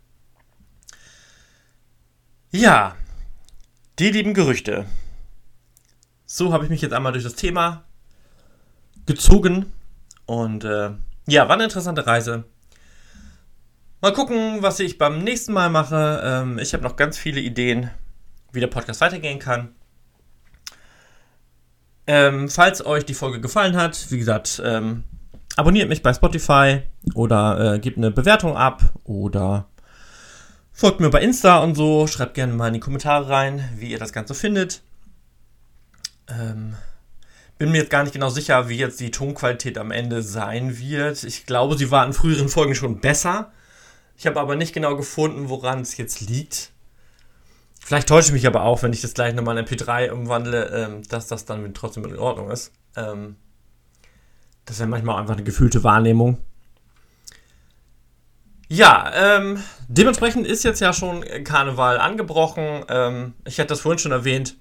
Ja, 2.57 2.95
die 3.99 4.11
lieben 4.11 4.33
Gerüchte. 4.33 4.85
So 6.25 6.53
habe 6.53 6.63
ich 6.63 6.69
mich 6.69 6.81
jetzt 6.81 6.93
einmal 6.93 7.11
durch 7.11 7.25
das 7.25 7.35
Thema 7.35 7.83
gezogen. 9.05 9.73
Und 10.25 10.63
äh, 10.63 10.91
ja, 11.27 11.49
war 11.49 11.55
eine 11.55 11.65
interessante 11.65 12.07
Reise. 12.07 12.45
Mal 13.99 14.13
gucken, 14.13 14.61
was 14.61 14.79
ich 14.79 14.97
beim 14.97 15.21
nächsten 15.21 15.51
Mal 15.51 15.69
mache. 15.69 16.21
Ähm, 16.23 16.57
ich 16.57 16.73
habe 16.73 16.81
noch 16.81 16.95
ganz 16.95 17.17
viele 17.17 17.41
Ideen, 17.41 17.89
wie 18.53 18.61
der 18.61 18.67
Podcast 18.67 19.01
weitergehen 19.01 19.39
kann. 19.39 19.75
Ähm, 22.07 22.47
falls 22.47 22.85
euch 22.85 23.03
die 23.03 23.15
Folge 23.15 23.41
gefallen 23.41 23.75
hat, 23.75 24.11
wie 24.11 24.17
gesagt, 24.17 24.61
ähm, 24.63 25.03
abonniert 25.57 25.89
mich 25.89 26.01
bei 26.01 26.13
Spotify 26.13 26.83
oder 27.15 27.73
äh, 27.73 27.79
gebt 27.79 27.97
eine 27.97 28.11
Bewertung 28.11 28.55
ab 28.55 28.93
oder 29.03 29.67
Folgt 30.77 30.99
mir 30.99 31.09
bei 31.09 31.21
Insta 31.21 31.59
und 31.59 31.75
so, 31.75 32.05
schreibt 32.05 32.33
gerne 32.33 32.51
mal 32.51 32.67
in 32.67 32.73
die 32.73 32.79
Kommentare 32.81 33.29
rein, 33.29 33.63
wie 33.77 33.91
ihr 33.91 33.97
das 33.97 34.11
Ganze 34.11 34.35
findet. 34.35 34.81
Ähm, 36.27 36.75
bin 37.57 37.71
mir 37.71 37.77
jetzt 37.77 37.89
gar 37.89 38.03
nicht 38.03 38.11
genau 38.11 38.27
sicher, 38.27 38.67
wie 38.67 38.75
jetzt 38.75 38.99
die 38.99 39.09
Tonqualität 39.09 39.77
am 39.77 39.91
Ende 39.91 40.21
sein 40.21 40.77
wird. 40.77 41.23
Ich 41.23 41.45
glaube, 41.45 41.77
sie 41.77 41.91
war 41.91 42.05
in 42.05 42.11
früheren 42.11 42.49
Folgen 42.49 42.75
schon 42.75 42.99
besser. 42.99 43.53
Ich 44.17 44.27
habe 44.27 44.37
aber 44.37 44.57
nicht 44.57 44.73
genau 44.73 44.97
gefunden, 44.97 45.47
woran 45.47 45.79
es 45.79 45.95
jetzt 45.95 46.19
liegt. 46.19 46.71
Vielleicht 47.79 48.09
täusche 48.09 48.27
ich 48.27 48.33
mich 48.33 48.47
aber 48.47 48.63
auch, 48.63 48.83
wenn 48.83 48.91
ich 48.91 48.99
das 48.99 49.13
gleich 49.13 49.33
nochmal 49.33 49.57
in 49.57 49.65
MP3 49.65 50.09
umwandle, 50.09 50.65
ähm, 50.75 51.03
dass 51.07 51.27
das 51.27 51.45
dann 51.45 51.73
trotzdem 51.73 52.03
in 52.03 52.19
Ordnung 52.19 52.51
ist. 52.51 52.73
Ähm, 52.97 53.37
das 54.65 54.75
ist 54.75 54.81
ja 54.81 54.87
manchmal 54.87 55.21
einfach 55.21 55.35
eine 55.35 55.43
gefühlte 55.43 55.85
Wahrnehmung. 55.85 56.37
Ja, 58.67 59.11
ähm, 59.13 59.63
dementsprechend 59.87 60.47
ist 60.47 60.63
jetzt 60.63 60.81
ja 60.81 60.91
schon 60.93 61.23
Karneval 61.43 61.99
angebrochen. 61.99 62.83
Ähm, 62.89 63.33
ich 63.45 63.59
hatte 63.59 63.69
das 63.69 63.81
vorhin 63.81 63.99
schon 63.99 64.11
erwähnt. 64.11 64.57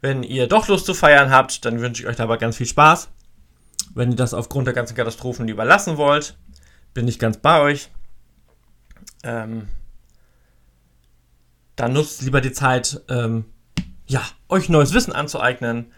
Wenn 0.00 0.22
ihr 0.22 0.46
doch 0.46 0.68
Lust 0.68 0.86
zu 0.86 0.94
feiern 0.94 1.30
habt, 1.30 1.64
dann 1.64 1.80
wünsche 1.80 2.02
ich 2.02 2.08
euch 2.08 2.16
dabei 2.16 2.36
ganz 2.36 2.56
viel 2.56 2.66
Spaß. 2.66 3.08
Wenn 3.94 4.10
ihr 4.10 4.16
das 4.16 4.32
aufgrund 4.32 4.66
der 4.66 4.74
ganzen 4.74 4.94
Katastrophen 4.94 5.46
lieber 5.46 5.64
lassen 5.64 5.96
wollt, 5.96 6.36
bin 6.94 7.08
ich 7.08 7.18
ganz 7.18 7.36
bei 7.38 7.60
euch. 7.60 7.90
Ähm, 9.24 9.68
dann 11.76 11.92
nutzt 11.92 12.22
lieber 12.22 12.40
die 12.40 12.52
Zeit, 12.52 13.02
ähm, 13.08 13.44
ja, 14.06 14.22
euch 14.48 14.68
neues 14.68 14.94
Wissen 14.94 15.12
anzueignen, 15.12 15.92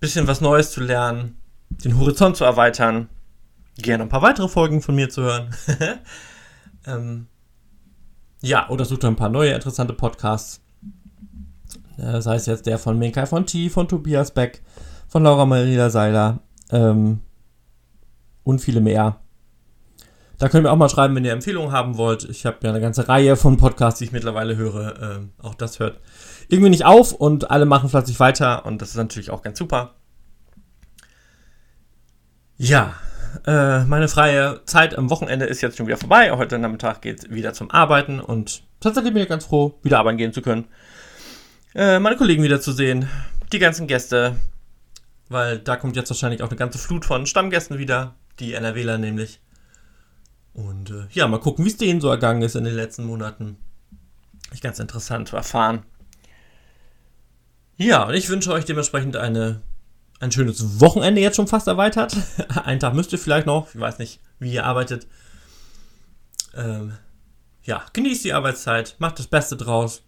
bisschen 0.00 0.26
was 0.26 0.40
Neues 0.40 0.70
zu 0.70 0.80
lernen, 0.80 1.40
den 1.70 1.98
Horizont 1.98 2.36
zu 2.36 2.44
erweitern, 2.44 3.08
gerne 3.76 4.04
ein 4.04 4.08
paar 4.08 4.22
weitere 4.22 4.48
Folgen 4.48 4.80
von 4.80 4.94
mir 4.94 5.10
zu 5.10 5.22
hören. 5.22 5.54
ähm, 6.86 7.26
ja, 8.42 8.68
oder 8.68 8.84
sucht 8.84 9.04
ein 9.04 9.16
paar 9.16 9.28
neue 9.28 9.52
interessante 9.52 9.94
Podcasts. 9.94 10.60
Äh, 11.96 12.20
sei 12.20 12.36
es 12.36 12.46
jetzt 12.46 12.66
der 12.66 12.78
von 12.78 12.98
Minkai 12.98 13.26
von 13.26 13.46
T, 13.46 13.70
von 13.70 13.88
Tobias 13.88 14.32
Beck, 14.32 14.62
von 15.08 15.22
Laura 15.22 15.46
Maria 15.46 15.90
Seiler 15.90 16.40
ähm, 16.70 17.20
und 18.42 18.60
viele 18.60 18.80
mehr. 18.80 19.20
Da 20.38 20.48
könnt 20.48 20.66
ihr 20.66 20.72
auch 20.72 20.76
mal 20.76 20.88
schreiben, 20.88 21.14
wenn 21.14 21.24
ihr 21.24 21.32
Empfehlungen 21.32 21.72
haben 21.72 21.96
wollt. 21.96 22.24
Ich 22.24 22.44
habe 22.44 22.58
ja 22.62 22.70
eine 22.70 22.80
ganze 22.80 23.08
Reihe 23.08 23.36
von 23.36 23.56
Podcasts, 23.56 23.98
die 23.98 24.06
ich 24.06 24.12
mittlerweile 24.12 24.56
höre. 24.56 25.00
Ähm, 25.00 25.32
auch 25.40 25.54
das 25.54 25.78
hört 25.78 26.00
irgendwie 26.48 26.70
nicht 26.70 26.84
auf 26.84 27.12
und 27.12 27.50
alle 27.50 27.64
machen 27.64 27.88
fleißig 27.88 28.18
weiter 28.20 28.66
und 28.66 28.82
das 28.82 28.90
ist 28.90 28.96
natürlich 28.96 29.30
auch 29.30 29.42
ganz 29.42 29.58
super. 29.58 29.94
Ja, 32.56 32.94
äh, 33.46 33.84
meine 33.84 34.08
freie 34.08 34.60
Zeit 34.64 34.96
am 34.96 35.10
Wochenende 35.10 35.46
ist 35.46 35.60
jetzt 35.60 35.76
schon 35.76 35.86
wieder 35.86 35.96
vorbei. 35.96 36.30
Heute 36.32 36.58
Nachmittag 36.58 37.02
geht 37.02 37.20
es 37.20 37.30
wieder 37.30 37.52
zum 37.52 37.70
Arbeiten 37.70 38.20
und 38.20 38.62
tatsächlich 38.80 39.12
bin 39.12 39.22
ich 39.22 39.28
ganz 39.28 39.44
froh, 39.44 39.78
wieder 39.82 39.98
arbeiten 39.98 40.18
gehen 40.18 40.32
zu 40.32 40.42
können. 40.42 40.66
Äh, 41.74 41.98
meine 41.98 42.16
Kollegen 42.16 42.42
wiederzusehen, 42.42 43.08
die 43.52 43.58
ganzen 43.58 43.86
Gäste, 43.86 44.36
weil 45.28 45.58
da 45.58 45.76
kommt 45.76 45.96
jetzt 45.96 46.10
wahrscheinlich 46.10 46.42
auch 46.42 46.48
eine 46.48 46.56
ganze 46.56 46.78
Flut 46.78 47.04
von 47.04 47.26
Stammgästen 47.26 47.78
wieder, 47.78 48.14
die 48.38 48.54
NRWler 48.54 48.98
nämlich. 48.98 49.40
Und 50.52 50.90
äh, 50.90 51.06
ja, 51.10 51.26
mal 51.26 51.40
gucken, 51.40 51.64
wie 51.64 51.68
es 51.70 51.76
denen 51.76 52.00
so 52.00 52.08
ergangen 52.08 52.42
ist 52.42 52.54
in 52.54 52.64
den 52.64 52.74
letzten 52.74 53.04
Monaten. 53.04 53.56
Ist 54.52 54.62
ganz 54.62 54.78
interessant 54.78 55.28
zu 55.28 55.36
erfahren. 55.36 55.82
Ja, 57.76 58.04
und 58.04 58.14
ich 58.14 58.28
wünsche 58.28 58.52
euch 58.52 58.64
dementsprechend 58.64 59.16
eine, 59.16 59.62
ein 60.24 60.32
schönes 60.32 60.80
Wochenende 60.80 61.20
jetzt 61.20 61.36
schon 61.36 61.46
fast 61.46 61.68
erweitert. 61.68 62.16
Einen 62.64 62.80
Tag 62.80 62.94
müsst 62.94 63.12
ihr 63.12 63.18
vielleicht 63.18 63.46
noch. 63.46 63.68
Ich 63.74 63.80
weiß 63.80 63.98
nicht, 63.98 64.20
wie 64.38 64.52
ihr 64.52 64.64
arbeitet. 64.64 65.06
Ähm, 66.56 66.94
ja, 67.62 67.84
genießt 67.92 68.24
die 68.24 68.32
Arbeitszeit, 68.32 68.96
macht 68.98 69.18
das 69.18 69.26
Beste 69.26 69.56
draus. 69.56 70.02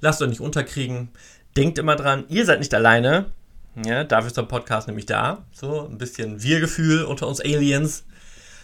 Lasst 0.00 0.20
euch 0.22 0.28
nicht 0.28 0.40
unterkriegen. 0.40 1.10
Denkt 1.56 1.78
immer 1.78 1.96
dran, 1.96 2.24
ihr 2.28 2.44
seid 2.44 2.58
nicht 2.58 2.74
alleine. 2.74 3.26
Ja, 3.84 4.04
dafür 4.04 4.28
ist 4.28 4.36
der 4.36 4.42
Podcast 4.42 4.88
nämlich 4.88 5.06
da. 5.06 5.44
So 5.52 5.86
ein 5.86 5.98
bisschen 5.98 6.42
Wir-Gefühl 6.42 7.04
unter 7.04 7.28
uns 7.28 7.40
Aliens, 7.40 8.04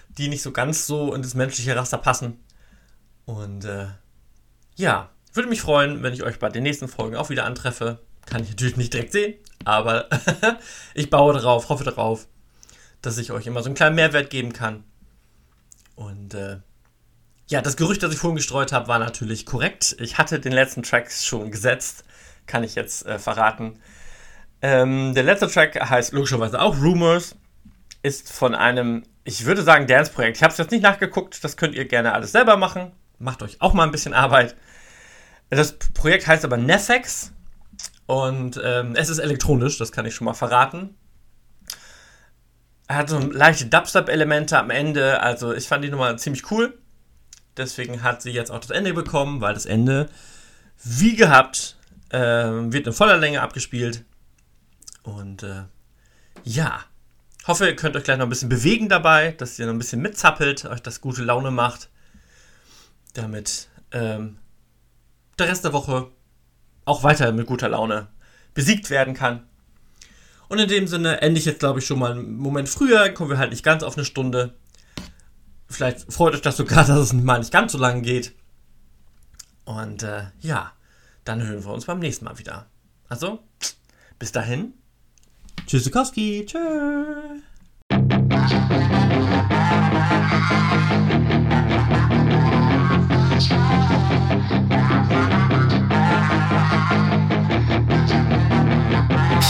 die 0.09 0.29
nicht 0.29 0.43
so 0.43 0.51
ganz 0.53 0.87
so 0.87 1.15
in 1.15 1.23
das 1.23 1.35
menschliche 1.35 1.77
Raster 1.77 1.99
passen. 1.99 2.41
Und 3.25 3.65
äh, 3.65 3.87
ja, 4.77 5.11
würde 5.33 5.49
mich 5.49 5.61
freuen, 5.61 6.03
wenn 6.03 6.13
ich 6.13 6.23
euch 6.23 6.39
bei 6.39 6.49
den 6.49 6.63
nächsten 6.63 6.89
Folgen 6.89 7.17
auch 7.17 7.31
wieder 7.31 7.45
antreffe. 7.45 8.01
Kann 8.27 8.43
ich 8.43 8.51
natürlich 8.51 8.77
nicht 8.77 8.93
direkt 8.93 9.13
sehen, 9.13 9.35
aber 9.65 10.09
ich 10.95 11.11
baue 11.11 11.33
darauf, 11.33 11.69
hoffe 11.69 11.85
darauf, 11.85 12.27
dass 13.01 13.19
ich 13.19 13.31
euch 13.31 13.47
immer 13.47 13.63
so 13.63 13.67
einen 13.67 13.77
kleinen 13.77 13.97
Mehrwert 13.97 14.31
geben 14.31 14.53
kann. 14.53 14.85
Und 15.95 16.35
äh, 16.35 16.59
ja, 17.49 17.63
das 17.63 17.77
Gerücht, 17.77 18.03
das 18.03 18.13
ich 18.13 18.19
vorhin 18.19 18.37
gestreut 18.37 18.73
habe, 18.73 18.89
war 18.89 18.99
natürlich 18.99 19.47
korrekt. 19.47 19.97
Ich 20.01 20.19
hatte 20.19 20.41
den 20.41 20.53
letzten 20.53 20.83
Track 20.83 21.11
schon 21.13 21.51
gesetzt, 21.51 22.05
kann 22.47 22.65
ich 22.65 22.75
jetzt 22.75 23.07
äh, 23.07 23.19
verraten. 23.19 23.79
Ähm, 24.63 25.15
der 25.15 25.23
letzte 25.23 25.49
Track 25.49 25.79
heißt 25.81 26.13
logischerweise 26.13 26.61
auch 26.61 26.77
Rumors, 26.81 27.37
ist 28.03 28.33
von 28.33 28.55
einem, 28.55 29.05
ich 29.25 29.45
würde 29.45 29.63
sagen, 29.63 29.87
Dance-Projekt. 29.87 30.37
Ich 30.37 30.43
habe 30.43 30.53
es 30.53 30.59
jetzt 30.59 30.73
nicht 30.73 30.83
nachgeguckt, 30.83 31.43
das 31.45 31.57
könnt 31.57 31.75
ihr 31.75 31.85
gerne 31.85 32.13
alles 32.13 32.33
selber 32.33 32.57
machen. 32.57 32.93
Macht 33.19 33.43
euch 33.43 33.61
auch 33.61 33.73
mal 33.73 33.85
ein 33.85 33.93
bisschen 33.93 34.15
Arbeit. 34.15 34.57
Das 35.51 35.79
Projekt 35.95 36.27
heißt 36.27 36.45
aber 36.45 36.57
Nefex 36.57 37.33
und 38.07 38.61
ähm, 38.63 38.95
es 38.95 39.09
ist 39.09 39.19
elektronisch, 39.19 39.79
das 39.79 39.93
kann 39.93 40.07
ich 40.07 40.15
schon 40.15 40.25
mal 40.25 40.35
verraten. 40.35 40.97
Er 42.89 42.97
hat 42.97 43.11
so 43.11 43.19
leichte 43.19 43.67
Dubstep-Elemente 43.67 44.57
am 44.59 44.71
Ende, 44.71 45.21
also 45.21 45.53
ich 45.53 45.67
fand 45.67 45.85
die 45.85 45.91
Nummer 45.91 46.17
ziemlich 46.17 46.51
cool. 46.51 46.79
Deswegen 47.57 48.03
hat 48.03 48.23
sie 48.23 48.31
jetzt 48.31 48.51
auch 48.51 48.61
das 48.61 48.71
Ende 48.71 48.95
bekommen, 48.95 49.41
weil 49.41 49.55
das 49.55 49.67
Ende, 49.67 50.09
wie 50.85 51.17
gehabt, 51.17 51.77
äh, 52.11 52.19
wird 52.19 52.87
in 52.87 52.93
voller 52.93 53.17
Länge 53.17 53.43
abgespielt. 53.43 54.05
Und 55.03 55.43
äh, 55.43 55.65
ja, 56.45 56.85
hoffe, 57.47 57.67
ihr 57.67 57.77
könnt 57.77 57.97
euch 57.97 58.05
gleich 58.05 58.19
noch 58.19 58.27
ein 58.27 58.31
bisschen 58.31 58.49
bewegen 58.49 58.89
dabei, 58.89 59.33
dass 59.33 59.59
ihr 59.59 59.67
noch 59.67 59.73
ein 59.73 59.79
bisschen 59.79 60.03
mitzappelt, 60.03 60.65
euch 60.67 60.83
das 60.83 61.01
gute 61.01 61.23
Laune 61.23 61.51
macht, 61.51 61.89
damit 63.15 63.69
ähm, 63.93 64.39
der 65.39 65.49
Rest 65.49 65.65
der 65.65 65.73
Woche 65.73 66.11
auch 66.87 67.03
weiter 67.03 67.33
mit 67.33 67.47
guter 67.47 67.69
Laune 67.69 68.07
besiegt 68.55 68.89
werden 68.89 69.13
kann. 69.13 69.43
Und 70.49 70.59
in 70.59 70.69
dem 70.69 70.87
Sinne 70.87 71.21
ende 71.21 71.39
ich 71.39 71.45
jetzt, 71.45 71.59
glaube 71.59 71.81
ich, 71.81 71.87
schon 71.87 71.99
mal 71.99 72.13
einen 72.13 72.37
Moment 72.37 72.69
früher. 72.69 73.11
Kommen 73.11 73.31
wir 73.31 73.39
halt 73.39 73.51
nicht 73.51 73.65
ganz 73.65 73.83
auf 73.83 73.97
eine 73.97 74.07
Stunde. 74.07 74.55
Vielleicht 75.69 76.11
freut 76.11 76.35
euch 76.35 76.43
das 76.43 76.57
sogar, 76.57 76.85
dass 76.87 76.99
es 76.99 77.13
mal 77.13 77.39
nicht 77.39 77.53
ganz 77.53 77.73
so 77.73 77.79
lange 77.79 78.01
geht. 78.01 78.33
Und 79.65 80.05
äh, 80.05 80.23
ja, 80.41 80.73
dann 81.25 81.43
hören 81.43 81.65
wir 81.65 81.73
uns 81.73 81.85
beim 81.85 81.99
nächsten 81.99 82.25
Mal 82.25 82.39
wieder. 82.39 82.67
Also, 83.09 83.41
bis 84.19 84.33
dahin. 84.33 84.73
Tschüssikowski. 85.67 86.47
Tschö. 86.47 87.41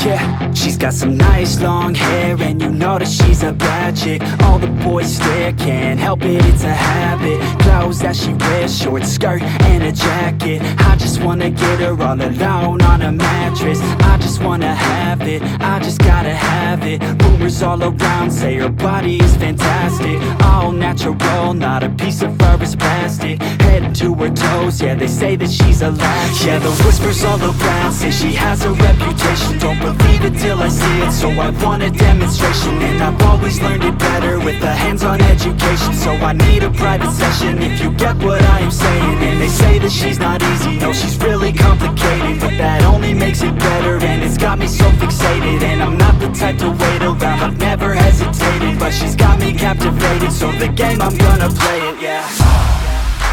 Yeah, 0.04 0.52
she's 0.52 0.76
got 0.76 0.92
some 0.92 1.16
nice 1.16 1.60
long 1.60 1.94
hair 1.94 2.36
And 2.40 2.60
you 2.60 2.70
know 2.70 2.98
that 2.98 3.08
she's 3.08 3.42
a 3.42 3.52
bad 3.52 3.96
chick. 3.96 4.22
All 4.44 4.58
the 4.58 4.68
boys 4.68 5.16
stare, 5.16 5.52
can't 5.52 5.98
help 5.98 6.22
it, 6.22 6.44
it's 6.44 6.62
a 6.64 6.72
habit. 6.72 7.40
Clothes 7.60 7.98
that 8.00 8.14
she 8.14 8.32
wears, 8.34 8.78
short 8.78 9.04
skirt 9.04 9.42
and 9.42 9.82
a 9.82 9.92
jacket. 9.92 10.62
I 10.78 10.96
just 10.96 11.22
wanna 11.22 11.50
get 11.50 11.80
her 11.80 12.00
all 12.00 12.20
alone 12.20 12.82
on 12.82 13.02
a 13.02 13.12
mattress. 13.12 13.80
I 13.80 14.18
just 14.18 14.42
wanna 14.42 14.74
have 14.74 15.22
it, 15.22 15.42
I 15.60 15.80
just 15.80 15.98
gotta 15.98 16.34
have 16.34 16.84
it. 16.84 17.02
Rumors 17.22 17.62
all 17.62 17.82
around 17.82 18.30
say 18.30 18.56
her 18.56 18.68
body 18.68 19.16
is 19.18 19.36
fantastic. 19.36 20.20
All 20.44 20.72
natural, 20.72 21.54
not 21.54 21.82
a 21.82 21.90
piece 21.90 22.22
of 22.22 22.36
fur 22.38 22.58
is 22.62 22.76
plastic. 22.76 23.42
Head 23.42 23.94
to 23.96 24.14
her 24.14 24.30
toes, 24.30 24.80
yeah, 24.80 24.94
they 24.94 25.08
say 25.08 25.36
that 25.36 25.50
she's 25.50 25.82
a 25.82 25.90
latch. 25.90 26.44
Yeah, 26.44 26.58
the 26.58 26.70
whispers 26.84 27.24
all 27.24 27.40
around 27.40 27.92
say 27.92 28.10
she 28.10 28.32
has 28.34 28.64
a 28.64 28.72
reputation. 28.72 29.58
Don't 29.58 29.78
believe 29.80 29.95
it 30.26 30.38
till 30.38 30.58
I 30.58 30.68
see 30.68 30.98
it, 31.06 31.12
so 31.12 31.28
I 31.28 31.50
want 31.62 31.82
a 31.82 31.90
demonstration 31.90 32.74
And 32.82 33.02
I've 33.02 33.20
always 33.22 33.60
learned 33.62 33.84
it 33.84 33.98
better 33.98 34.38
with 34.38 34.62
a 34.62 34.74
hands-on 34.74 35.20
education. 35.20 35.94
So 35.94 36.10
I 36.12 36.32
need 36.32 36.62
a 36.62 36.70
private 36.70 37.12
session 37.12 37.62
if 37.62 37.80
you 37.80 37.90
get 37.92 38.16
what 38.16 38.42
I 38.42 38.60
am 38.60 38.70
saying. 38.70 39.18
And 39.28 39.40
they 39.40 39.48
say 39.48 39.78
that 39.78 39.90
she's 39.90 40.18
not 40.18 40.42
easy, 40.42 40.76
no 40.78 40.92
she's 40.92 41.16
really 41.18 41.52
complicated. 41.52 42.40
But 42.40 42.54
that 42.58 42.82
only 42.84 43.14
makes 43.14 43.42
it 43.42 43.54
better 43.58 43.94
and 44.04 44.22
it's 44.22 44.38
got 44.38 44.58
me 44.58 44.66
so 44.66 44.86
fixated. 45.00 45.62
And 45.62 45.82
I'm 45.82 45.96
not 45.96 46.18
the 46.20 46.28
type 46.28 46.58
to 46.58 46.70
wait 46.70 47.02
around, 47.02 47.40
I've 47.46 47.58
never 47.58 47.94
hesitated. 47.94 48.78
But 48.78 48.92
she's 48.92 49.16
got 49.16 49.38
me 49.38 49.52
captivated, 49.52 50.32
so 50.32 50.50
the 50.52 50.68
game 50.68 51.00
I'm 51.00 51.16
gonna 51.16 51.48
play 51.48 51.78
it, 51.90 52.00
yeah. 52.00 52.26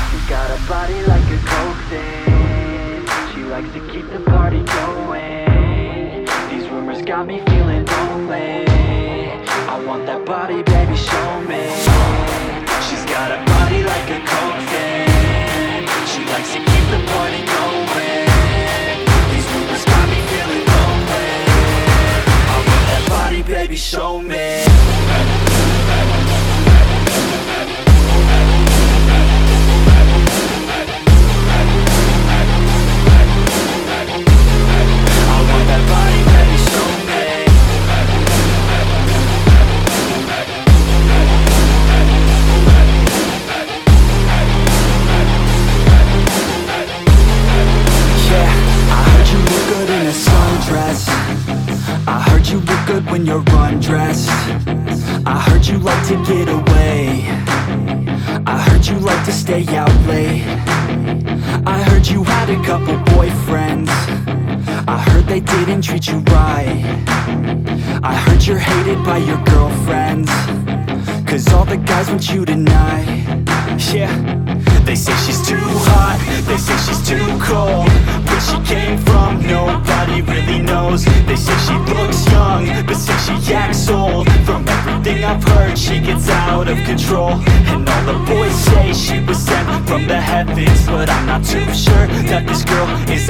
She's 0.10 0.30
got 0.30 0.50
a 0.52 0.60
body 0.68 1.02
like 1.04 1.28
a 1.38 1.40
coke 1.46 1.84
thing 1.90 3.06
She 3.34 3.44
likes 3.44 3.72
to 3.74 3.82
keep 3.92 4.10
the 4.10 4.20
party 4.32 4.62
going 4.64 5.03
got 7.06 7.28
me 7.28 7.40
feeling 7.40 7.86
lonely. 7.86 8.66
I 8.66 9.84
want 9.86 10.06
that 10.06 10.26
body, 10.26 10.64
baby, 10.64 10.96
show 10.96 11.42
me 11.42 11.83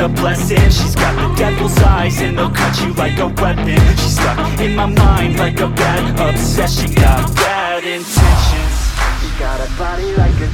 a 0.03 0.09
blessing. 0.09 0.59
She's 0.69 0.95
got 0.95 1.15
the 1.15 1.35
devil's 1.35 1.77
eyes 1.79 2.19
And 2.21 2.37
they'll 2.37 2.49
cut 2.49 2.79
you 2.81 2.93
like 2.93 3.17
a 3.19 3.27
weapon. 3.27 3.79
She's 3.97 4.15
stuck 4.15 4.59
in 4.59 4.75
my 4.75 4.85
mind 4.85 5.37
Like 5.37 5.59
a 5.59 5.69
bad 5.69 6.19
obsession. 6.19 6.89
She 6.89 6.95
Got 6.95 7.35
bad 7.35 7.83
intentions. 7.83 8.75
She's 9.21 9.39
got 9.39 9.59
a 9.59 9.69
body 9.77 10.11
like 10.15 10.35
a 10.35 10.49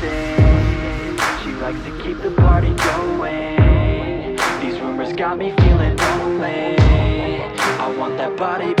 thing 0.00 1.18
She 1.42 1.50
likes 1.60 1.82
to 1.84 2.02
keep 2.02 2.18
the 2.22 2.30
party 2.30 2.72
going. 2.88 4.36
These 4.62 4.80
rumors 4.80 5.12
got 5.12 5.38
me 5.38 5.52
feeling 5.58 5.96
lonely. 5.96 6.76
I 7.84 7.94
want 7.98 8.16
that 8.16 8.36
body, 8.36 8.72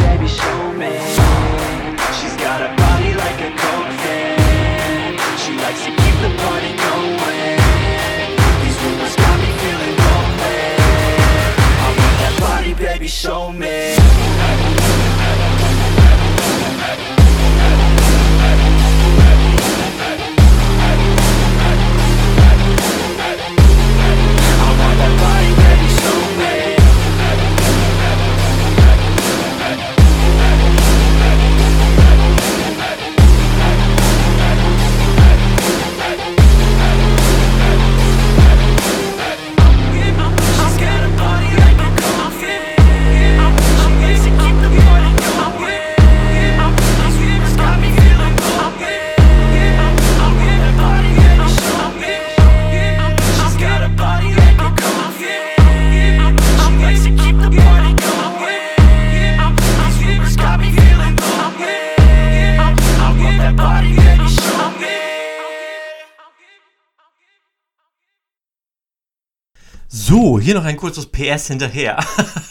hier 70.44 70.54
noch 70.54 70.64
ein 70.64 70.76
kurzes 70.76 71.06
PS 71.06 71.48
hinterher. 71.48 71.98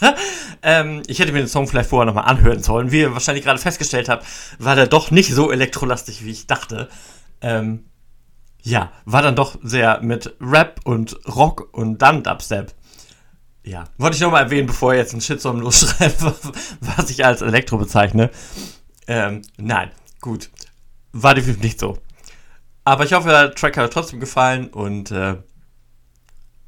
ähm, 0.62 1.02
ich 1.06 1.20
hätte 1.20 1.32
mir 1.32 1.38
den 1.38 1.48
Song 1.48 1.68
vielleicht 1.68 1.88
vorher 1.88 2.06
nochmal 2.06 2.24
anhören 2.24 2.62
sollen. 2.62 2.90
Wie 2.90 3.00
ihr 3.00 3.12
wahrscheinlich 3.12 3.44
gerade 3.44 3.60
festgestellt 3.60 4.08
habt, 4.08 4.26
war 4.58 4.74
der 4.74 4.86
doch 4.86 5.10
nicht 5.10 5.32
so 5.32 5.52
elektrolastig, 5.52 6.24
wie 6.24 6.32
ich 6.32 6.46
dachte. 6.46 6.88
Ähm, 7.40 7.84
ja, 8.62 8.90
war 9.04 9.22
dann 9.22 9.36
doch 9.36 9.58
sehr 9.62 10.00
mit 10.02 10.34
Rap 10.40 10.80
und 10.84 11.18
Rock 11.28 11.68
und 11.72 12.02
dann 12.02 12.22
Dubstep. 12.22 12.72
Ja, 13.62 13.84
wollte 13.96 14.16
ich 14.16 14.22
nochmal 14.22 14.42
erwähnen, 14.42 14.66
bevor 14.66 14.92
ihr 14.92 14.98
jetzt 14.98 15.12
einen 15.12 15.22
Shitstorm 15.22 15.60
losschreibt, 15.60 16.20
was 16.80 17.10
ich 17.10 17.24
als 17.24 17.42
Elektro 17.42 17.78
bezeichne. 17.78 18.30
Ähm, 19.06 19.42
nein, 19.56 19.90
gut. 20.20 20.50
War 21.12 21.34
definitiv 21.34 21.62
nicht 21.62 21.78
so. 21.78 21.98
Aber 22.84 23.04
ich 23.04 23.12
hoffe, 23.12 23.28
der 23.28 23.54
Track 23.54 23.76
hat 23.76 23.92
trotzdem 23.92 24.20
gefallen 24.20 24.68
und 24.68 25.10
äh, 25.10 25.36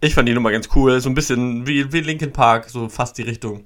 ich 0.01 0.15
fand 0.15 0.29
die 0.29 0.35
Nummer 0.35 0.51
ganz 0.51 0.69
cool. 0.75 1.01
So 1.01 1.09
ein 1.09 1.15
bisschen 1.15 1.67
wie, 1.67 1.93
wie 1.93 2.01
Linkin 2.01 2.33
Park, 2.33 2.71
so 2.71 2.89
fast 2.89 3.19
die 3.19 3.23
Richtung. 3.23 3.65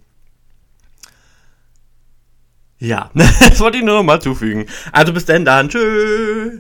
Ja, 2.78 3.10
das 3.14 3.60
wollte 3.60 3.78
ich 3.78 3.84
nur 3.84 3.96
noch 3.96 4.02
mal 4.02 4.20
zufügen. 4.20 4.66
Also 4.90 5.12
bis 5.12 5.26
denn 5.26 5.44
dann. 5.44 5.68
Tschüss. 5.68 6.58